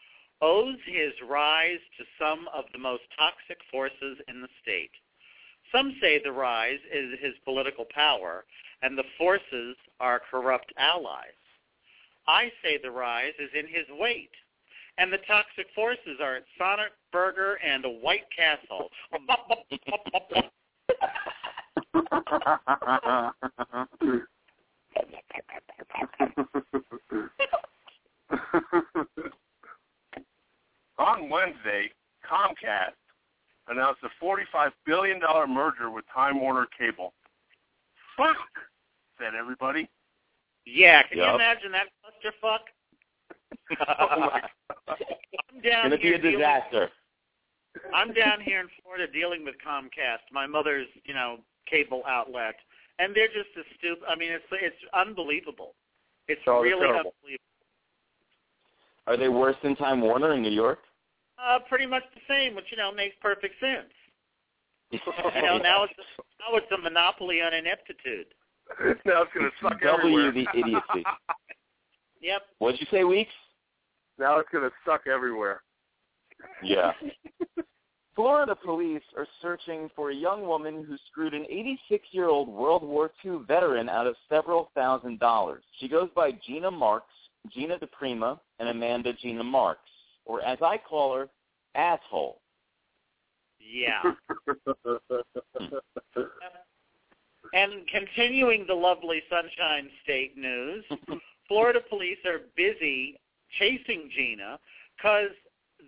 [0.43, 4.91] owes his rise to some of the most toxic forces in the state.
[5.73, 8.45] Some say the rise is his political power,
[8.83, 11.33] and the forces are corrupt allies.
[12.27, 14.31] I say the rise is in his weight,
[14.99, 18.89] and the toxic forces are at Sonic Burger and a White Castle.
[30.99, 31.91] On Wednesday,
[32.25, 32.95] Comcast
[33.68, 37.12] announced a $45 billion merger with Time Warner Cable.
[38.16, 38.37] Fuck,
[39.18, 39.91] said everybody.
[40.64, 41.89] yeah, can you imagine that
[42.25, 42.59] clusterfuck?
[43.89, 44.97] Oh my God.
[45.55, 46.91] I'm down Gonna be here a dealing- disaster.
[47.93, 52.55] I'm down here in Florida dealing with Comcast, my mother's, you know, cable outlet,
[53.01, 54.05] and they're just as stupid.
[54.09, 55.75] I mean, it's it's unbelievable.
[56.29, 57.12] It's Oh, really terrible.
[57.18, 57.45] unbelievable.
[59.09, 60.79] Are they worse than Time Warner in New York?
[61.37, 63.93] Uh, pretty much the same, which you know makes perfect sense.
[65.35, 65.93] You know, now it's
[66.39, 68.27] now it's a monopoly on ineptitude.
[69.05, 70.31] now it's going to suck W everywhere.
[70.33, 71.05] the idiocy.
[72.25, 72.43] Yep.
[72.59, 73.31] What'd you say, Weeks?
[74.18, 75.61] now it's going to suck everywhere.
[76.62, 76.93] Yeah.
[78.16, 83.41] Florida police are searching for a young woman who screwed an 86-year-old World War II
[83.47, 85.62] veteran out of several thousand dollars.
[85.81, 87.12] She goes by Gina Marks,
[87.53, 89.81] Gina DePrima, and Amanda Gina Marks,
[90.25, 91.29] or as I call her,
[91.75, 92.41] asshole.
[93.61, 94.14] Yeah.
[97.53, 100.85] And continuing the lovely Sunshine State news,
[101.49, 103.19] Florida police are busy
[103.59, 104.59] chasing Gina
[104.97, 105.31] because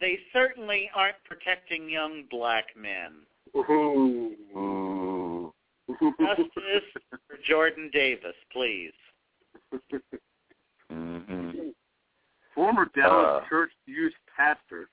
[0.01, 3.13] they certainly aren't protecting young black men.
[3.57, 4.35] Ooh.
[4.57, 5.53] Ooh.
[5.89, 8.93] Justice for Jordan Davis, please.
[10.93, 11.51] Mm-hmm.
[12.55, 13.49] Former Dallas Uh.
[13.49, 14.89] Church Youth pastor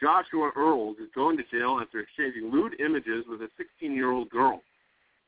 [0.00, 4.62] Joshua Earls is going to jail after exchanging lewd images with a 16-year-old girl.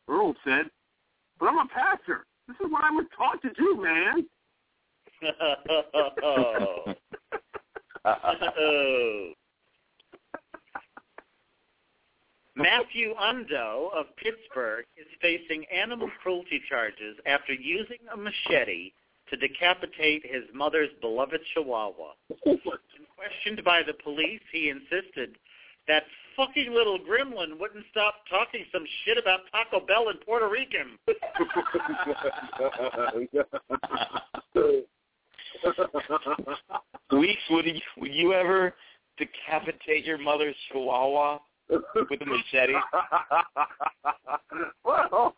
[0.08, 0.70] Earls said,
[1.40, 2.26] "But I'm a pastor.
[2.46, 4.26] This is what I was taught to do, man."
[12.54, 18.92] Matthew Undo of Pittsburgh is facing animal cruelty charges after using a machete
[19.30, 22.12] to decapitate his mother's beloved chihuahua.
[22.44, 22.58] When
[23.16, 25.36] questioned by the police, he insisted
[25.86, 26.04] that
[26.36, 30.98] fucking little gremlin wouldn't stop talking some shit about Taco Bell in Puerto Rican.
[37.12, 38.74] Weeks, would you, would you ever
[39.18, 41.38] decapitate your mother's chihuahua
[41.68, 42.74] with a machete?
[44.84, 45.34] well,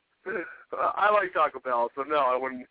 [0.72, 2.66] I like Taco Bell, so no, I wouldn't.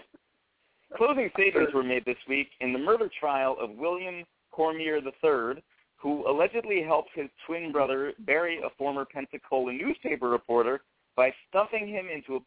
[0.96, 5.62] Closing statements were made this week in the murder trial of William Cormier III,
[5.96, 10.80] who allegedly helped his twin brother bury a former Pensacola newspaper reporter
[11.16, 12.40] by stuffing him into a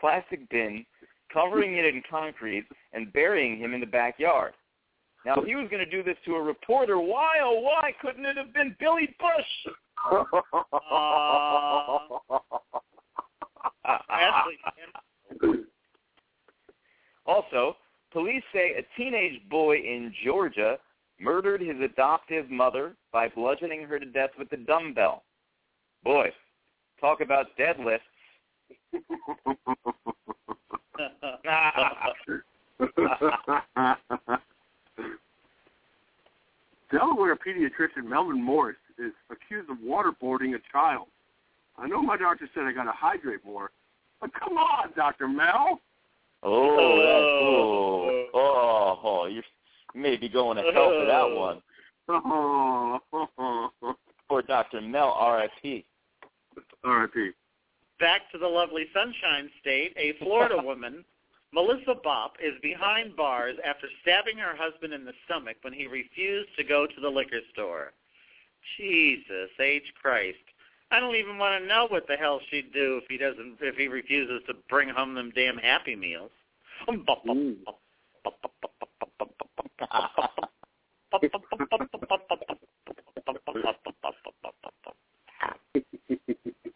[0.00, 0.86] plastic bin,
[1.36, 2.64] covering it in concrete,
[2.94, 4.54] and burying him in the backyard.
[5.26, 8.24] Now, if he was going to do this to a reporter, why, oh, why couldn't
[8.24, 9.74] it have been Billy Bush?
[13.84, 14.56] Ashley,
[17.26, 17.76] Also,
[18.12, 20.78] police say a teenage boy in Georgia
[21.20, 25.24] murdered his adoptive mother by bludgeoning her to death with a dumbbell.
[26.02, 26.30] Boy,
[27.00, 28.00] talk about deadlifts.
[36.90, 41.06] Delaware pediatrician Melvin Morris is accused of waterboarding a child.
[41.78, 43.70] I know my doctor said I got to hydrate more,
[44.20, 45.28] but come on, Dr.
[45.28, 45.80] Mel.
[46.42, 49.42] Oh, that's, oh, oh, oh, you're
[49.94, 51.62] maybe going to hell for that one.
[52.08, 53.00] Oh,
[54.28, 54.80] Poor Dr.
[54.80, 55.84] Mel, R.I.P.
[56.84, 57.30] R.I.P.
[57.98, 61.04] Back to the lovely Sunshine State, a Florida woman,
[61.52, 66.50] Melissa Bopp, is behind bars after stabbing her husband in the stomach when he refused
[66.58, 67.92] to go to the liquor store.
[68.76, 69.84] Jesus H.
[70.00, 70.36] Christ.
[70.90, 73.76] I don't even want to know what the hell she'd do if he doesn't if
[73.76, 76.30] he refuses to bring home them damn happy meals.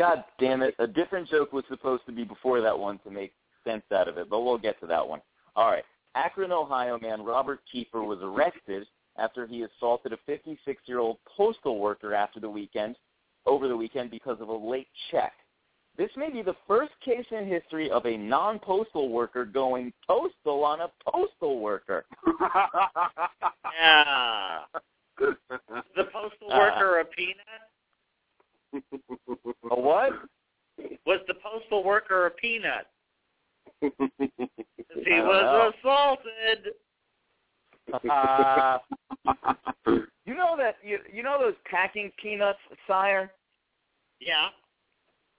[0.01, 0.75] God damn it.
[0.79, 3.35] A different joke was supposed to be before that one to make
[3.67, 5.21] sense out of it, but we'll get to that one.
[5.55, 5.85] All right.
[6.15, 8.87] Akron, Ohio man Robert Kiefer was arrested
[9.19, 12.97] after he assaulted a 56-year-old postal worker after the weekend,
[13.45, 15.33] over the weekend because of a late check.
[15.99, 20.81] This may be the first case in history of a non-postal worker going postal on
[20.81, 22.07] a postal worker.
[23.79, 24.61] Yeah.
[25.95, 27.37] The postal worker a peanut?
[28.73, 30.13] A what?
[31.07, 32.87] Was the postal worker a peanut?
[35.05, 36.75] He I don't was assaulted.
[38.11, 38.79] Uh,
[40.27, 43.31] you know that you you know those packing peanuts, sire.
[44.21, 44.49] Yeah.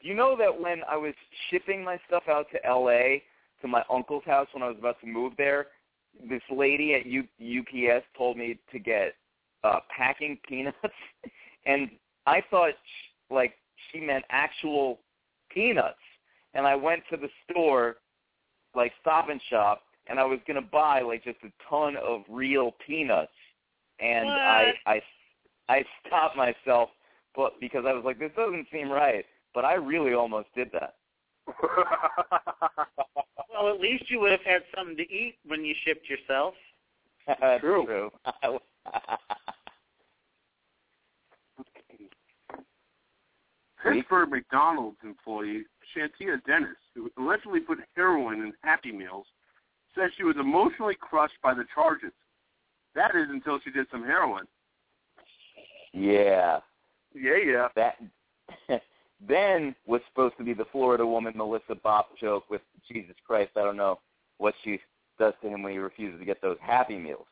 [0.02, 1.14] You know that when I was
[1.50, 3.22] shipping my stuff out to L.A.
[3.62, 5.68] to my uncle's house when I was about to move there,
[6.28, 9.16] this lady at U- UPS told me to get
[9.64, 10.78] uh packing peanuts,
[11.66, 11.90] and
[12.26, 13.54] I thought sh- like
[13.92, 15.00] she meant actual
[15.50, 15.98] peanuts.
[16.54, 17.98] And I went to the store,
[18.76, 22.76] like Stop and Shop, and I was gonna buy like just a ton of real
[22.86, 23.32] peanuts,
[24.00, 25.02] and I I
[25.70, 26.90] I stopped myself,
[27.36, 29.26] but because I was like, this doesn't seem right.
[29.54, 30.96] But I really almost did that.
[33.54, 36.54] Well, at least you would have had something to eat when you shipped yourself.
[37.28, 37.86] That's True.
[37.86, 38.12] true.
[43.84, 45.64] Pittsburgh McDonald's employee
[45.96, 49.26] Shantia Dennis, who allegedly put heroin in Happy Meals,
[49.96, 52.12] says she was emotionally crushed by the charges.
[52.96, 54.46] That is until she did some heroin.
[55.94, 56.60] yeah,
[57.14, 57.68] Yeah, yeah.
[57.76, 57.96] that
[59.28, 62.62] then was supposed to be the Florida woman Melissa Bopp joke with
[62.92, 63.52] Jesus Christ.
[63.56, 64.00] I don't know
[64.38, 64.80] what she
[65.20, 67.28] does to him when he refuses to get those Happy Meals.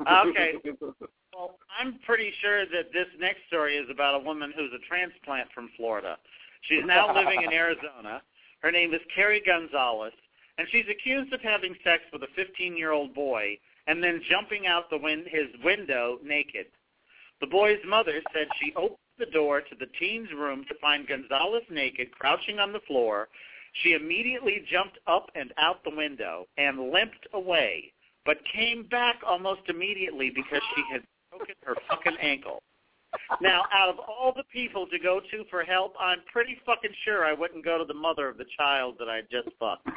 [0.00, 0.54] Okay.
[1.36, 5.52] Well, I'm pretty sure that this next story is about a woman who's a transplant
[5.52, 6.16] from Florida.
[6.62, 8.22] She's now living in Arizona.
[8.62, 10.14] Her name is Carrie Gonzalez,
[10.56, 14.96] and she's accused of having sex with a 15-year-old boy and then jumping out the
[14.96, 16.66] win- his window naked.
[17.42, 21.64] The boy's mother said she opened the door to the teen's room to find Gonzalez
[21.70, 23.28] naked, crouching on the floor.
[23.82, 27.92] She immediately jumped up and out the window and limped away,
[28.24, 31.02] but came back almost immediately because she had
[31.38, 32.62] broken her fucking ankle.
[33.40, 37.24] Now, out of all the people to go to for help, I'm pretty fucking sure
[37.24, 39.86] I wouldn't go to the mother of the child that I just fucked.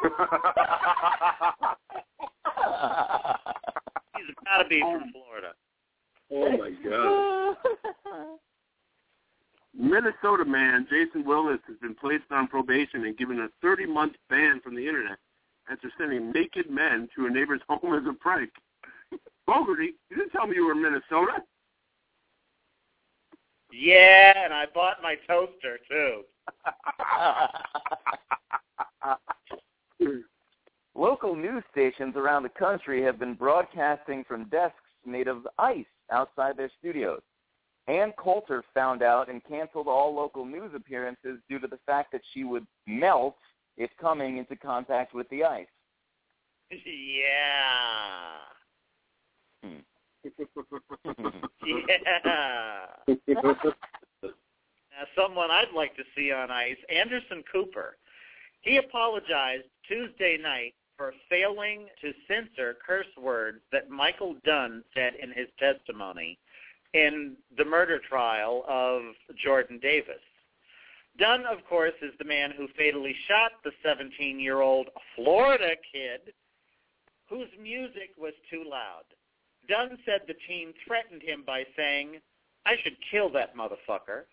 [4.16, 5.54] He's got to be from Florida.
[6.32, 7.58] oh my god.
[9.78, 14.76] Minnesota man Jason Willis has been placed on probation and given a 30-month ban from
[14.76, 15.18] the internet
[15.70, 18.50] after sending naked men to a neighbor's home as a prank.
[19.50, 21.44] Fogarty, you didn't tell me you were in Minnesota.
[23.72, 26.22] Yeah, and I bought my toaster too.
[30.96, 34.76] Local news stations around the country have been broadcasting from desks
[35.06, 37.22] made of ice outside their studios.
[37.88, 42.22] Ann Coulter found out and canceled all local news appearances due to the fact that
[42.34, 43.38] she would melt
[43.78, 45.66] if coming into contact with the ice.
[46.86, 48.50] yeah.
[49.64, 49.80] Hmm.
[51.66, 52.86] Yeah.
[53.16, 53.66] Now,
[55.16, 57.96] someone I'd like to see on ice, Anderson Cooper.
[58.62, 65.30] He apologized Tuesday night for failing to censor curse words that Michael Dunn said in
[65.30, 66.38] his testimony
[66.94, 69.02] in the murder trial of
[69.42, 70.16] Jordan Davis.
[71.18, 76.34] Dunn, of course, is the man who fatally shot the 17-year-old Florida kid
[77.30, 79.04] whose music was too loud.
[79.70, 82.20] Dunn said the teen threatened him by saying,
[82.66, 84.24] I should kill that motherfucker,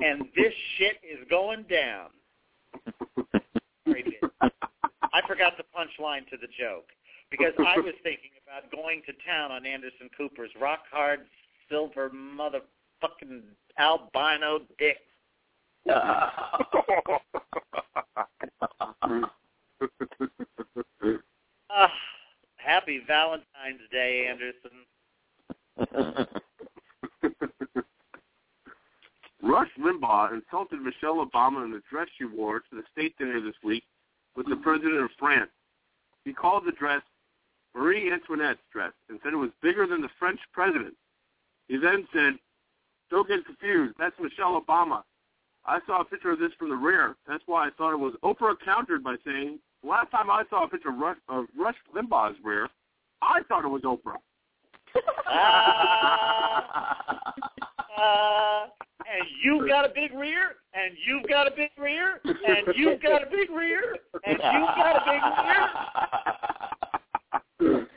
[0.00, 2.10] and this shit is going down.
[5.12, 6.88] I forgot the punchline to the joke
[7.30, 11.20] because I was thinking about going to town on Anderson Cooper's rock hard
[11.70, 13.42] silver motherfucking
[13.78, 14.98] albino dick.
[21.78, 21.92] Ah,
[22.66, 24.70] happy Valentine's Day, Anderson.
[29.42, 33.54] Rush Limbaugh insulted Michelle Obama in the dress she wore to the state dinner this
[33.62, 33.84] week
[34.34, 35.50] with the president of France.
[36.24, 37.02] He called the dress
[37.74, 40.94] Marie Antoinette's dress and said it was bigger than the French president.
[41.68, 42.34] He then said,
[43.10, 45.02] don't get confused, that's Michelle Obama.
[45.64, 47.16] I saw a picture of this from the rear.
[47.28, 50.68] That's why I thought it was Oprah countered by saying, last time I saw a
[50.68, 52.68] picture of Rush, of Rush Limbaugh's rear,
[53.22, 54.16] I thought it was Oprah.
[55.28, 56.96] Ah,
[57.98, 58.66] uh,
[59.00, 63.22] and you've got a big rear, and you've got a big rear, and you've got
[63.22, 65.22] a big rear, and you've got a big
[67.68, 67.88] rear.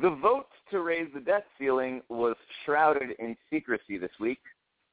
[0.00, 4.40] The vote to raise the debt ceiling was shrouded in secrecy this week.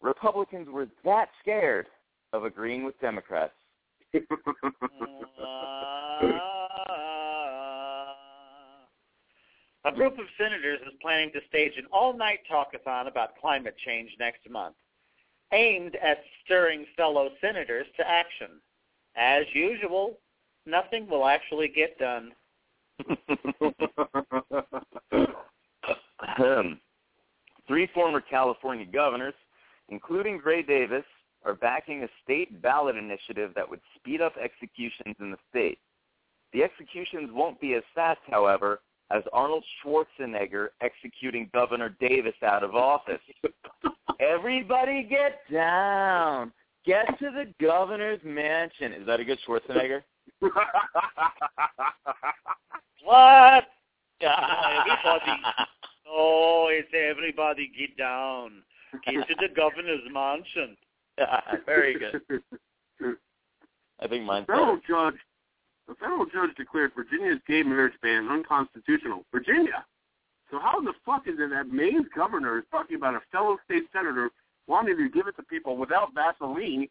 [0.02, 1.88] Republicans were that scared
[2.32, 3.54] of agreeing with Democrats.
[9.86, 14.41] A group of senators is planning to stage an all-night talkathon about climate change next
[14.49, 14.76] month,
[15.53, 18.60] aimed at stirring fellow senators to action.
[19.16, 20.20] As usual,
[20.66, 22.34] nothing will actually get done.
[27.68, 29.34] Three former California governors,
[29.88, 31.05] including Gray Davis,
[31.46, 35.80] are backing a state ballot initiative that would speed up executions in the state.
[36.54, 38.82] The executions won't be as fast, however,
[39.12, 43.22] as Arnold Schwarzenegger executing Governor Davis out of office.
[44.20, 46.52] Everybody get down.
[46.86, 48.94] Get to the governor's mansion.
[48.94, 50.02] Is that a good Schwarzenegger?
[53.04, 53.66] What?
[54.22, 55.42] Everybody.
[56.08, 58.62] Oh, it's everybody get down.
[59.06, 60.76] Get to the governor's mansion.
[61.65, 62.22] Very good.
[64.01, 64.88] I think mine's federal better.
[65.11, 65.20] judge,
[65.89, 69.26] a federal judge declared Virginia's gay marriage ban unconstitutional.
[69.32, 69.86] Virginia.
[70.51, 73.84] So how the fuck is it that Maine's governor is talking about a fellow state
[73.93, 74.32] senator
[74.67, 76.88] wanting to give it to people without Vaseline,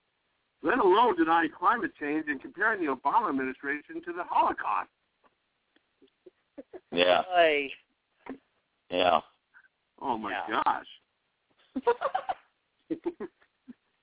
[0.63, 4.89] let alone denying climate change and comparing the Obama administration to the Holocaust?
[6.93, 7.71] Yeah, Hey,
[8.91, 9.21] yeah.
[10.01, 10.61] Oh my Yeah.
[10.65, 10.87] gosh.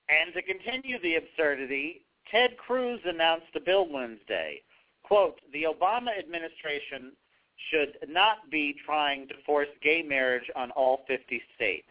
[0.10, 4.62] And to continue the absurdity, Ted Cruz announced a bill Wednesday.
[5.04, 7.12] Quote, the Obama administration
[7.70, 11.88] should not be trying to force gay marriage on all 50 states.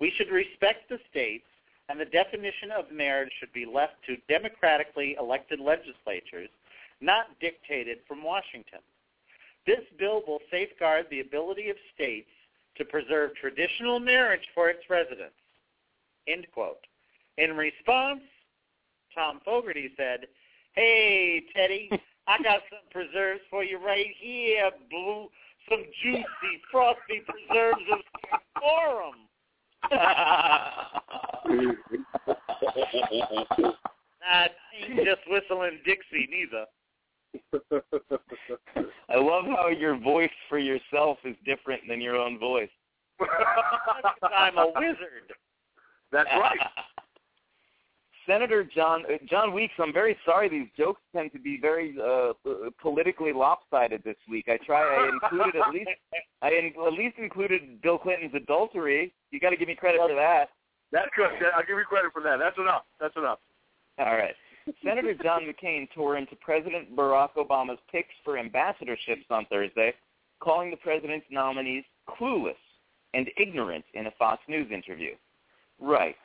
[0.00, 1.46] We should respect the states,
[1.88, 6.50] and the definition of marriage should be left to democratically elected legislatures,
[7.00, 8.80] not dictated from Washington.
[9.66, 12.30] This bill will safeguard the ability of states
[12.76, 15.34] to preserve traditional marriage for its residents.
[16.28, 16.86] End quote.
[17.38, 18.22] In response,
[19.14, 20.26] Tom Fogarty said,
[20.72, 21.90] Hey, Teddy,
[22.26, 25.28] I got some preserves for you right here, Blue.
[25.68, 26.22] Some juicy,
[26.70, 27.98] frosty preserves of
[28.60, 29.14] Forum.
[34.20, 34.50] Not
[35.04, 36.66] just whistling Dixie neither.
[39.08, 42.70] I love how your voice for yourself is different than your own voice.
[44.22, 45.32] I'm a wizard.
[46.12, 46.58] That's right.
[48.26, 50.48] Senator John uh, John Weeks, I'm very sorry.
[50.48, 52.32] These jokes tend to be very uh,
[52.80, 54.46] politically lopsided this week.
[54.48, 54.82] I try.
[54.82, 55.90] I included at least.
[56.42, 59.12] I in, at least included Bill Clinton's adultery.
[59.30, 60.50] You got to give me credit for that.
[60.92, 61.30] That's good.
[61.54, 62.38] I'll give you credit for that.
[62.38, 62.82] That's enough.
[63.00, 63.38] That's enough.
[63.98, 64.34] All right.
[64.84, 69.94] Senator John McCain tore into President Barack Obama's picks for ambassadorships on Thursday,
[70.40, 72.56] calling the president's nominees clueless
[73.14, 75.14] and ignorant in a Fox News interview.
[75.80, 76.16] Right,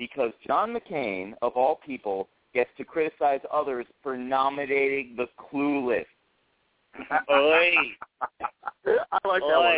[0.00, 6.06] because John McCain, of all people, gets to criticize others for nominating the clueless.
[7.30, 7.74] Oi.
[8.32, 9.76] I like that one.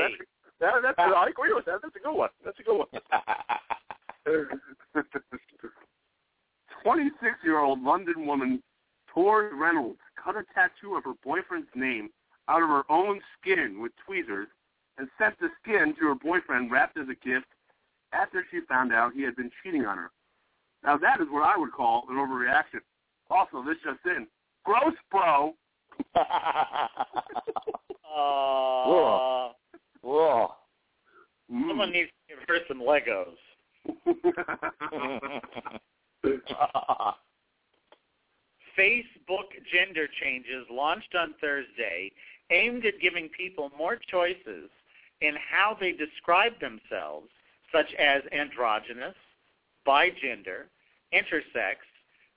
[0.60, 1.80] That's, that, that's, I agree with that.
[1.82, 2.30] That's a good one.
[2.44, 2.86] That's a good one.
[6.86, 8.62] 26-year-old London woman
[9.12, 12.10] Tori Reynolds cut a tattoo of her boyfriend's name
[12.48, 14.48] out of her own skin with tweezers
[14.98, 17.46] and sent the skin to her boyfriend wrapped as a gift
[18.12, 20.10] after she found out he had been cheating on her.
[20.84, 22.80] Now that is what I would call an overreaction.
[23.30, 24.26] Also, this just in.
[24.64, 25.54] Gross, bro.
[28.14, 29.48] Uh,
[30.02, 30.52] Whoa.
[31.50, 31.68] Mm.
[31.68, 33.38] someone needs to give her some Legos.
[38.78, 42.12] Facebook gender changes launched on Thursday
[42.50, 44.70] aimed at giving people more choices
[45.20, 47.28] in how they describe themselves,
[47.72, 49.14] such as androgynous,
[49.86, 50.64] bigender,
[51.12, 51.76] intersex,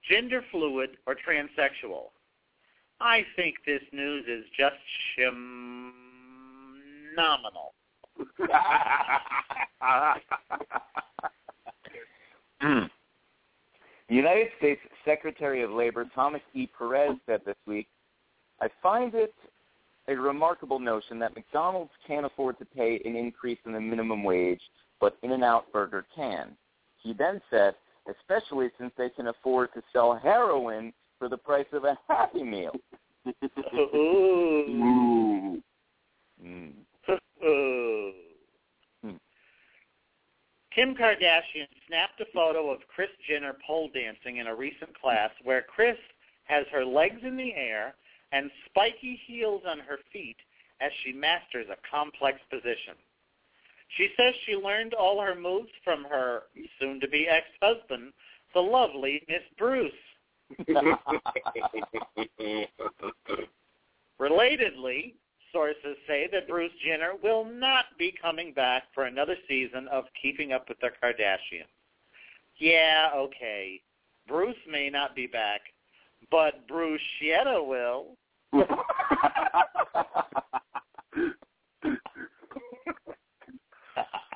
[0.10, 2.10] gender fluid, or transsexual.
[3.00, 4.76] I think this news is just
[7.16, 7.74] phenomenal.
[12.62, 12.90] Mm.
[14.10, 16.68] United States Secretary of Labor Thomas E.
[16.78, 17.88] Perez said this week,
[18.62, 19.34] I find it
[20.08, 24.62] a remarkable notion that McDonald's can't afford to pay an increase in the minimum wage,
[25.00, 26.56] but In-N-Out Burger can.
[27.02, 27.76] He then said,
[28.10, 32.76] especially since they can afford to sell heroin for the price of a Happy Meal.
[33.76, 34.66] Ooh.
[34.70, 35.62] Ooh.
[36.44, 36.72] Mm.
[39.02, 39.16] Hmm.
[40.74, 45.62] Kim Kardashian snapped a photo of Kris Jenner pole dancing in a recent class where
[45.62, 45.98] Kris
[46.46, 47.96] has her legs in the air
[48.32, 50.38] and spiky heels on her feet
[50.82, 52.96] as she masters a complex position.
[53.90, 56.44] She says she learned all her moves from her
[56.80, 58.14] soon-to-be ex-husband,
[58.54, 59.92] the lovely Miss Bruce.
[64.20, 65.14] Relatedly,
[65.52, 70.52] sources say that Bruce Jenner will not be coming back for another season of Keeping
[70.52, 71.70] Up with the Kardashians.
[72.58, 73.82] Yeah, okay.
[74.28, 75.62] Bruce may not be back,
[76.32, 78.18] but Bruce Bruschetta will.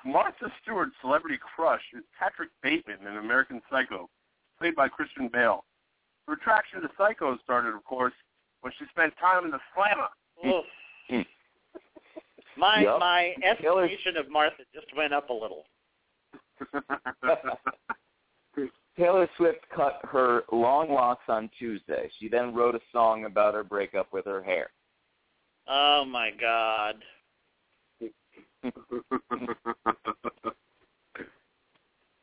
[0.06, 4.10] Martha Stewart's celebrity crush is Patrick Bateman in American Psycho,
[4.58, 5.64] played by Christian Bale.
[6.28, 8.14] Her attraction to Psycho started, of course,
[8.62, 10.08] when she spent time in the slammer.
[11.10, 11.22] Hmm.
[12.58, 13.00] My Yep.
[13.00, 15.64] my Taylor- estimation of Martha just went up a little.
[18.97, 22.12] Taylor Swift cut her long locks on Tuesday.
[22.20, 24.72] She then wrote a song about her breakup with her hair.
[25.70, 26.95] Oh my God.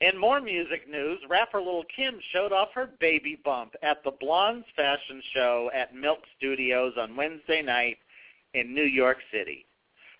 [0.01, 4.67] In more music news, rapper Lil Kim showed off her baby bump at the Blonds
[4.77, 7.97] fashion show at Milk Studios on Wednesday night
[8.53, 9.65] in New York City.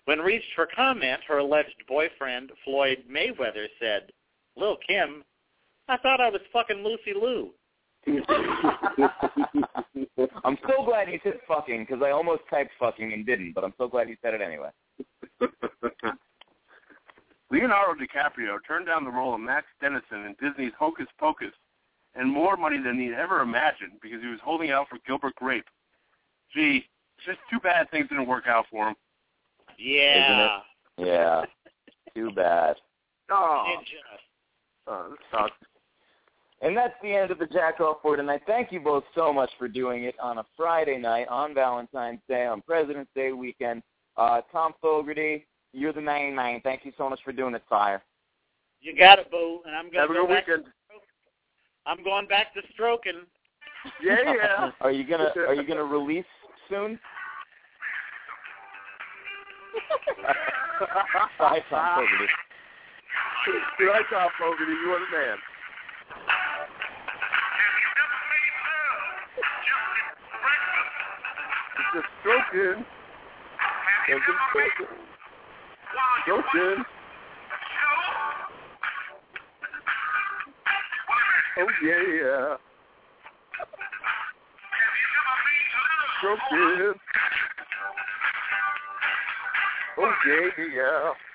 [0.05, 4.11] When reached for comment, her alleged boyfriend, Floyd Mayweather, said,
[4.55, 5.23] Lil Kim,
[5.87, 7.51] I thought I was fucking Lucy Liu.
[10.43, 13.73] I'm so glad he said fucking because I almost typed fucking and didn't, but I'm
[13.77, 14.69] so glad he said it anyway.
[17.49, 21.53] Leonardo DiCaprio turned down the role of Max Dennison in Disney's Hocus Pocus
[22.15, 25.65] and more money than he'd ever imagined because he was holding out for Gilbert Grape.
[26.53, 26.85] Gee,
[27.17, 28.95] it's just too bad things didn't work out for him.
[29.77, 30.59] Yeah.
[30.97, 31.45] Yeah.
[32.15, 32.75] Too bad.
[33.29, 33.75] Oh,
[34.87, 35.51] oh this sucks.
[36.61, 38.41] And that's the end of the Jack Off for tonight.
[38.47, 42.47] Thank you both so much for doing it on a Friday night, on Valentine's Day,
[42.47, 43.83] on President's Day weekend.
[44.17, 46.59] Uh, Tom Fogarty, You're the main man.
[46.63, 48.01] Thank you so much for doing it, Sire.
[48.81, 49.61] You got it, boo.
[49.65, 50.47] And I'm Have gonna a go good back.
[50.47, 50.65] weekend.
[51.85, 53.21] I'm going back to stroking.
[54.03, 54.71] Yeah, yeah.
[54.81, 56.25] Are you gonna Are you gonna release
[56.69, 56.99] soon?
[61.39, 62.27] Bye, Tom Fogarty.
[63.77, 64.71] Good night, Tom Fogarty.
[64.71, 65.37] You are the man.
[71.77, 72.85] It's just stroking.
[74.07, 74.87] Stroking.
[76.23, 76.85] Stroking.
[81.59, 82.55] Oh, yeah, yeah.
[86.19, 86.93] Stroking.
[89.99, 91.26] Oh, yeah,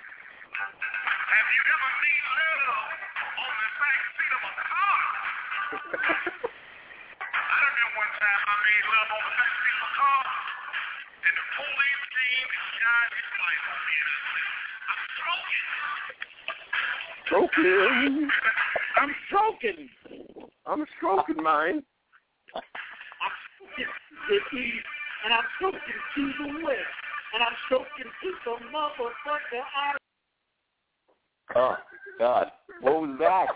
[17.59, 18.28] yeah.
[18.96, 19.88] I'm stroking.
[20.66, 21.82] I'm stroking mine.
[22.55, 22.62] I'm
[23.57, 23.92] stroking
[24.28, 24.86] the east,
[25.24, 25.80] and I'm stroking
[26.14, 26.78] to the west,
[27.34, 29.98] and I'm stroking to the motherfucker out.
[31.55, 31.76] Oh
[32.18, 32.46] God,
[32.80, 33.46] what was that?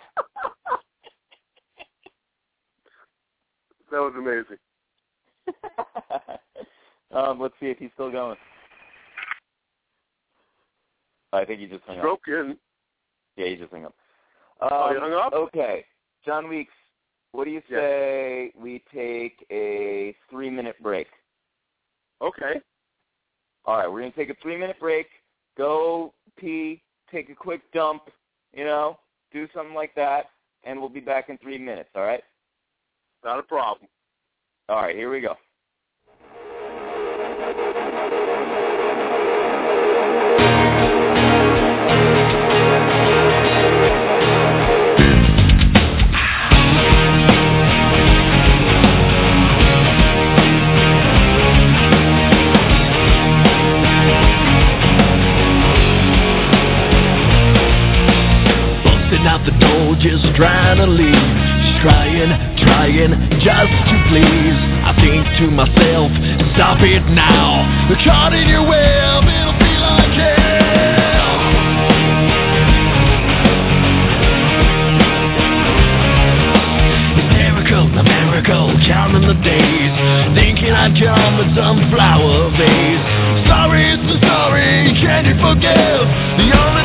[3.90, 4.58] That was amazing.
[7.14, 8.36] um, let's see if he's still going.
[11.32, 12.04] I think he just hung up.
[13.36, 13.94] Yeah, he just hung up.
[14.60, 15.32] Um, Oh, he hung up?
[15.32, 15.84] Okay,
[16.24, 16.72] John Weeks.
[17.32, 17.80] What do you Yes.
[17.80, 21.08] say we take a three-minute break?
[22.22, 22.60] Okay.
[23.66, 25.08] All right, we're gonna take a three-minute break.
[25.56, 28.10] Go pee, take a quick dump,
[28.52, 28.98] you know,
[29.32, 30.30] do something like that,
[30.64, 31.90] and we'll be back in three minutes.
[31.94, 32.24] All right.
[33.24, 33.88] Not a problem.
[34.68, 35.36] All right, here we go.
[59.46, 61.14] The door, just trying to leave.
[61.14, 64.58] Just trying, trying, just to please.
[64.82, 66.10] I think to myself,
[66.58, 67.62] stop it now.
[67.88, 71.30] We're caught in your web, it'll be like hell.
[77.22, 79.94] Hysterical, Americal, counting the days.
[80.34, 83.04] Thinking I'd come with some flower vase.
[83.46, 86.02] Sorry, the story, can you forgive?
[86.42, 86.75] The only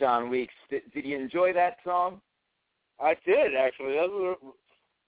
[0.00, 2.20] John Weeks, did, did you enjoy that song?
[3.00, 3.92] I did actually.
[3.94, 4.46] That was a,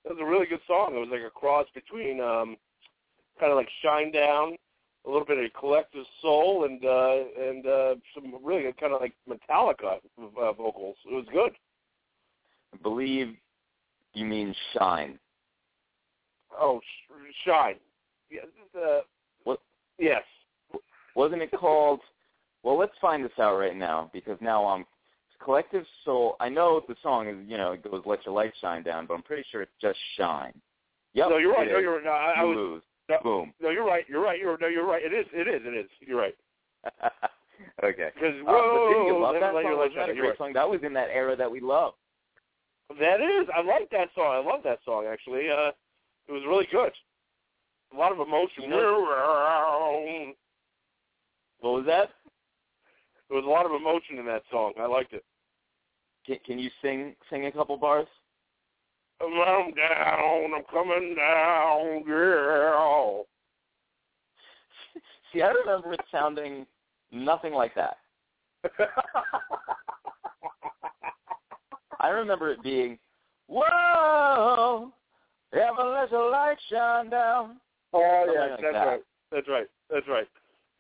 [0.04, 0.94] that was a really good song.
[0.94, 2.56] It was like a cross between um
[3.40, 4.54] kind of like Shinedown,
[5.06, 9.00] a little bit of collective soul, and uh and uh some really good kind of
[9.00, 10.96] like Metallica uh, vocals.
[11.10, 11.52] It was good.
[12.74, 13.34] I believe
[14.14, 15.18] you mean Shine.
[16.58, 17.76] Oh, sh- Shine.
[18.30, 18.40] Yeah,
[18.78, 19.00] uh,
[19.44, 19.60] What?
[19.98, 20.22] yes.
[21.14, 22.00] Wasn't it called?
[22.62, 24.84] Well, let's find this out right now because now I'm
[25.42, 26.36] Collective Soul.
[26.40, 29.14] I know the song is, you know, it goes "Let Your Light Shine Down," but
[29.14, 30.52] I'm pretty sure it's just "Shine."
[31.14, 31.30] Yep.
[31.30, 31.68] no, you're right.
[31.70, 32.82] No, you're no, I, I was lose.
[33.08, 33.54] no, Boom.
[33.60, 34.04] no, you're right.
[34.08, 34.38] You're right.
[34.38, 35.02] You're no, you're right.
[35.04, 35.26] It is.
[35.32, 35.62] It is.
[35.64, 35.90] It is.
[36.00, 36.36] You're right.
[37.84, 38.10] okay.
[38.14, 39.76] Because Uh, but didn't you love that song?
[39.76, 40.38] Wasn't that a great right.
[40.38, 40.52] song?
[40.52, 41.94] That was in that era that we love.
[43.00, 43.48] That is.
[43.54, 44.32] I like that song.
[44.32, 45.50] I love that song actually.
[45.50, 45.72] Uh,
[46.28, 46.92] it was really good.
[47.92, 48.64] A lot of emotion.
[48.64, 48.92] You There
[51.60, 52.10] What was that?
[53.32, 54.72] Was a lot of emotion in that song.
[54.78, 55.24] I liked it.
[56.26, 58.06] Can, can you sing sing a couple bars?
[59.20, 60.54] I'm down.
[60.54, 63.26] I'm coming down, girl.
[65.32, 66.66] See, I remember it sounding
[67.12, 67.98] nothing like that.
[72.00, 72.98] I remember it being,
[73.46, 74.92] "Whoa,
[75.52, 77.60] ever let your light shine down."
[77.92, 78.84] Oh yeah, like that's that.
[78.84, 79.02] right.
[79.30, 79.68] That's right.
[79.90, 80.28] That's right.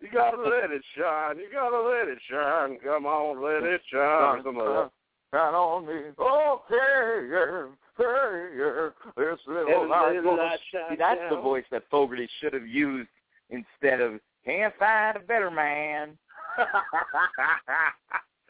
[0.02, 1.38] You gotta let it shine.
[1.38, 2.78] You gotta let it shine.
[2.84, 4.42] Come on, let it shine.
[4.42, 4.90] Come on.
[5.32, 5.94] Shine on me.
[6.18, 7.66] Okay, yeah,
[7.98, 8.88] yeah.
[9.16, 12.66] This little light little will- light shine See, that's the voice that Fogerty should have
[12.66, 13.08] used
[13.50, 16.18] instead of "Can't find a better man."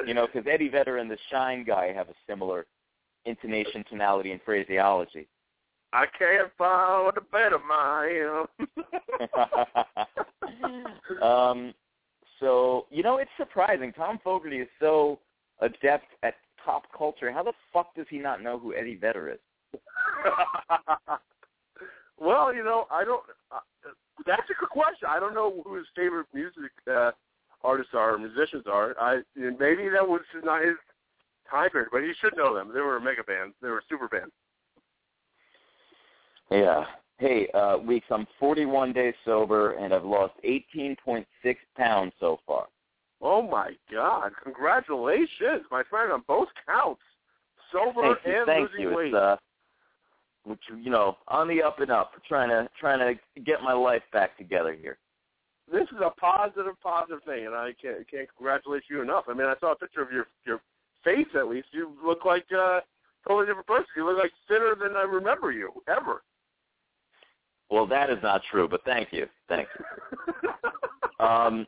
[0.07, 2.67] You know, because Eddie Vedder and the Shine guy have a similar
[3.25, 5.29] intonation, tonality, and phraseology.
[5.93, 8.47] I can't find a better man.
[11.23, 11.75] um,
[12.41, 13.93] so you know, it's surprising.
[13.93, 15.19] Tom Fogerty is so
[15.61, 16.35] adept at
[16.65, 17.33] pop culture.
[17.33, 19.39] How the fuck does he not know who Eddie Vedder is?
[22.19, 23.23] well, you know, I don't.
[23.51, 23.61] Uh,
[24.27, 25.09] that's a good question.
[25.09, 27.13] I don't know who his favorite music uh,
[27.65, 28.95] artists are, or musicians are.
[29.01, 30.77] I maybe that was not his
[31.51, 32.71] time period, but he should know them.
[32.73, 33.53] They were a mega band.
[33.63, 34.31] They were a super band.
[36.51, 36.85] Yeah.
[37.23, 41.25] Hey, uh, Weeks, I'm 41 days sober, and I've lost 18.6
[41.77, 42.67] pounds so far.
[43.21, 44.33] Oh my God!
[44.43, 47.01] Congratulations, my friend, on both counts,
[47.71, 48.97] sober Thank you, and thank losing you.
[48.97, 49.07] weight.
[49.07, 49.37] It's, uh,
[50.43, 54.03] which, you know, on the up and up, trying to trying to get my life
[54.13, 54.99] back together here.
[55.71, 59.27] this is a positive, positive thing, and I can't can't congratulate you enough.
[59.29, 60.61] I mean, I saw a picture of your your
[61.05, 61.29] face.
[61.39, 62.83] At least you look like uh, a
[63.29, 63.87] totally different person.
[63.97, 66.23] You look like thinner than I remember you ever.
[67.73, 71.25] Well, that is not true, but thank you, thank you.
[71.25, 71.67] Um,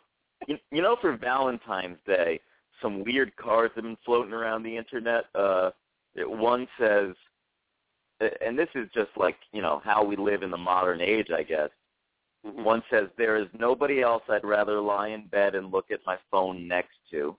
[0.48, 2.40] you, you know, for Valentine's Day,
[2.82, 5.24] some weird cards have been floating around the internet.
[5.34, 5.70] Uh,
[6.14, 7.14] it, one says,
[8.44, 11.42] and this is just like you know how we live in the modern age, I
[11.42, 11.70] guess.
[12.42, 16.18] One says, "There is nobody else I'd rather lie in bed and look at my
[16.30, 17.36] phone next to."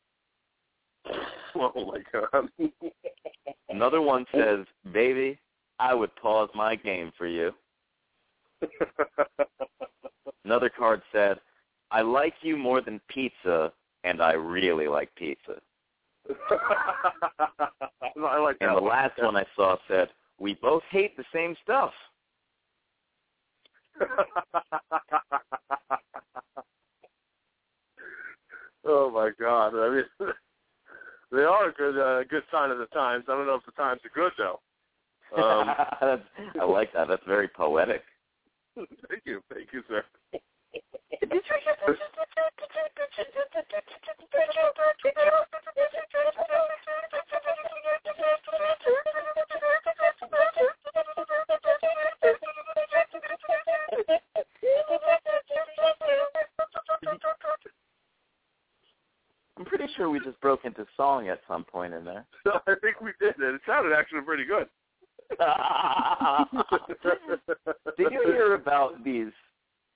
[1.56, 2.50] oh my God.
[3.70, 5.38] Another one says, "Baby,
[5.78, 7.54] I would pause my game for you."
[10.46, 11.40] Another card said,
[11.92, 13.72] "I like you more than pizza,
[14.04, 15.60] and I really like pizza."
[16.30, 16.34] I
[18.40, 18.70] like that.
[18.70, 18.92] And the one.
[18.92, 20.10] last one I saw said,
[20.40, 21.94] "We both hate the same stuff."
[28.86, 29.76] oh my God!
[29.76, 30.04] I mean,
[31.32, 33.24] they are a good uh, good sign of the times.
[33.28, 34.60] I don't know if the times are good though.
[35.36, 35.74] Um,
[36.62, 37.08] I like that.
[37.08, 38.04] That's very poetic.
[38.76, 40.04] Thank you, thank you, sir.
[59.58, 62.26] I'm pretty sure we just broke into song at some point in there.
[62.68, 63.56] I think we did it.
[63.56, 64.68] It sounded actually pretty good.
[67.98, 69.32] Did you hear about these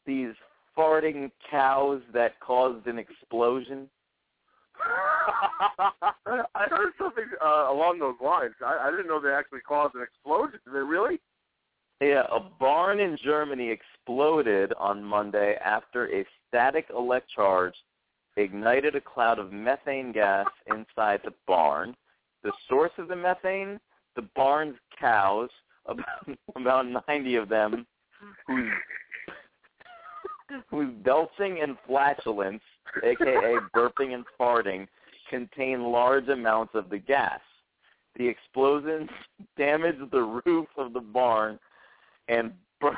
[0.05, 0.33] these
[0.77, 3.89] farting cows that caused an explosion?
[6.55, 8.53] I heard something uh, along those lines.
[8.65, 10.59] I, I didn't know they actually caused an explosion.
[10.65, 11.19] Did they really?
[12.01, 17.73] Yeah, a barn in Germany exploded on Monday after a static electric charge
[18.37, 21.95] ignited a cloud of methane gas inside the barn.
[22.43, 23.79] The source of the methane,
[24.15, 25.49] the barn's cows,
[25.85, 27.85] about about 90 of them,
[28.47, 28.71] whose
[30.69, 32.61] whose belching and flatulence,
[33.03, 34.87] aka burping and farting,
[35.29, 37.39] contain large amounts of the gas.
[38.17, 39.09] The explosions
[39.57, 41.59] damaged the roof of the barn
[42.27, 42.97] and bur-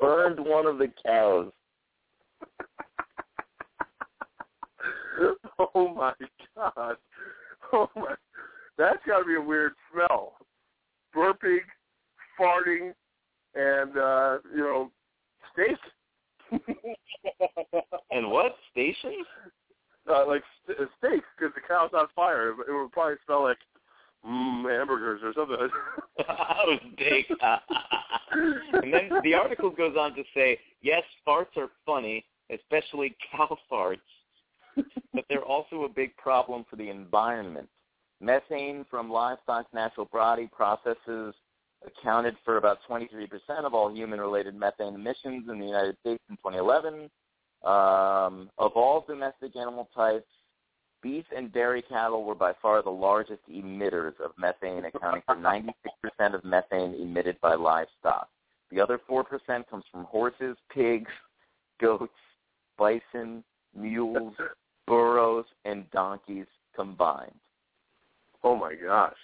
[0.00, 1.52] burned one of the cows.
[5.74, 6.12] oh my
[6.56, 6.96] god.
[7.72, 8.14] Oh my.
[8.76, 10.34] That's got to be a weird smell.
[11.14, 11.60] Burping,
[12.38, 12.92] farting,
[13.54, 14.90] and uh, you know,
[15.52, 15.78] steak.
[18.10, 19.24] and what station?
[20.10, 22.50] Uh, like st- uh, steak because the cow's on fire.
[22.50, 23.58] It would probably smell like
[24.26, 25.68] mm, hamburgers or something.
[26.28, 27.26] oh, steak.
[28.82, 33.98] and then the article goes on to say, yes, farts are funny, especially cow farts,
[35.12, 37.68] but they're also a big problem for the environment.
[38.20, 41.34] Methane from livestock's natural body processes
[41.86, 43.28] accounted for about 23%
[43.64, 47.10] of all human-related methane emissions in the United States in 2011.
[47.64, 50.26] Um, of all domestic animal types,
[51.02, 56.34] beef and dairy cattle were by far the largest emitters of methane, accounting for 96%
[56.34, 58.28] of methane emitted by livestock.
[58.70, 59.24] The other 4%
[59.68, 61.10] comes from horses, pigs,
[61.80, 62.12] goats,
[62.78, 63.44] bison,
[63.76, 64.34] mules,
[64.86, 67.34] burros, and donkeys combined.
[68.44, 69.16] Oh my gosh.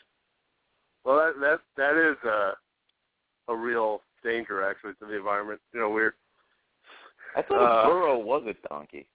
[1.04, 5.60] Well, that that that is a a real danger actually to the environment.
[5.72, 6.14] You know, we're.
[7.36, 9.06] I thought Uh, a burro was a donkey.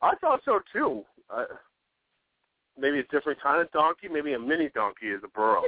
[0.00, 1.04] I thought so too.
[1.28, 1.44] Uh,
[2.78, 4.08] maybe a different kind of donkey.
[4.08, 5.62] Maybe a mini donkey is a burro.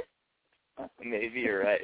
[1.03, 1.81] Maybe you're right.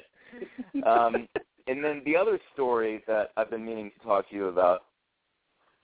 [0.85, 1.27] Um,
[1.68, 4.85] and then the other story that I've been meaning to talk to you about.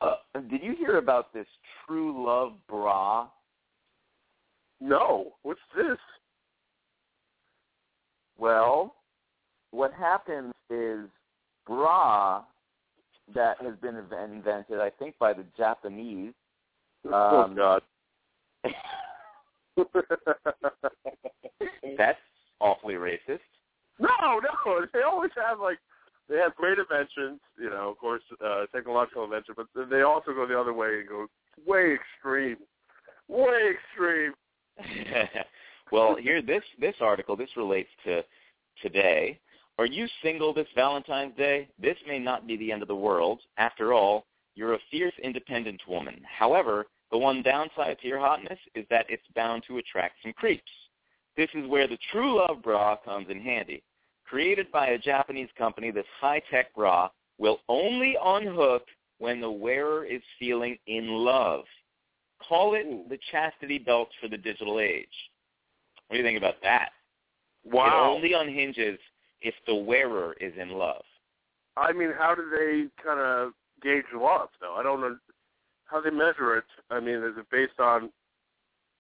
[0.02, 0.16] Uh,
[0.50, 1.46] did you hear about this
[1.86, 3.28] True Love bra?
[4.84, 5.98] No, what's this?
[8.38, 8.96] Well,
[9.72, 11.06] what happens is
[11.66, 12.44] bra
[13.34, 16.34] that has been invented, I think, by the Japanese.
[17.10, 17.82] oh Um, God.
[21.98, 22.20] That's
[22.60, 23.40] awfully racist.
[24.00, 24.10] no,
[24.42, 24.86] no.
[24.94, 25.78] They always have like
[26.28, 27.40] they have great inventions.
[27.58, 31.08] You know, of course, uh, technological invention, but they also go the other way and
[31.08, 31.28] go
[31.66, 32.58] way extreme,
[33.30, 34.34] way extreme.
[35.92, 38.24] well, here this this article this relates to
[38.82, 39.40] today.
[39.80, 41.68] Are you single this Valentine's Day?
[41.82, 43.42] This may not be the end of the world.
[43.58, 44.26] After all,
[44.56, 46.22] you're a fierce, independent woman.
[46.26, 50.72] However, the one downside to your hotness is that it's bound to attract some creeps.
[51.36, 53.82] This is where the True Love bra comes in handy.
[54.26, 58.84] Created by a Japanese company, this high-tech bra will only unhook
[59.18, 61.66] when the wearer is feeling in love.
[62.48, 65.08] Call it the chastity belt for the digital age.
[66.08, 66.90] What do you think about that?
[67.64, 67.88] Wow.
[67.88, 69.00] It only unhinges
[69.42, 71.04] if the wearer is in love.
[71.78, 74.76] I mean, how do they kind of gauge love, though?
[74.76, 75.18] I don't know
[75.86, 76.66] how they measure it.
[76.90, 78.10] I mean, is it based on,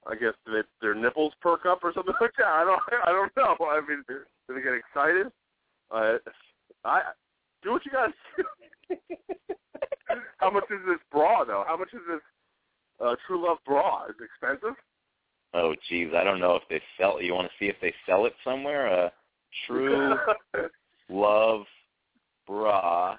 [0.07, 2.47] I guess, do they, their nipples perk up or something like that?
[2.47, 3.65] I don't, I don't know.
[3.65, 5.27] I mean, do they get excited?
[5.91, 6.17] Uh,
[6.83, 7.01] I
[7.61, 7.91] do what you
[8.89, 8.95] do.
[10.37, 11.63] how much is this bra, though?
[11.67, 12.21] How much is this
[12.99, 14.05] uh, True Love bra?
[14.05, 14.75] Is expensive?
[15.53, 17.21] Oh, geez, I don't know if they sell.
[17.21, 18.87] You want to see if they sell it somewhere?
[18.87, 19.11] A
[19.67, 20.15] True
[21.09, 21.63] Love
[22.47, 23.17] bra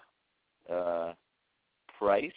[0.73, 1.13] uh,
[1.99, 2.33] price.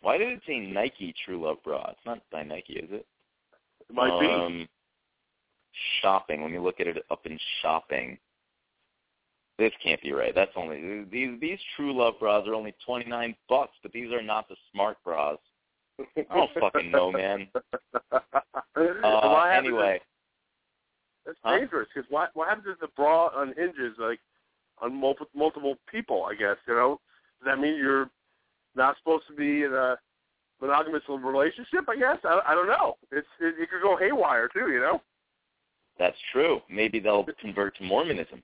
[0.00, 1.90] Why did it say Nike True Love bra?
[1.90, 3.06] It's not by Nike, is it?
[3.88, 4.26] it might be.
[4.26, 4.68] um,
[6.02, 6.42] Shopping.
[6.42, 8.18] Let me look at it up in shopping.
[9.58, 10.34] This can't be right.
[10.34, 14.22] That's only these these True Love bras are only twenty nine bucks, but these are
[14.22, 15.38] not the smart bras.
[16.16, 17.48] I don't fucking know, man.
[18.74, 20.00] Uh, anyway,
[21.26, 21.58] That's Huh?
[21.58, 24.18] dangerous because what what happens if the bra unhinges like
[24.80, 26.24] on multiple multiple people?
[26.24, 27.00] I guess you know.
[27.38, 28.08] Does that mean you're
[28.74, 29.96] not supposed to be in a
[30.60, 31.88] monogamous relationship?
[31.88, 32.96] I guess I, I don't know.
[33.10, 34.70] It's it, it could go haywire too.
[34.72, 35.02] You know.
[35.98, 36.60] that's true.
[36.70, 38.42] Maybe they'll convert to Mormonism.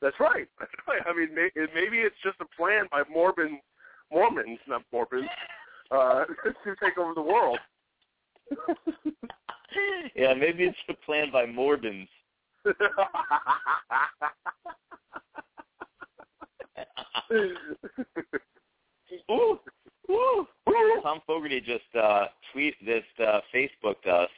[0.00, 0.48] That's right.
[0.58, 1.02] That's right.
[1.06, 3.60] I mean, may, maybe it's just a plan by Mormon
[4.10, 5.28] Mormons, not Mormons,
[5.92, 6.24] uh,
[6.64, 7.58] to take over the world.
[10.14, 12.08] yeah, maybe it's a plan by Morbins.
[19.30, 19.58] Ooh,
[20.10, 20.46] ooh.
[21.02, 24.28] Tom Fogarty just uh, tweet this uh, Facebooked us.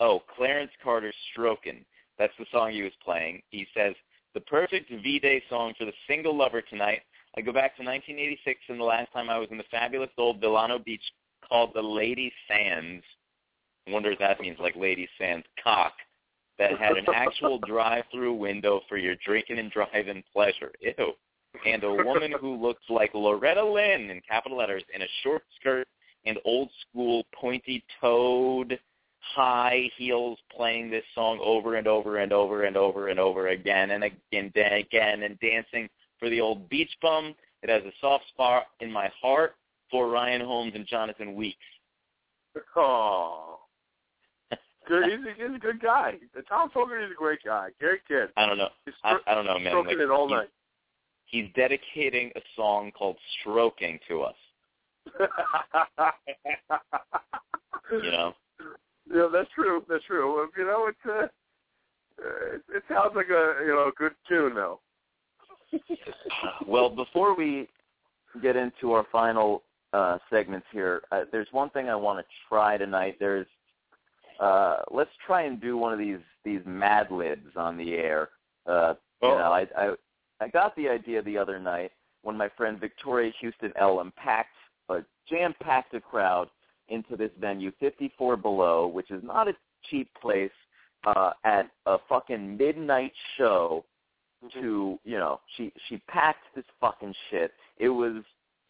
[0.00, 1.84] Oh, Clarence Carter's "Strokin."
[2.18, 3.42] That's the song he was playing.
[3.50, 3.94] He says
[4.34, 7.02] the perfect V-Day song for the single lover tonight.
[7.36, 10.40] I go back to 1986 and the last time I was in the fabulous old
[10.40, 11.02] Delano Beach
[11.48, 13.04] called the Lady Sands.
[13.88, 15.92] I wonder if that means like Lady Sands cock
[16.58, 20.72] that had an actual drive-through window for your drinking and driving pleasure.
[20.80, 21.12] Ew.
[21.66, 25.88] and a woman who looks like Loretta Lynn in capital letters in a short skirt
[26.24, 28.78] and old school pointy toed
[29.34, 33.90] high heels playing this song over and over and over and over and over again
[33.90, 35.88] and again and again and dancing
[36.18, 37.34] for the old beach bum.
[37.62, 39.54] It has a soft spot in my heart
[39.90, 41.56] for Ryan Holmes and Jonathan Weeks.
[42.76, 43.58] Oh.
[44.86, 45.04] Good.
[45.04, 46.14] He's a, he's a good guy.
[46.48, 47.70] Tom Fogarty's a great guy.
[47.80, 48.28] Great kid.
[48.36, 48.68] I don't know.
[48.84, 49.72] He's I, I don't know, man.
[49.72, 50.48] stroking Like, it all he's, night.
[51.24, 54.34] he's dedicating a song called "Stroking" to us.
[57.92, 58.34] You know.
[59.12, 59.84] Yeah, that's true.
[59.88, 60.48] That's true.
[60.56, 61.26] You know, it's uh,
[62.22, 64.80] uh, it sounds like a you know a good tune though.
[66.66, 67.68] Well, before we
[68.42, 69.62] get into our final
[69.92, 73.16] uh, segments here, uh, there's one thing I want to try tonight.
[73.20, 73.46] There's
[74.40, 78.30] uh, let's try and do one of these these Mad Libs on the air.
[78.66, 79.38] Uh, you Oh.
[79.38, 79.94] know, I, I
[80.40, 81.92] I got the idea the other night
[82.22, 84.54] when my friend Victoria Houston Ellum packed
[84.88, 86.48] a jam packed a crowd
[86.88, 89.54] into this venue, 54 Below, which is not a
[89.90, 90.50] cheap place,
[91.06, 93.84] uh, at a fucking midnight show
[94.44, 94.60] Mm-hmm.
[94.60, 97.52] to you know she she packed this fucking shit.
[97.78, 98.22] It was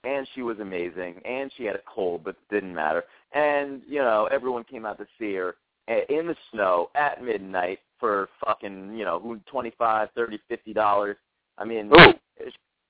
[0.04, 3.04] and she was amazing and she had a cold but it didn't matter.
[3.32, 5.56] And you know everyone came out to see her
[5.88, 10.72] eh, in the snow at midnight for fucking you know who twenty five thirty fifty
[10.72, 11.16] dollars.
[11.58, 12.12] I mean Ooh.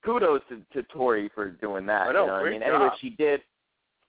[0.04, 2.62] kudos to to tori for doing that I know, you know what i mean?
[2.62, 3.40] Anyway she did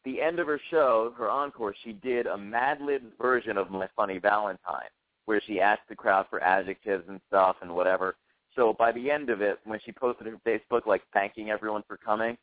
[0.03, 3.87] the end of her show her encore she did a mad libs version of my
[3.95, 4.89] funny valentine
[5.25, 8.15] where she asked the crowd for adjectives and stuff and whatever
[8.55, 11.97] so by the end of it, when she posted her Facebook, like thanking everyone for
[11.97, 12.37] coming,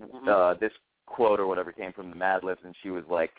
[0.00, 0.26] Mm-hmm.
[0.28, 0.72] uh, this
[1.04, 3.30] quote or whatever came from the Mad Libs, and she was like,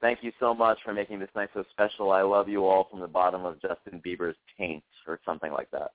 [0.00, 2.12] "Thank you so much for making this night so special.
[2.12, 5.90] I love you all from the bottom of Justin Bieber's taint," or something like that.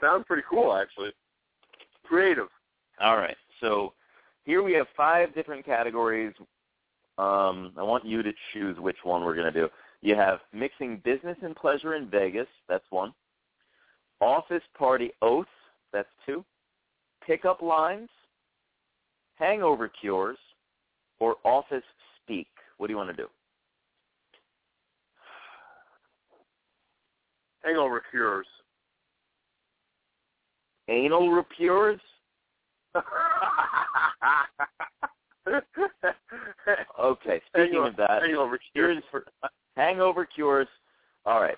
[0.00, 1.10] Sounds pretty cool, actually.
[2.04, 2.48] Creative.
[3.00, 3.92] All right, so
[4.44, 6.32] here we have five different categories.
[7.18, 9.68] Um, I want you to choose which one we're going to do.
[10.00, 12.46] You have mixing business and pleasure in Vegas.
[12.68, 13.12] That's one.
[14.20, 15.46] Office party oath.
[15.92, 16.44] That's two.
[17.26, 18.08] Pickup lines.
[19.34, 20.38] Hangover cures.
[21.20, 21.82] Or office
[22.22, 22.48] speak.
[22.76, 23.28] What do you want to do?
[27.64, 28.46] Hangover cures.
[30.88, 32.00] Anal repures.
[37.00, 37.40] Okay.
[37.48, 39.02] Speaking hangover, of that, hangover cures.
[39.12, 39.22] here's
[39.78, 40.68] hangover cures.
[41.24, 41.56] All right.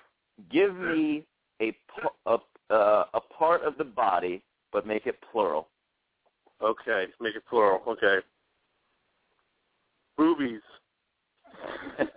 [0.51, 1.25] Give me
[1.61, 1.75] a
[2.25, 2.37] a
[2.69, 4.41] uh, a part of the body,
[4.71, 5.67] but make it plural.
[6.61, 7.81] Okay, make it plural.
[7.87, 8.19] Okay.
[10.17, 10.61] Boobies.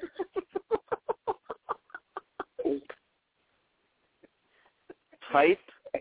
[5.32, 5.58] Type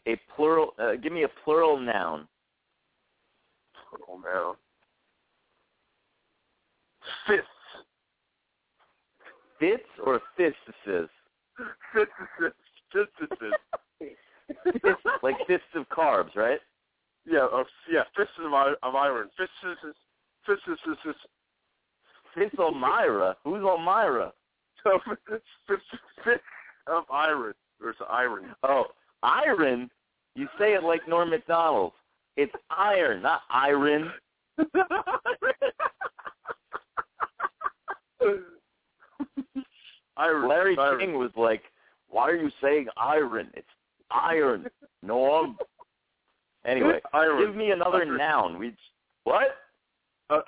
[0.08, 0.74] a plural.
[0.78, 2.28] Uh, give me a plural noun.
[3.90, 4.56] Plural noun.
[7.28, 7.53] Fists.
[9.64, 10.22] Fits or.
[10.36, 10.60] Fists.
[14.64, 16.60] Fists, like fists of carbs, right?
[17.26, 19.30] Yeah, uh, yeah, fists of, of iron.
[19.38, 19.54] Fists,
[20.46, 20.66] fists,
[22.36, 23.38] Fists Elmira.
[23.46, 24.34] Who's Elmira?
[25.68, 26.44] fists
[26.88, 27.54] of iron.
[27.86, 28.54] It's iron.
[28.64, 28.86] Oh,
[29.22, 29.90] iron.
[30.36, 31.94] You say it like Norm Macdonald.
[32.36, 34.12] It's iron, not iron.
[40.18, 40.48] iron.
[40.48, 41.00] Larry iron.
[41.00, 41.64] King was like,
[42.10, 43.50] "Why are you saying iron?
[43.54, 43.68] It's
[44.12, 44.68] iron,
[45.04, 45.58] Norm."
[46.66, 47.46] Anyway, Iron.
[47.46, 48.18] give me another Iron.
[48.18, 48.58] noun.
[48.60, 48.74] We
[49.26, 49.58] what?
[50.30, 50.40] Uh,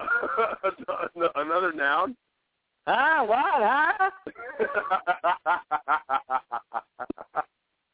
[1.35, 2.15] another noun.
[2.87, 3.39] Ah, what?
[3.43, 4.09] Huh?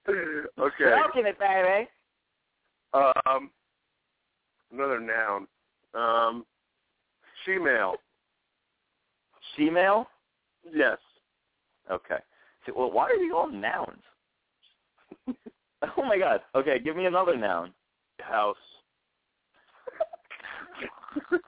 [0.60, 0.96] okay.
[0.98, 1.88] Stroking it, baby.
[2.94, 3.50] Um,
[4.72, 5.48] another noun.
[5.94, 6.46] Um,
[7.46, 7.96] female.
[9.56, 10.08] Female.
[10.74, 10.98] Yes.
[11.92, 12.20] Okay.
[12.66, 14.02] So, well, why are these all nouns?
[15.98, 16.42] oh my God.
[16.56, 17.74] Okay, give me another noun.
[18.20, 18.56] House.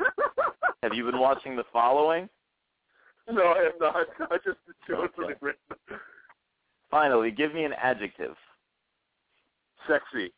[0.84, 2.28] Have you been watching the following?
[3.32, 4.08] no, I have not.
[4.32, 4.58] I just
[4.88, 5.34] chose Okay.
[5.42, 6.00] random.
[6.92, 8.36] Finally, give me an adjective.
[9.88, 10.34] Sexy.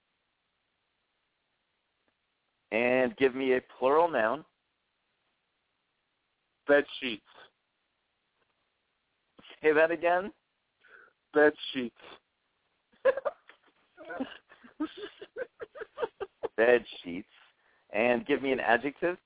[2.72, 4.46] And give me a plural noun.
[6.68, 7.24] Bed sheets.
[9.66, 10.32] Say that again.
[11.34, 11.96] Bed sheets.
[16.56, 17.28] Bed sheets.
[17.92, 19.18] And give me an adjective.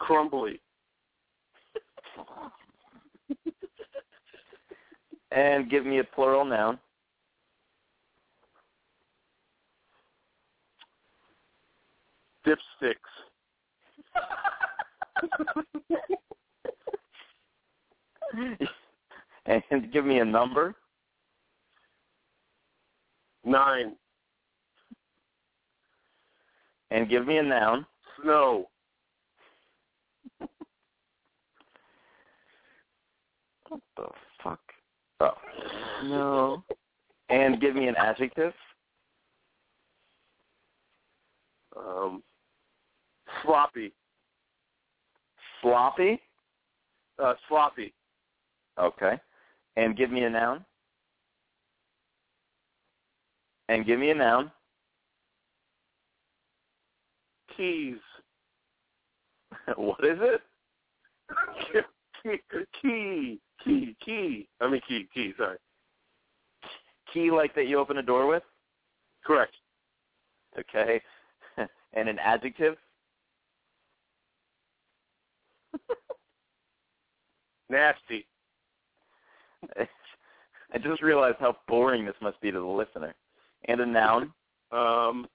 [0.00, 0.60] Crumbly.
[5.30, 6.78] and give me a plural noun.
[12.46, 12.58] Dipsticks.
[19.46, 20.74] and give me a number.
[23.44, 23.96] Nine.
[26.90, 27.86] And give me a noun.
[28.22, 28.68] Snow.
[33.68, 34.06] What the
[34.42, 34.60] fuck?
[35.20, 35.32] Oh.
[36.04, 36.64] No.
[37.28, 38.52] And give me an adjective.
[41.76, 42.22] Um,
[43.42, 43.92] sloppy.
[45.60, 46.20] Sloppy.
[47.22, 47.92] Uh, sloppy.
[48.78, 49.18] Okay.
[49.76, 50.64] And give me a noun.
[53.68, 54.50] And give me a noun.
[57.56, 57.96] Keys.
[59.76, 60.40] what is it?
[62.22, 62.38] key,
[62.82, 64.48] key, key, key.
[64.60, 65.32] I mean key, key.
[65.36, 65.58] Sorry.
[67.12, 68.42] Key like that you open a door with?
[69.24, 69.54] Correct.
[70.58, 71.00] Okay.
[71.92, 72.76] and an adjective?
[77.68, 78.26] Nasty.
[80.72, 83.14] I just realized how boring this must be to the listener.
[83.66, 84.32] And a noun?
[84.72, 85.26] Um,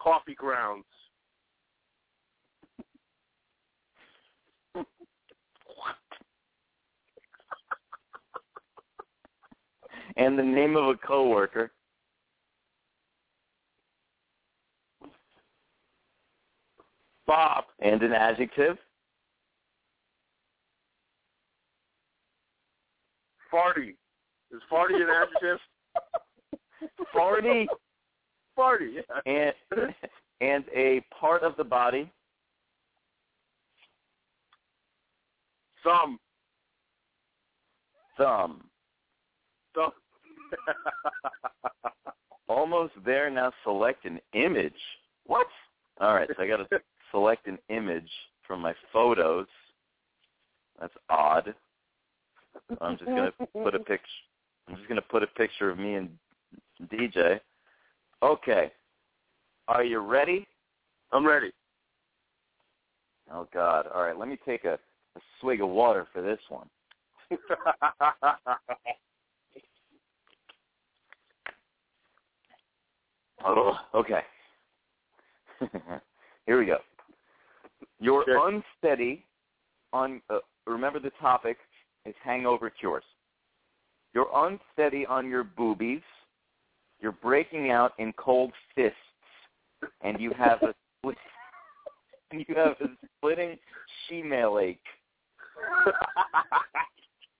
[0.00, 0.84] coffee grounds.
[10.16, 11.72] And the name of a coworker?
[17.26, 17.64] Bob.
[17.80, 18.76] And an adjective?
[23.54, 23.94] Farty.
[24.50, 25.58] Is farty an adjective?
[27.14, 27.66] Farty.
[28.58, 28.96] Farty.
[29.26, 29.50] Yeah.
[29.70, 29.94] and
[30.40, 32.10] and a part of the body?
[35.84, 36.18] Thumb.
[38.16, 38.64] Thumb.
[39.74, 39.92] Thumb.
[42.48, 43.30] Almost there.
[43.30, 44.72] Now select an image.
[45.26, 45.46] What?
[46.00, 48.10] All right, so I got to select an image
[48.46, 49.46] from my photos.
[50.80, 51.54] That's odd.
[52.80, 53.32] I'm just gonna
[53.62, 54.06] put a picture.
[54.68, 56.10] I'm just gonna put a picture of me and
[56.92, 57.40] DJ.
[58.22, 58.72] Okay.
[59.68, 60.46] Are you ready?
[61.12, 61.52] I'm ready.
[63.32, 63.86] Oh God!
[63.94, 66.68] All right, let me take a, a swig of water for this one.
[73.44, 74.20] Oh, okay.
[76.46, 76.78] Here we go.
[78.00, 78.48] You're Sure.
[78.48, 79.24] unsteady
[79.92, 80.22] on.
[80.30, 81.58] Uh, remember the topic
[82.06, 83.04] is hangover cures.
[84.14, 86.02] You're unsteady on your boobies.
[87.00, 88.96] You're breaking out in cold fists,
[90.02, 91.16] and you have a split,
[92.32, 93.58] you have a splitting
[94.08, 94.78] shemale ache.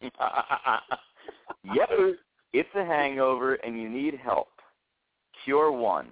[1.75, 1.89] yep,
[2.53, 4.49] it's a hangover, and you need help.
[5.45, 6.09] Cure one,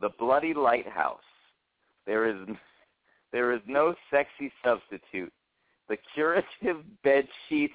[0.00, 1.20] the bloody lighthouse.
[2.06, 2.36] There is
[3.32, 5.32] there is no sexy substitute.
[5.92, 7.74] The curative bed sheets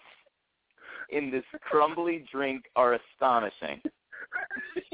[1.11, 3.79] in this crumbly drink are astonishing.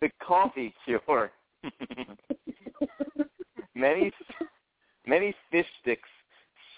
[0.00, 1.30] the coffee cure.
[3.74, 4.10] many
[5.06, 6.08] many fish sticks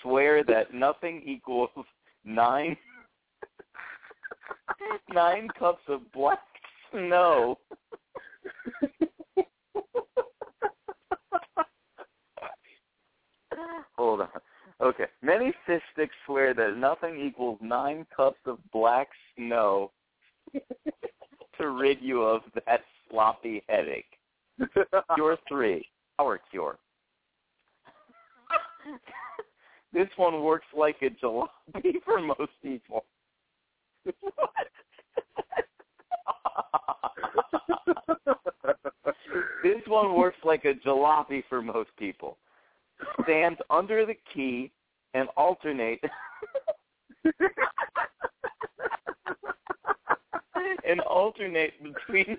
[0.02, 1.70] swear that nothing equals
[2.24, 2.76] nine
[5.14, 6.40] nine cups of black
[6.90, 7.56] snow.
[13.96, 14.28] Hold on.
[14.94, 15.10] Okay.
[15.22, 19.90] Many fish sticks swear that nothing equals nine cups of black snow
[21.58, 24.18] to rid you of that sloppy headache.
[25.14, 25.84] Cure three,
[26.16, 26.78] power cure.
[29.92, 33.04] this one works like a jalopy for most people.
[39.64, 42.38] this one works like a jalopy for most people.
[43.24, 44.70] Stand under the key
[45.14, 46.00] and alternate
[50.86, 52.36] and alternate between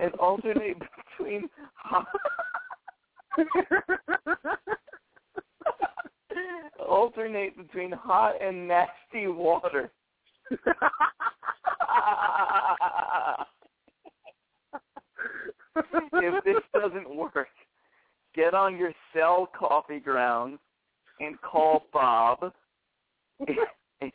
[0.00, 0.76] and alternate
[1.18, 2.06] between hot
[6.88, 9.90] alternate between hot and nasty water.
[16.14, 17.48] if this doesn't work,
[18.62, 20.58] on your cell coffee grounds
[21.20, 22.52] and call Bob.
[23.40, 23.68] If,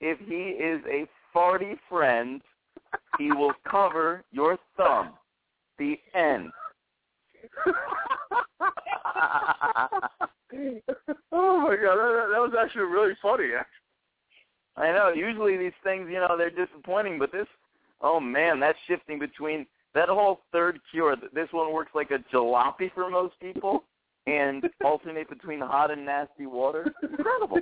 [0.00, 1.06] if he is a
[1.36, 2.40] farty friend,
[3.18, 5.14] he will cover your thumb.
[5.78, 6.50] The end.
[11.32, 13.50] oh my god, that, that was actually really funny.
[14.76, 15.12] I know.
[15.14, 17.46] Usually these things, you know, they're disappointing, but this,
[18.00, 21.16] oh man, that's shifting between that whole third cure.
[21.32, 23.84] This one works like a jalopy for most people,
[24.38, 26.92] and alternate between hot and nasty water.
[27.02, 27.58] Incredible.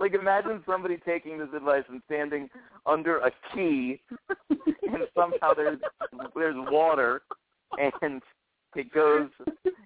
[0.00, 2.48] like imagine somebody taking this advice and standing
[2.86, 4.00] under a key,
[4.50, 5.78] and somehow there's
[6.34, 7.22] there's water,
[7.78, 8.22] and
[8.74, 9.28] it goes.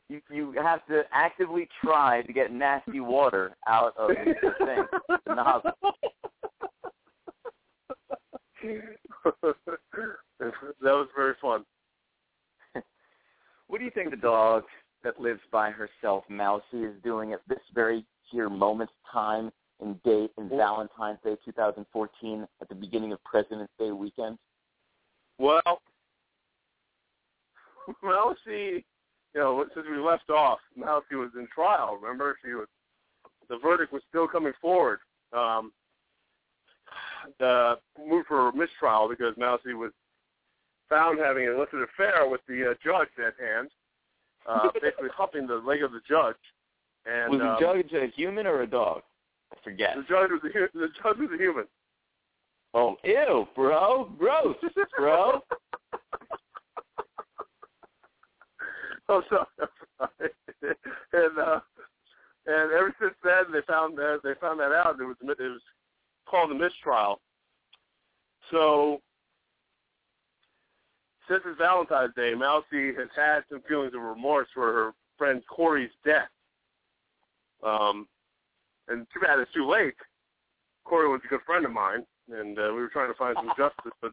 [0.09, 4.15] You you have to actively try to get nasty water out of the
[4.65, 4.85] thing
[5.28, 5.93] in the hospital.
[10.40, 11.65] that was very fun.
[13.69, 14.65] What do you think the dog
[15.03, 19.51] that lives by herself, Mousy, is doing at this very here moment's time
[19.81, 24.39] and date in Valentine's Day 2014 at the beginning of President's Day weekend?
[25.39, 25.83] Well,
[28.03, 28.85] Mousy,
[29.35, 31.99] you know, since we left off, Mousy was in trial.
[32.01, 32.66] Remember, she was
[33.49, 34.99] the verdict was still coming forward.
[35.33, 35.73] Um,
[37.39, 39.93] the move for mistrial because Mousy was
[40.89, 43.69] found having an illicit affair with the uh, judge at hand,
[44.49, 46.37] uh, basically humping the leg of the judge.
[47.07, 49.03] And was the um, judge a human or a dog?
[49.53, 49.97] I forget.
[49.97, 50.49] the judge was a
[50.79, 51.65] the judge was a human.
[52.75, 54.57] Oh, ew, bro, gross,
[54.97, 55.41] bro.
[59.09, 59.47] oh, sorry.
[59.59, 59.69] I'm
[59.99, 60.31] sorry.
[61.12, 61.61] and uh,
[62.47, 65.01] and ever since then, they found that they found that out.
[65.01, 65.62] It was it was
[66.29, 67.20] called a mistrial.
[68.51, 69.01] So
[71.59, 76.28] Valentine's Day, Mousy has had some feelings of remorse for her friend Corey's death.
[77.62, 78.06] Um,
[78.89, 79.94] and too bad it's too late.
[80.85, 83.52] Corey was a good friend of mine, and uh, we were trying to find some
[83.59, 84.12] justice, but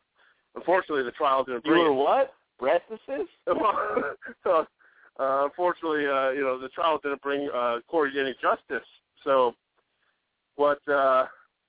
[0.56, 1.94] unfortunately the trial didn't You bring were it.
[1.94, 2.34] what?
[2.62, 3.28] Breastises?
[4.44, 4.66] so,
[5.20, 8.86] uh, unfortunately, uh, you know, the trial didn't bring uh, Corey any justice.
[9.24, 9.54] So,
[10.56, 11.26] what uh,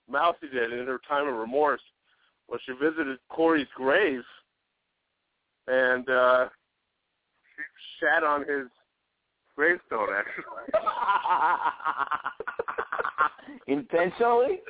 [0.08, 1.80] Mousy did in her time of remorse
[2.48, 4.22] was she visited Corey's grave
[5.68, 6.48] and uh,
[7.56, 8.68] she sat on his
[9.54, 10.08] gravestone.
[10.16, 10.44] Actually,
[13.66, 14.60] Intentionally?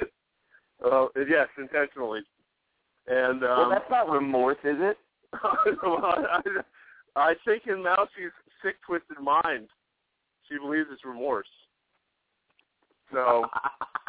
[0.85, 2.21] uh, yes, intentionally.
[3.07, 4.97] And um, well, that's not remorse, is it?
[5.35, 6.41] I,
[7.15, 8.33] I think in Mousy's
[8.63, 9.69] sick, twisted mind,
[10.49, 11.47] she believes it's remorse.
[13.13, 13.47] So,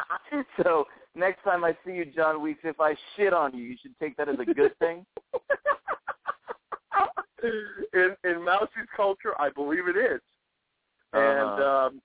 [0.62, 0.84] so
[1.14, 4.16] next time I see you, John Weeks, if I shit on you, you should take
[4.16, 5.04] that as a good thing.
[7.42, 10.20] In in Mousy's culture, I believe it is.
[11.12, 11.86] And Uh-huh.
[11.86, 12.02] um,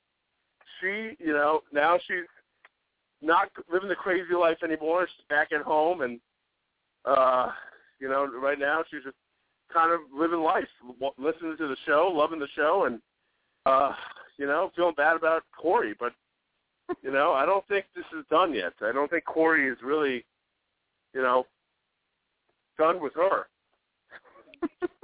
[0.79, 2.27] she, you know, now she's
[3.21, 5.07] not living the crazy life anymore.
[5.07, 6.19] She's back at home, and
[7.05, 7.51] uh,
[7.99, 9.15] you know, right now she's just
[9.73, 10.67] kind of living life,
[11.17, 13.01] listening to the show, loving the show, and
[13.65, 13.93] uh,
[14.37, 15.95] you know, feeling bad about Corey.
[15.99, 16.13] But
[17.01, 18.73] you know, I don't think this is done yet.
[18.81, 20.25] I don't think Corey is really,
[21.13, 21.45] you know,
[22.77, 23.47] done with her.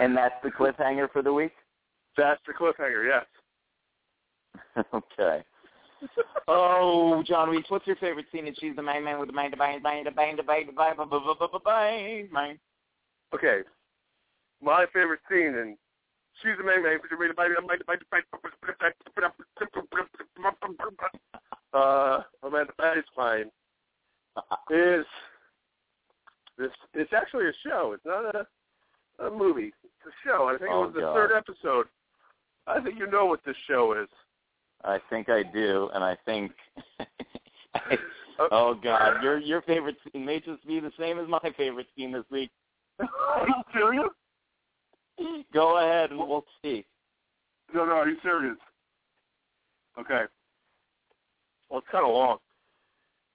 [0.00, 1.52] and that's the cliffhanger for the week?
[2.16, 4.84] That's the cliffhanger, yes.
[4.94, 5.42] okay.
[6.48, 9.50] Oh, John Weeks, what's your favorite scene in She's the Main Man with the Main,
[9.50, 12.58] the Bang, Bang, the Bang, the Bang, the Bang, the Bang, the Bang, Bang?
[13.34, 13.60] Okay.
[14.62, 15.76] My favorite scene in
[16.42, 16.98] She's the main man.
[17.00, 18.22] With the Main Bang Bang Bang
[21.72, 23.50] Uh, Amanda Patty's fine.
[24.70, 25.06] Is
[26.58, 26.70] this?
[26.94, 27.92] It's actually a show.
[27.94, 28.46] It's not a
[29.18, 29.72] a movie.
[29.84, 30.48] It's a show.
[30.48, 31.14] I think Oh, it was the God.
[31.14, 31.86] third episode.
[32.66, 34.08] I think you know what this show is.
[34.84, 36.52] I think I do, and I think.
[38.36, 41.86] Uh, oh God, your your favorite scene may just be the same as my favorite
[41.96, 42.50] scene this week.
[43.00, 44.08] Are you serious?
[45.52, 46.84] Go ahead, and we'll see.
[47.72, 47.92] No, no.
[47.92, 48.56] Are you serious?
[50.00, 50.22] Okay.
[51.70, 52.38] Well, it's kind of long.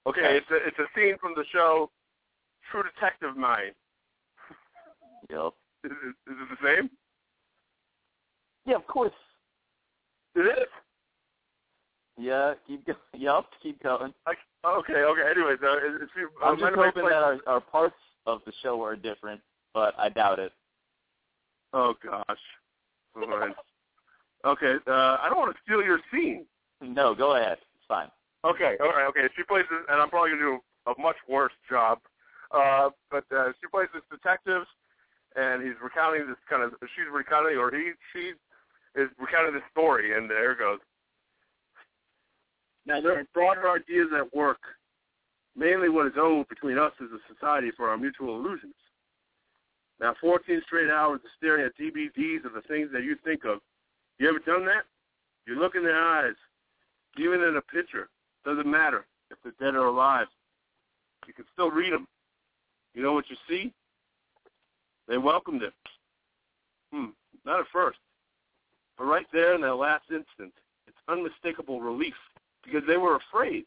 [0.05, 0.37] Okay, Okay.
[0.37, 1.89] it's a it's a scene from the show
[2.69, 3.71] True Detective Mind.
[5.29, 5.53] Yep.
[5.83, 6.89] Is it, is it the same?
[8.65, 9.13] Yeah, of course.
[10.35, 10.67] It is.
[12.17, 12.97] Yeah, keep going.
[13.17, 14.13] Yep, keep going.
[14.25, 14.33] I,
[14.65, 15.21] okay, okay.
[15.29, 17.95] Anyways, uh, it's, it's, I'm just hoping that our, our parts
[18.25, 19.41] of the show are different,
[19.73, 20.53] but I doubt it.
[21.73, 22.25] Oh gosh.
[23.15, 23.55] All right.
[24.45, 26.45] okay, uh, I don't want to steal your scene.
[26.81, 27.57] No, go ahead.
[27.75, 28.07] It's fine.
[28.45, 29.27] Okay, all right, okay.
[29.35, 31.99] She plays, this, and I'm probably gonna do a much worse job.
[32.51, 34.63] Uh, but uh, she plays this detective,
[35.35, 36.73] and he's recounting this kind of.
[36.81, 38.33] She's recounting, or he, she
[38.99, 40.79] is recounting this story, and there it goes.
[42.85, 44.59] Now there are broader ideas at work,
[45.55, 48.75] mainly what is owed between us as a society for our mutual illusions.
[49.99, 53.59] Now, 14 straight hours of staring at DVDs of the things that you think of.
[54.17, 54.83] You ever done that?
[55.45, 56.35] You look in their eyes,
[57.17, 58.09] even in a picture.
[58.45, 60.27] Doesn't matter if they're dead or alive.
[61.27, 62.07] You can still read them.
[62.93, 63.73] You know what you see?
[65.09, 65.73] They welcomed it.
[66.93, 67.07] Hmm,
[67.45, 67.97] not at first.
[68.97, 70.53] But right there in that last instant,
[70.87, 72.13] it's unmistakable relief
[72.63, 73.65] because they were afraid.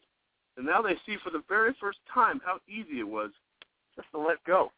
[0.55, 3.31] And now they see for the very first time how easy it was
[3.95, 4.71] just to let go.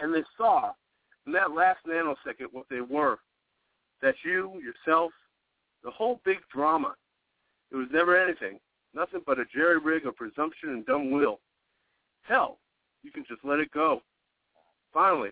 [0.00, 0.72] And they saw
[1.26, 3.18] in that last nanosecond what they were.
[4.02, 5.12] That you, yourself,
[5.84, 6.94] the whole big drama.
[7.70, 8.58] It was never anything.
[8.94, 11.38] Nothing but a jerry rig of presumption and dumb will.
[12.22, 12.58] Hell,
[13.02, 14.02] you can just let it go.
[14.92, 15.30] Finally.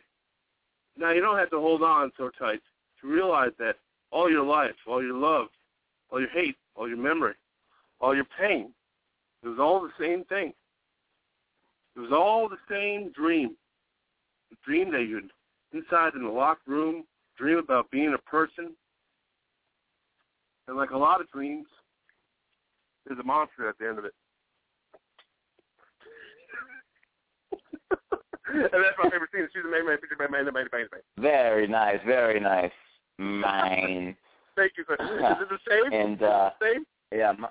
[0.96, 2.60] Now you don't have to hold on so tight
[3.00, 3.76] to realize that
[4.10, 5.46] all your life, all your love,
[6.10, 7.34] all your hate, all your memory,
[8.00, 8.72] all your pain,
[9.42, 10.52] it was all the same thing.
[11.96, 13.56] It was all the same dream.
[14.50, 15.30] The dream that you'd
[15.72, 17.04] inside in the locked room,
[17.38, 18.74] dream about being a person.
[20.68, 21.66] And like a lot of dreams,
[23.06, 24.12] there's a monster at the end of it.
[28.72, 29.48] and that's my favorite scene.
[29.52, 31.02] She's the main, main, main, main, main, main, main.
[31.18, 32.72] Very nice, very nice.
[33.18, 34.16] Mine.
[34.56, 34.84] Thank you.
[34.86, 34.94] Sir.
[35.00, 35.92] Is it the same?
[35.92, 36.84] And uh, the same?
[37.12, 37.48] yeah, my,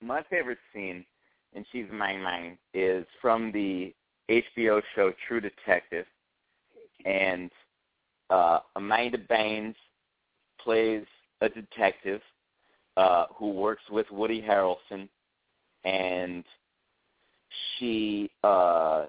[0.00, 1.04] my favorite scene,
[1.54, 3.94] and she's mine, mine, is from the
[4.30, 6.06] HBO show True Detective,
[7.04, 7.50] and
[8.30, 9.76] uh, Amanda Baines
[10.60, 11.04] plays
[11.42, 12.20] a detective
[12.96, 15.08] uh, who works with Woody Harrelson,
[15.84, 16.44] and
[17.78, 19.06] she uh,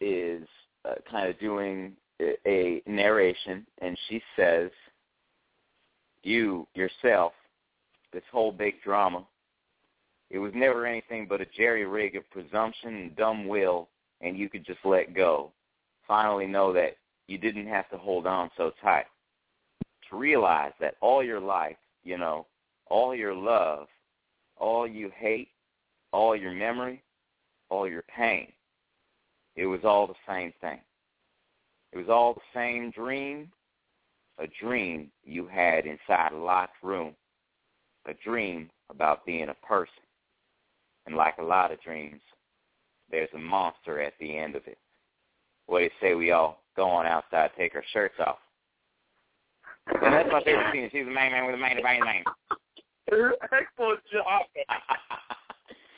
[0.00, 0.46] is
[0.84, 1.92] uh, kind of doing
[2.46, 4.70] a, narration, and she says,
[6.22, 7.32] "You yourself,
[8.12, 9.24] this whole big drama,
[10.30, 13.88] it was never anything but a jerry rig of presumption and dumb will,
[14.20, 15.52] and you could just let go.
[16.06, 16.96] Finally, know that
[17.26, 19.06] you didn't have to hold on so tight.
[20.08, 22.46] To realize that all your life, you know,
[22.86, 23.86] all your love,
[24.56, 25.48] all you hate,
[26.12, 27.02] all your memory,
[27.68, 28.48] all your pain,
[29.56, 30.78] it was all the same thing.
[31.92, 33.50] It was all the same dream,
[34.38, 37.14] a dream you had inside a locked room,
[38.06, 39.92] a dream about being a person.
[41.06, 42.20] And like a lot of dreams,
[43.10, 44.78] there's a monster at the end of it.
[45.66, 48.38] What do you say we all go on outside, take our shirts off?
[49.86, 50.88] And that's my favorite scene.
[50.92, 52.24] She's the main man with the main main main.
[53.10, 54.42] Excellent job.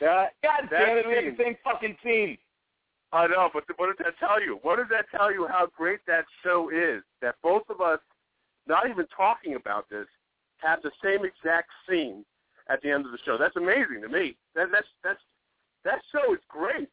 [0.01, 1.35] That, God that damn it, we have scene.
[1.37, 2.37] the same fucking scene.
[3.13, 4.59] I know, but what does that tell you?
[4.63, 7.03] What does that tell you how great that show is?
[7.21, 7.99] That both of us,
[8.67, 10.07] not even talking about this,
[10.57, 12.25] have the same exact scene
[12.69, 13.37] at the end of the show.
[13.37, 14.35] That's amazing to me.
[14.55, 15.19] That, that's that's
[15.85, 16.89] that show is great.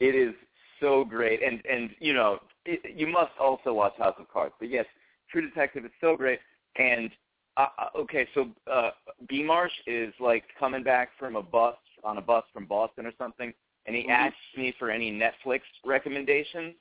[0.00, 0.34] It is
[0.80, 4.54] so great, and and you know it, you must also watch House of Cards.
[4.58, 4.84] But yes,
[5.30, 6.40] True Detective is so great.
[6.76, 7.10] And
[7.56, 8.90] uh, uh, okay, so uh,
[9.28, 13.12] B Marsh is like coming back from a bus on a bus from Boston or
[13.16, 13.54] something,
[13.86, 14.10] and he Mhm.
[14.10, 16.76] asked me for any Netflix recommendations.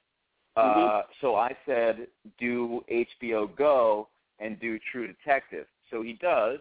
[0.58, 0.88] Mhm.
[0.88, 2.08] Uh, so I said,
[2.38, 4.10] do HBO Go
[4.40, 5.68] and do True Detective.
[5.90, 6.60] So he does,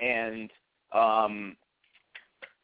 [0.00, 0.52] and
[0.92, 1.56] um,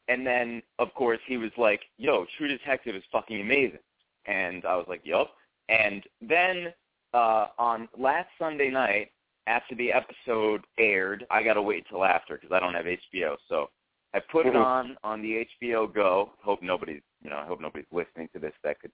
[0.08, 3.82] and then of course he was like, "Yo, True Detective is fucking amazing,"
[4.26, 5.36] and I was like, "Yup."
[5.68, 6.72] And then
[7.14, 9.12] uh, on last Sunday night,
[9.46, 13.36] after the episode aired, I gotta wait till after because I don't have HBO.
[13.48, 13.70] So
[14.14, 14.64] I put it Mhm.
[14.64, 16.32] on on the HBO Go.
[16.40, 18.92] Hope nobody's you know I hope nobody's listening to this that could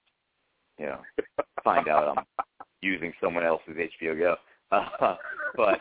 [0.79, 1.01] you know
[1.63, 2.25] find out I'm
[2.83, 4.37] using someone else's HBO Go.
[4.71, 5.17] Uh,
[5.57, 5.79] but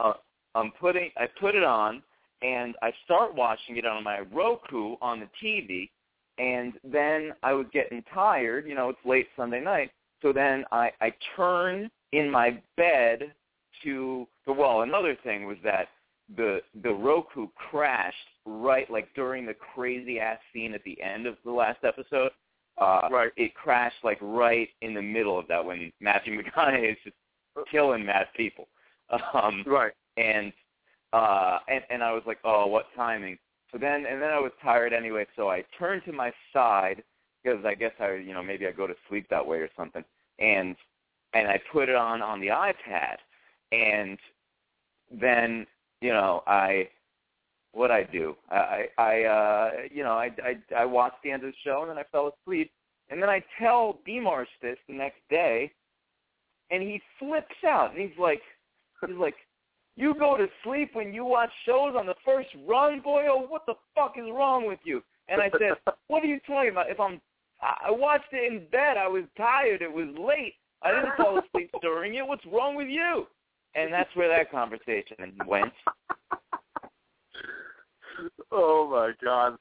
[0.00, 0.12] uh,
[0.54, 2.02] I'm putting I put it on
[2.42, 5.90] and I start watching it on my Roku on the TV
[6.38, 9.90] and then I was getting tired, you know, it's late Sunday night.
[10.20, 13.32] So then I I turn in my bed
[13.82, 15.88] to the well, another thing was that
[16.36, 21.36] the the Roku crashed right like during the crazy ass scene at the end of
[21.44, 22.30] the last episode.
[22.80, 23.32] Uh Right.
[23.36, 27.16] it crashed like right in the middle of that when Matthew McConaughey is just
[27.70, 28.68] killing mad people.
[29.34, 29.92] Um Right.
[30.16, 30.52] and
[31.12, 33.38] uh and and I was like, "Oh, what timing?"
[33.70, 37.02] So then and then I was tired anyway, so I turned to my side
[37.42, 40.04] because I guess I, you know, maybe I go to sleep that way or something.
[40.38, 40.74] And
[41.34, 43.16] and I put it on on the iPad
[43.72, 44.18] and
[45.10, 45.66] then,
[46.04, 46.88] you know, I
[47.72, 48.36] what I do.
[48.50, 51.90] I I uh you know, I I I watched the end of the show and
[51.90, 52.70] then I fell asleep.
[53.08, 55.72] And then I tell B Marsh this the next day
[56.70, 58.42] and he flips out and he's like
[59.06, 59.34] he's like
[59.96, 63.22] you go to sleep when you watch shows on the first run, boy.
[63.30, 65.02] Oh, What the fuck is wrong with you?
[65.28, 65.78] And I said,
[66.08, 66.90] What are you talking about?
[66.90, 67.18] If I'm,
[67.62, 68.98] I I watched it in bed.
[68.98, 69.80] I was tired.
[69.80, 70.54] It was late.
[70.82, 72.26] I didn't fall asleep during it.
[72.26, 73.26] What's wrong with you?
[73.74, 75.16] and that's where that conversation
[75.46, 75.72] went.
[78.52, 79.56] oh my god,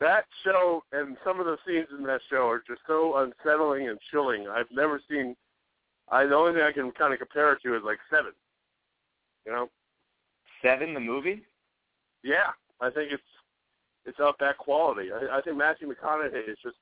[0.00, 3.98] that show and some of the scenes in that show are just so unsettling and
[4.10, 4.48] chilling.
[4.48, 5.36] I've never seen.
[6.08, 8.32] I the only thing I can kind of compare it to is like Seven.
[9.46, 9.70] You know.
[10.62, 11.42] Seven, the movie.
[12.22, 13.22] Yeah, I think it's
[14.04, 15.10] it's of that quality.
[15.12, 16.76] I, I think Matthew McConaughey is just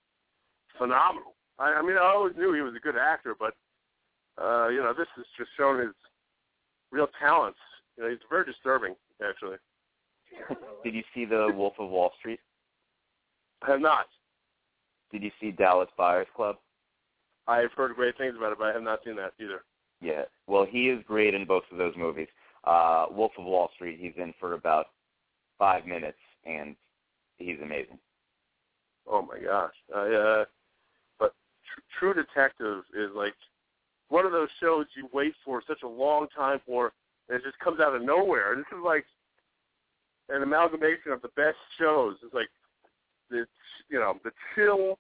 [0.77, 1.35] phenomenal.
[1.59, 3.55] I, I mean, I always knew he was a good actor, but
[4.41, 5.95] uh, you know, this has just shown his
[6.91, 7.59] real talents.
[7.97, 8.95] You know, he's very disturbing,
[9.27, 9.57] actually.
[10.85, 12.41] Did you see the Wolf of Wall Street?
[13.63, 14.07] I have not.
[15.11, 16.57] Did you see Dallas Buyers Club?
[17.47, 19.63] I've heard great things about it, but I have not seen that either.
[20.01, 20.25] Yeah.
[20.47, 22.29] Well, he is great in both of those movies.
[22.65, 24.87] Uh, Wolf of Wall Street, he's in for about
[25.59, 26.77] five minutes, and
[27.39, 27.99] he's amazing.
[29.11, 29.73] Oh my gosh!
[29.95, 30.45] I, uh,
[31.19, 31.35] but
[31.65, 33.35] Tr- True Detective is like
[34.09, 36.93] one of those shows you wait for such a long time for,
[37.29, 38.55] and it just comes out of nowhere.
[38.57, 39.07] This is like
[40.29, 42.17] an amalgamation of the best shows.
[42.23, 42.49] It's like
[43.31, 43.47] the
[43.89, 44.99] you know the chill,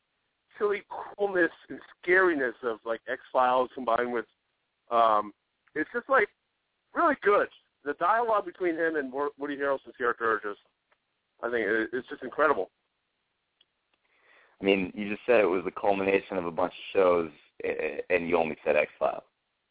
[0.59, 0.83] chilly
[1.17, 4.27] coolness and scariness of like X Files combined with
[4.91, 5.33] um,
[5.75, 6.29] it's just like
[6.95, 7.49] really good.
[7.85, 10.61] The dialogue between him and Woody Harrelson's character are just,
[11.43, 12.71] I think it's just incredible.
[14.61, 17.31] I mean, you just said it was the culmination of a bunch of shows,
[18.11, 19.23] and you only said X Files.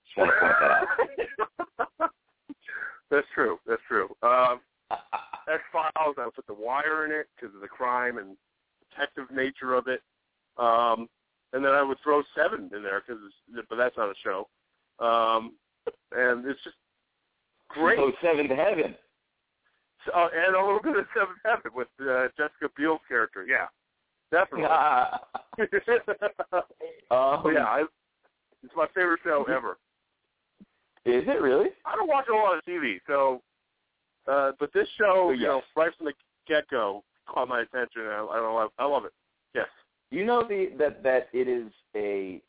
[0.05, 2.11] Just want to point that out.
[3.11, 3.57] That's true.
[3.67, 4.07] That's true.
[4.21, 4.61] Um,
[5.47, 6.15] X Files.
[6.17, 8.35] I would put The Wire in it because of the crime and
[8.89, 10.01] detective nature of it.
[10.57, 11.07] Um,
[11.53, 13.21] and then I would throw Seven in there because,
[13.69, 14.47] but that's not a show.
[14.99, 15.53] Um,
[16.11, 16.75] and it's just
[17.69, 17.99] great.
[17.99, 18.95] Oh, to Heaven.
[20.05, 23.45] So, uh, and a little bit of Seventh Heaven with uh, Jessica Biel's character.
[23.45, 23.67] Yeah,
[24.31, 24.65] definitely.
[27.11, 27.83] um, yeah, I,
[28.63, 29.77] it's my favorite show ever.
[31.05, 31.69] Is it really?
[31.85, 33.41] I don't watch a lot of TV, so
[34.27, 35.41] uh, but this show, yes.
[35.41, 36.13] you know, right from the
[36.47, 38.01] get go, caught my attention.
[38.01, 39.13] And I, I love, I love it.
[39.53, 39.67] Yes.
[40.11, 42.41] You know the that that it is a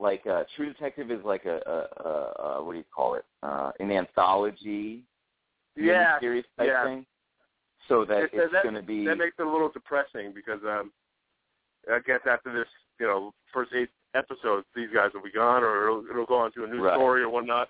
[0.00, 3.24] like uh, True Detective is like a, a, a, a what do you call it?
[3.42, 5.02] Uh, an anthology
[5.76, 6.84] yeah, series type yeah.
[6.84, 7.06] thing.
[7.88, 10.60] So that it, it's that, going to be that makes it a little depressing because
[10.64, 10.92] um,
[11.90, 12.68] I guess after this,
[13.00, 16.52] you know, first eight episodes, these guys will be gone, or it'll, it'll go on
[16.52, 16.94] to a new right.
[16.94, 17.68] story or whatnot.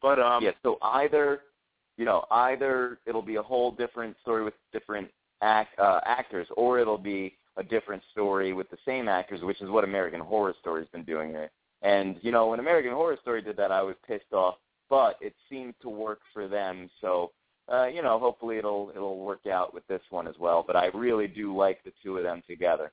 [0.00, 1.40] But um, yeah, so either
[1.96, 5.08] you know either it'll be a whole different story with different
[5.42, 9.68] act, uh, actors, or it'll be a different story with the same actors, which is
[9.68, 11.50] what American Horror Story's been doing here.
[11.82, 14.56] And you know, when American Horror Story did that, I was pissed off,
[14.88, 16.88] but it seemed to work for them.
[17.00, 17.32] So,
[17.72, 20.64] uh, you know, hopefully it'll it'll work out with this one as well.
[20.66, 22.92] But I really do like the two of them together.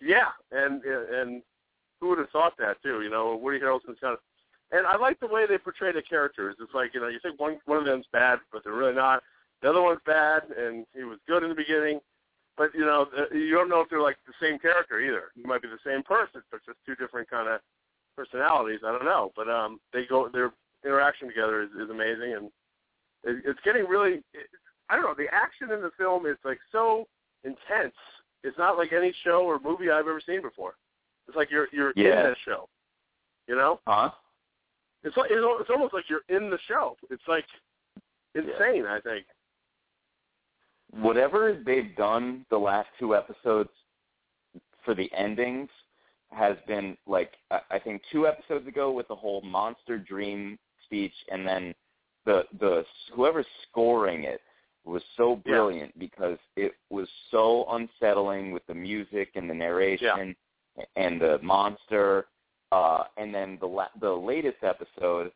[0.00, 1.42] Yeah, and and
[2.00, 3.00] who would have thought that too?
[3.02, 4.18] You know, Woody Harrelson's kind of,
[4.72, 6.56] and I like the way they portray the characters.
[6.60, 9.22] It's like you know, you think one one of them's bad, but they're really not.
[9.62, 12.00] The other one's bad, and he was good in the beginning
[12.56, 15.30] but you know you don't know if they're like the same character either.
[15.34, 17.60] You might be the same person, but just two different kind of
[18.16, 18.80] personalities.
[18.86, 20.52] I don't know, but um, they go their
[20.84, 22.46] interaction together is, is amazing, and
[23.24, 24.22] it, it's getting really.
[24.32, 24.48] It,
[24.88, 25.14] I don't know.
[25.16, 27.06] The action in the film is like so
[27.42, 27.94] intense.
[28.42, 30.74] It's not like any show or movie I've ever seen before.
[31.26, 32.20] It's like you're you're yeah.
[32.20, 32.68] in that show.
[33.48, 33.80] You know?
[33.86, 34.10] Huh?
[35.04, 36.96] It's like it's almost like you're in the show.
[37.10, 37.44] It's like
[38.34, 38.84] insane.
[38.84, 38.96] Yeah.
[38.96, 39.26] I think
[40.90, 43.70] whatever they've done the last two episodes
[44.84, 45.68] for the endings
[46.30, 51.46] has been like I think two episodes ago with the whole monster dream speech, and
[51.46, 51.74] then
[52.24, 54.40] the the whoever's scoring it
[54.84, 56.00] was so brilliant yeah.
[56.06, 60.34] because it was so unsettling with the music and the narration
[60.76, 60.84] yeah.
[60.96, 62.26] and the monster,
[62.74, 65.30] uh, and then the la- the latest episode,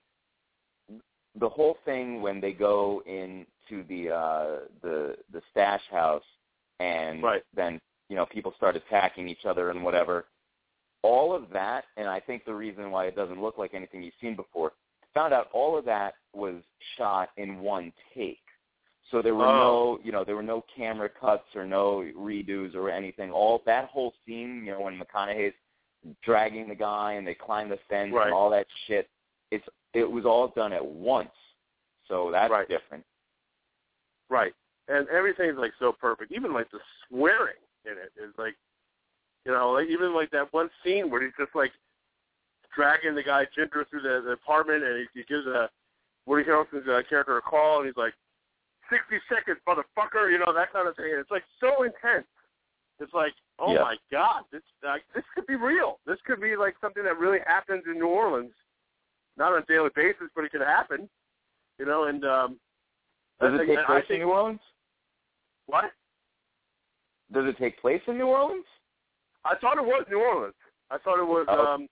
[1.39, 6.25] the whole thing when they go in to the uh the the stash house
[6.81, 7.43] and right.
[7.55, 10.25] then you know people start attacking each other and whatever
[11.03, 14.15] all of that and i think the reason why it doesn't look like anything you've
[14.21, 14.73] seen before
[15.15, 16.57] found out all of that was
[16.97, 18.39] shot in one take
[19.11, 19.99] so there were oh.
[19.99, 23.85] no you know there were no camera cuts or no redos or anything all that
[23.85, 25.55] whole scene you know when mcconaughey's
[26.23, 28.27] dragging the guy and they climb the fence right.
[28.27, 29.09] and all that shit
[29.51, 29.65] it's
[29.95, 31.29] it was all done at once
[32.07, 32.69] so that's right.
[32.69, 33.05] different
[34.31, 34.53] Right.
[34.89, 36.33] And everything's like so perfect.
[36.33, 38.55] Even like the swearing in it is like
[39.47, 41.73] you know, like even like that one scene where he's just like
[42.75, 45.71] dragging the guy Ginger through the, the apartment and he, he gives a
[46.27, 48.13] Woody Harrelson's uh, character a call and he's like,
[48.91, 51.13] sixty seconds, motherfucker, you know, that kind of thing.
[51.13, 52.29] And it's like so intense.
[53.01, 53.81] It's like, oh yeah.
[53.81, 55.99] my God, this uh, this could be real.
[56.07, 58.53] This could be like something that really happens in New Orleans
[59.39, 61.09] not on a daily basis, but it could happen.
[61.79, 62.59] You know, and um,
[63.41, 64.61] Does it take place in New Orleans?
[65.67, 65.85] What?
[67.33, 68.65] Does it take place in New Orleans?
[69.45, 70.55] I thought it was New Orleans.
[70.91, 71.47] I thought it was.
[71.49, 71.75] Oh.
[71.75, 71.89] um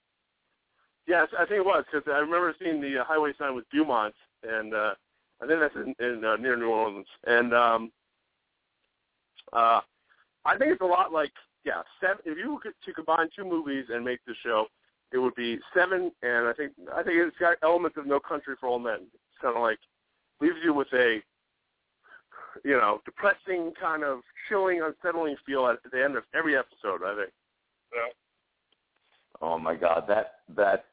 [1.07, 4.15] Yes, I think it was because I remember seeing the uh, highway sign with Dumont,
[4.43, 4.95] and uh
[5.41, 7.07] I think that's in, in uh, near New Orleans.
[7.25, 7.93] And um
[9.53, 9.81] uh
[10.45, 11.33] I think it's a lot like
[11.67, 12.23] yeah, seven.
[12.25, 14.67] If you were to combine two movies and make the show,
[15.13, 16.13] it would be seven.
[16.23, 19.01] And I think I think it's got elements of No Country for Old Men.
[19.03, 19.79] It's kind of like
[20.41, 21.19] leaves you with a
[22.65, 27.03] you know depressing, kind of chilling, unsettling feel at the end of every episode.
[27.05, 27.33] I think.
[27.93, 28.13] Yeah.
[29.43, 30.87] Oh my God, that that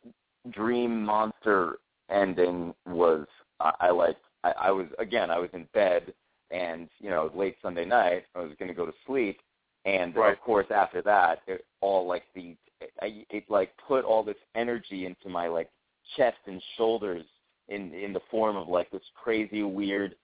[0.49, 1.77] dream monster
[2.09, 3.27] ending was
[3.59, 4.17] I, I like.
[4.43, 5.29] I, I was again.
[5.29, 6.13] I was in bed,
[6.49, 8.23] and you know, late Sunday night.
[8.35, 9.39] I was going to go to sleep,
[9.85, 10.33] and Right.
[10.33, 12.55] of course, after that, it all like the
[13.01, 15.69] I, it like put all this energy into my like
[16.17, 17.23] chest and shoulders
[17.69, 20.15] in in the form of like this crazy weird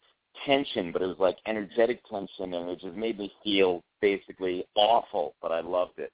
[0.46, 5.36] tension, but it was like energetic tension, and it just made me feel basically awful.
[5.42, 6.12] But I loved it.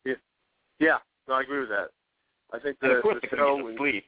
[0.80, 0.98] Yeah,
[1.28, 1.90] no, I agree with that.
[2.54, 4.06] I think the, and of course, the show, get to sleep.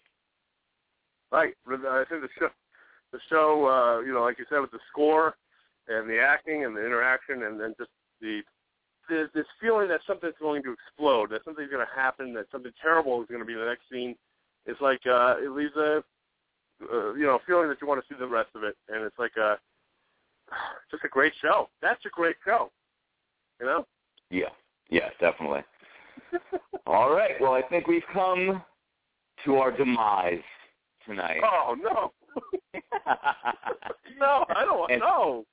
[1.31, 1.53] right?
[1.68, 2.49] I think the show,
[3.11, 5.35] the show, uh, you know, like you said, with the score
[5.88, 7.89] and the acting and the interaction, and then just
[8.22, 8.41] the
[9.09, 12.71] this, this feeling that something's going to explode, that something's going to happen, that something
[12.81, 14.15] terrible is going to be in the next scene.
[14.65, 16.03] It's like uh, it leaves a,
[16.91, 19.17] uh, you know, feeling that you want to see the rest of it, and it's
[19.17, 19.57] like a,
[20.91, 21.69] just a great show.
[21.81, 22.71] That's a great show,
[23.59, 23.85] you know.
[24.29, 24.49] Yeah,
[24.89, 25.61] yeah, definitely.
[26.88, 27.34] All right.
[27.39, 28.61] Well, I think we've come
[29.45, 30.41] to our demise
[31.05, 31.41] tonight.
[31.43, 32.11] Oh no,
[34.19, 35.45] no, I don't want no.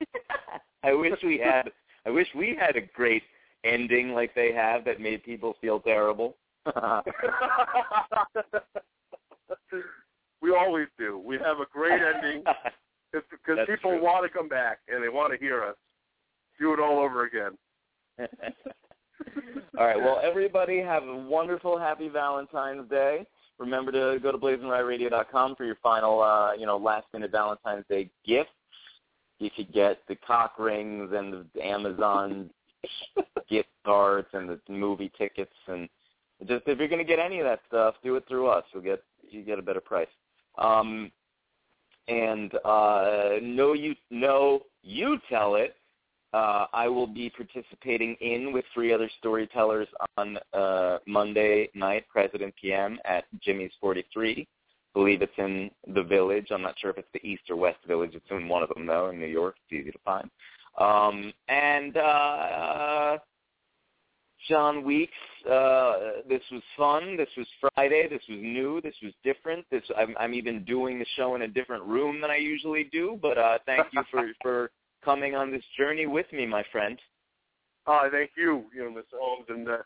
[0.84, 1.70] I wish we had.
[2.06, 3.22] I wish we had a great
[3.64, 6.36] ending like they have that made people feel terrible.
[10.40, 11.18] we always do.
[11.24, 12.44] We have a great ending
[13.12, 14.02] because people true.
[14.02, 15.76] want to come back and they want to hear us
[16.58, 17.56] do it all over again.
[19.78, 19.96] All right.
[19.96, 23.26] Well, everybody have a wonderful, happy Valentine's Day.
[23.58, 28.50] Remember to go to blazinryradio.com for your final, uh, you know, last-minute Valentine's Day gift.
[29.38, 32.50] You could get the cock rings and the Amazon
[33.50, 35.88] gift cards and the movie tickets, and
[36.46, 38.64] just if you're going to get any of that stuff, do it through us.
[38.72, 40.08] You'll get you get a better price.
[40.58, 41.10] Um,
[42.08, 45.76] and uh, no, you no, you tell it
[46.32, 52.54] uh, I will be participating in with three other storytellers on uh, Monday night, President
[52.60, 54.46] PM at Jimmy's 43.
[54.94, 56.48] Believe it's in the Village.
[56.50, 58.12] I'm not sure if it's the East or West Village.
[58.14, 59.56] It's in one of them though, in New York.
[59.64, 60.30] It's easy to find.
[60.78, 63.18] Um, and uh,
[64.48, 65.12] John Weeks,
[65.50, 67.16] uh, this was fun.
[67.16, 68.08] This was Friday.
[68.08, 68.80] This was new.
[68.80, 69.66] This was different.
[69.70, 73.18] This I'm, I'm even doing the show in a different room than I usually do.
[73.20, 74.70] But uh, thank you for for
[75.04, 76.98] coming on this journey with me, my friend.
[77.86, 79.18] Oh, thank you, you know, Mr.
[79.18, 79.78] Holmes, and uh,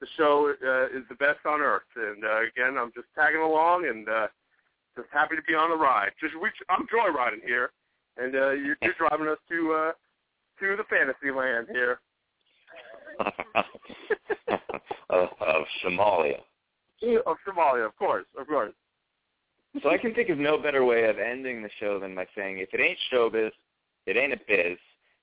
[0.00, 1.82] the show uh, is the best on earth.
[1.96, 4.28] And uh, again, I'm just tagging along and uh,
[4.98, 6.10] just happy to be on the ride.
[6.20, 7.70] Just we, I'm joyriding here,
[8.16, 9.92] and uh, you're, you're driving us to uh,
[10.60, 12.00] to the fantasy land here.
[15.10, 16.40] of, of Somalia.
[17.26, 18.72] Of Somalia, of course, of course.
[19.82, 22.58] So I can think of no better way of ending the show than by saying,
[22.58, 23.50] if it ain't showbiz,
[24.06, 24.78] it ain't a biz.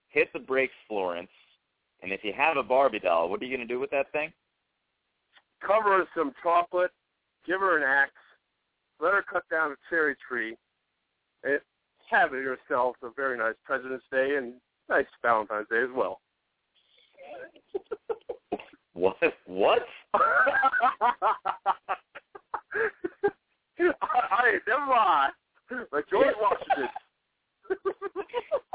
[0.09, 1.29] Hit the brakes, Florence.
[2.01, 4.11] And if you have a Barbie doll, what are you going to do with that
[4.11, 4.31] thing?
[5.65, 6.91] Cover her some chocolate,
[7.45, 8.11] give her an axe,
[8.99, 10.57] let her cut down a cherry tree,
[11.43, 11.59] and
[12.09, 14.53] have it yourself a very nice President's Day and
[14.89, 16.19] nice Valentine's Day as well.
[18.93, 19.17] What?
[19.45, 19.83] What?
[20.13, 20.19] I
[24.67, 25.33] never mind.
[25.91, 26.89] Like George Washington.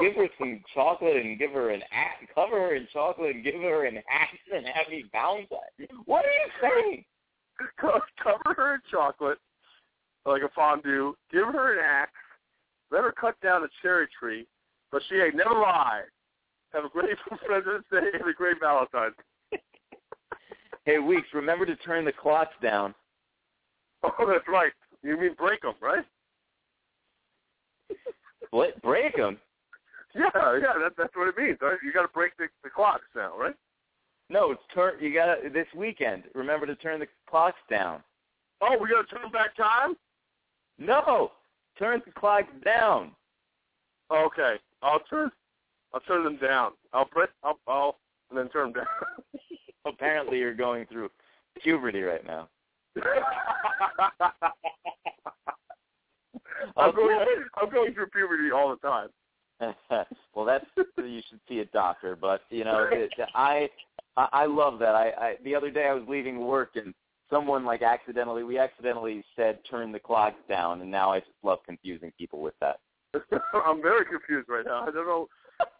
[0.00, 2.26] give her some chocolate and give her an axe.
[2.34, 5.58] Cover her in chocolate and give her an axe and happy Valentine.
[6.04, 7.04] What are you saying?
[7.80, 9.38] Co- Cover her in chocolate,
[10.26, 11.14] like a fondue.
[11.32, 12.12] Give her an axe.
[12.90, 14.46] Let her cut down a cherry tree,
[14.90, 16.02] but she ain't never lie.
[16.72, 17.16] Have a great
[17.46, 19.14] President's Day and a great Valentine's.
[20.84, 22.94] Hey, Weeks, remember to turn the clocks down.
[24.02, 24.72] Oh, that's right.
[25.02, 26.06] You mean break them, right?
[28.50, 28.80] What?
[28.80, 29.38] Break them?
[30.14, 30.72] Yeah, yeah.
[30.82, 31.58] That, that's what it means.
[31.60, 31.76] Right?
[31.84, 33.54] You got to break the, the clocks now, right?
[34.30, 34.94] No, it's turn.
[35.00, 36.24] You got to this weekend.
[36.34, 38.02] Remember to turn the clocks down.
[38.60, 39.94] Oh, we got to turn back time.
[40.80, 41.30] No,
[41.78, 43.12] turn the clocks down.
[44.10, 45.30] Okay, I'll turn.
[45.92, 46.72] I'll turn them down.
[46.92, 47.28] I'll press.
[47.44, 47.98] I'll, I'll
[48.30, 48.86] and then turn them down.
[49.86, 51.10] Apparently, you're going through
[51.62, 52.48] puberty right now.
[56.76, 57.26] I'm going.
[57.60, 59.08] I'm going through puberty all the time.
[60.34, 60.64] well, that's
[60.96, 62.16] you should see a doctor.
[62.16, 63.68] But you know, it, I
[64.16, 64.94] I love that.
[64.94, 66.94] I, I the other day I was leaving work and
[67.30, 71.60] someone like accidentally we accidentally said turn the clock down, and now I just love
[71.64, 72.80] confusing people with that.
[73.52, 74.82] I'm very confused right now.
[74.82, 75.28] I don't know.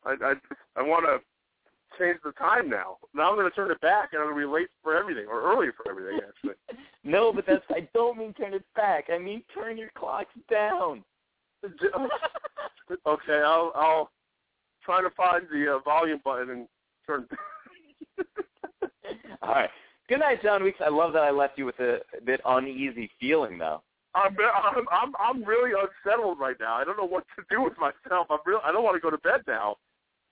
[0.04, 0.34] I I,
[0.76, 1.18] I want to
[1.98, 2.96] change the time now.
[3.14, 5.26] Now I'm going to turn it back, and I'm going to be late for everything
[5.26, 6.20] or early for everything.
[6.26, 6.54] Actually.
[7.04, 9.06] no, but that's I don't mean turn it back.
[9.12, 11.04] I mean turn your clocks down.
[11.64, 14.10] okay, I'll I'll
[14.84, 16.68] try to find the uh, volume button and
[17.06, 17.26] turn.
[19.42, 19.70] All right.
[20.10, 20.80] Good night, John Weeks.
[20.84, 23.80] I love that I left you with a, bit uneasy feeling, though.
[24.12, 24.36] I'm,
[24.74, 26.74] I'm I'm I'm really unsettled right now.
[26.74, 28.26] I don't know what to do with myself.
[28.28, 28.58] I'm real.
[28.64, 29.76] I don't want to go to bed now.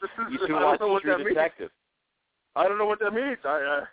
[0.02, 0.32] This is.
[0.32, 1.70] You should I don't know what True that Detective.
[1.70, 2.56] means.
[2.56, 3.38] I don't know what that means.
[3.44, 3.84] I uh,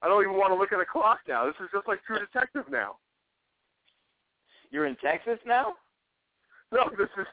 [0.00, 1.44] I don't even want to look at a clock now.
[1.44, 2.98] This is just like True Detective now.
[4.70, 5.74] You're in Texas now.
[6.70, 7.26] No, this is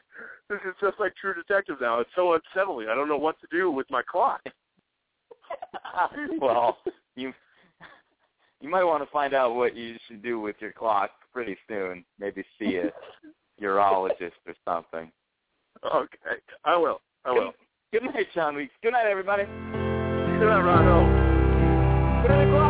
[0.48, 2.00] this is just like True Detective now.
[2.00, 2.88] It's so unsettling.
[2.88, 4.42] I don't know what to do with my clock.
[6.40, 6.78] well,
[7.14, 7.32] you
[8.60, 12.04] you might want to find out what you should do with your clock pretty soon.
[12.18, 12.90] Maybe see a
[13.62, 15.10] urologist or something.
[15.84, 17.00] Okay, I will.
[17.24, 17.52] I will.
[17.92, 18.72] Good night, John Weeks.
[18.82, 19.44] Good night, everybody.
[19.44, 20.62] Good night.
[22.22, 22.69] Put the clock down.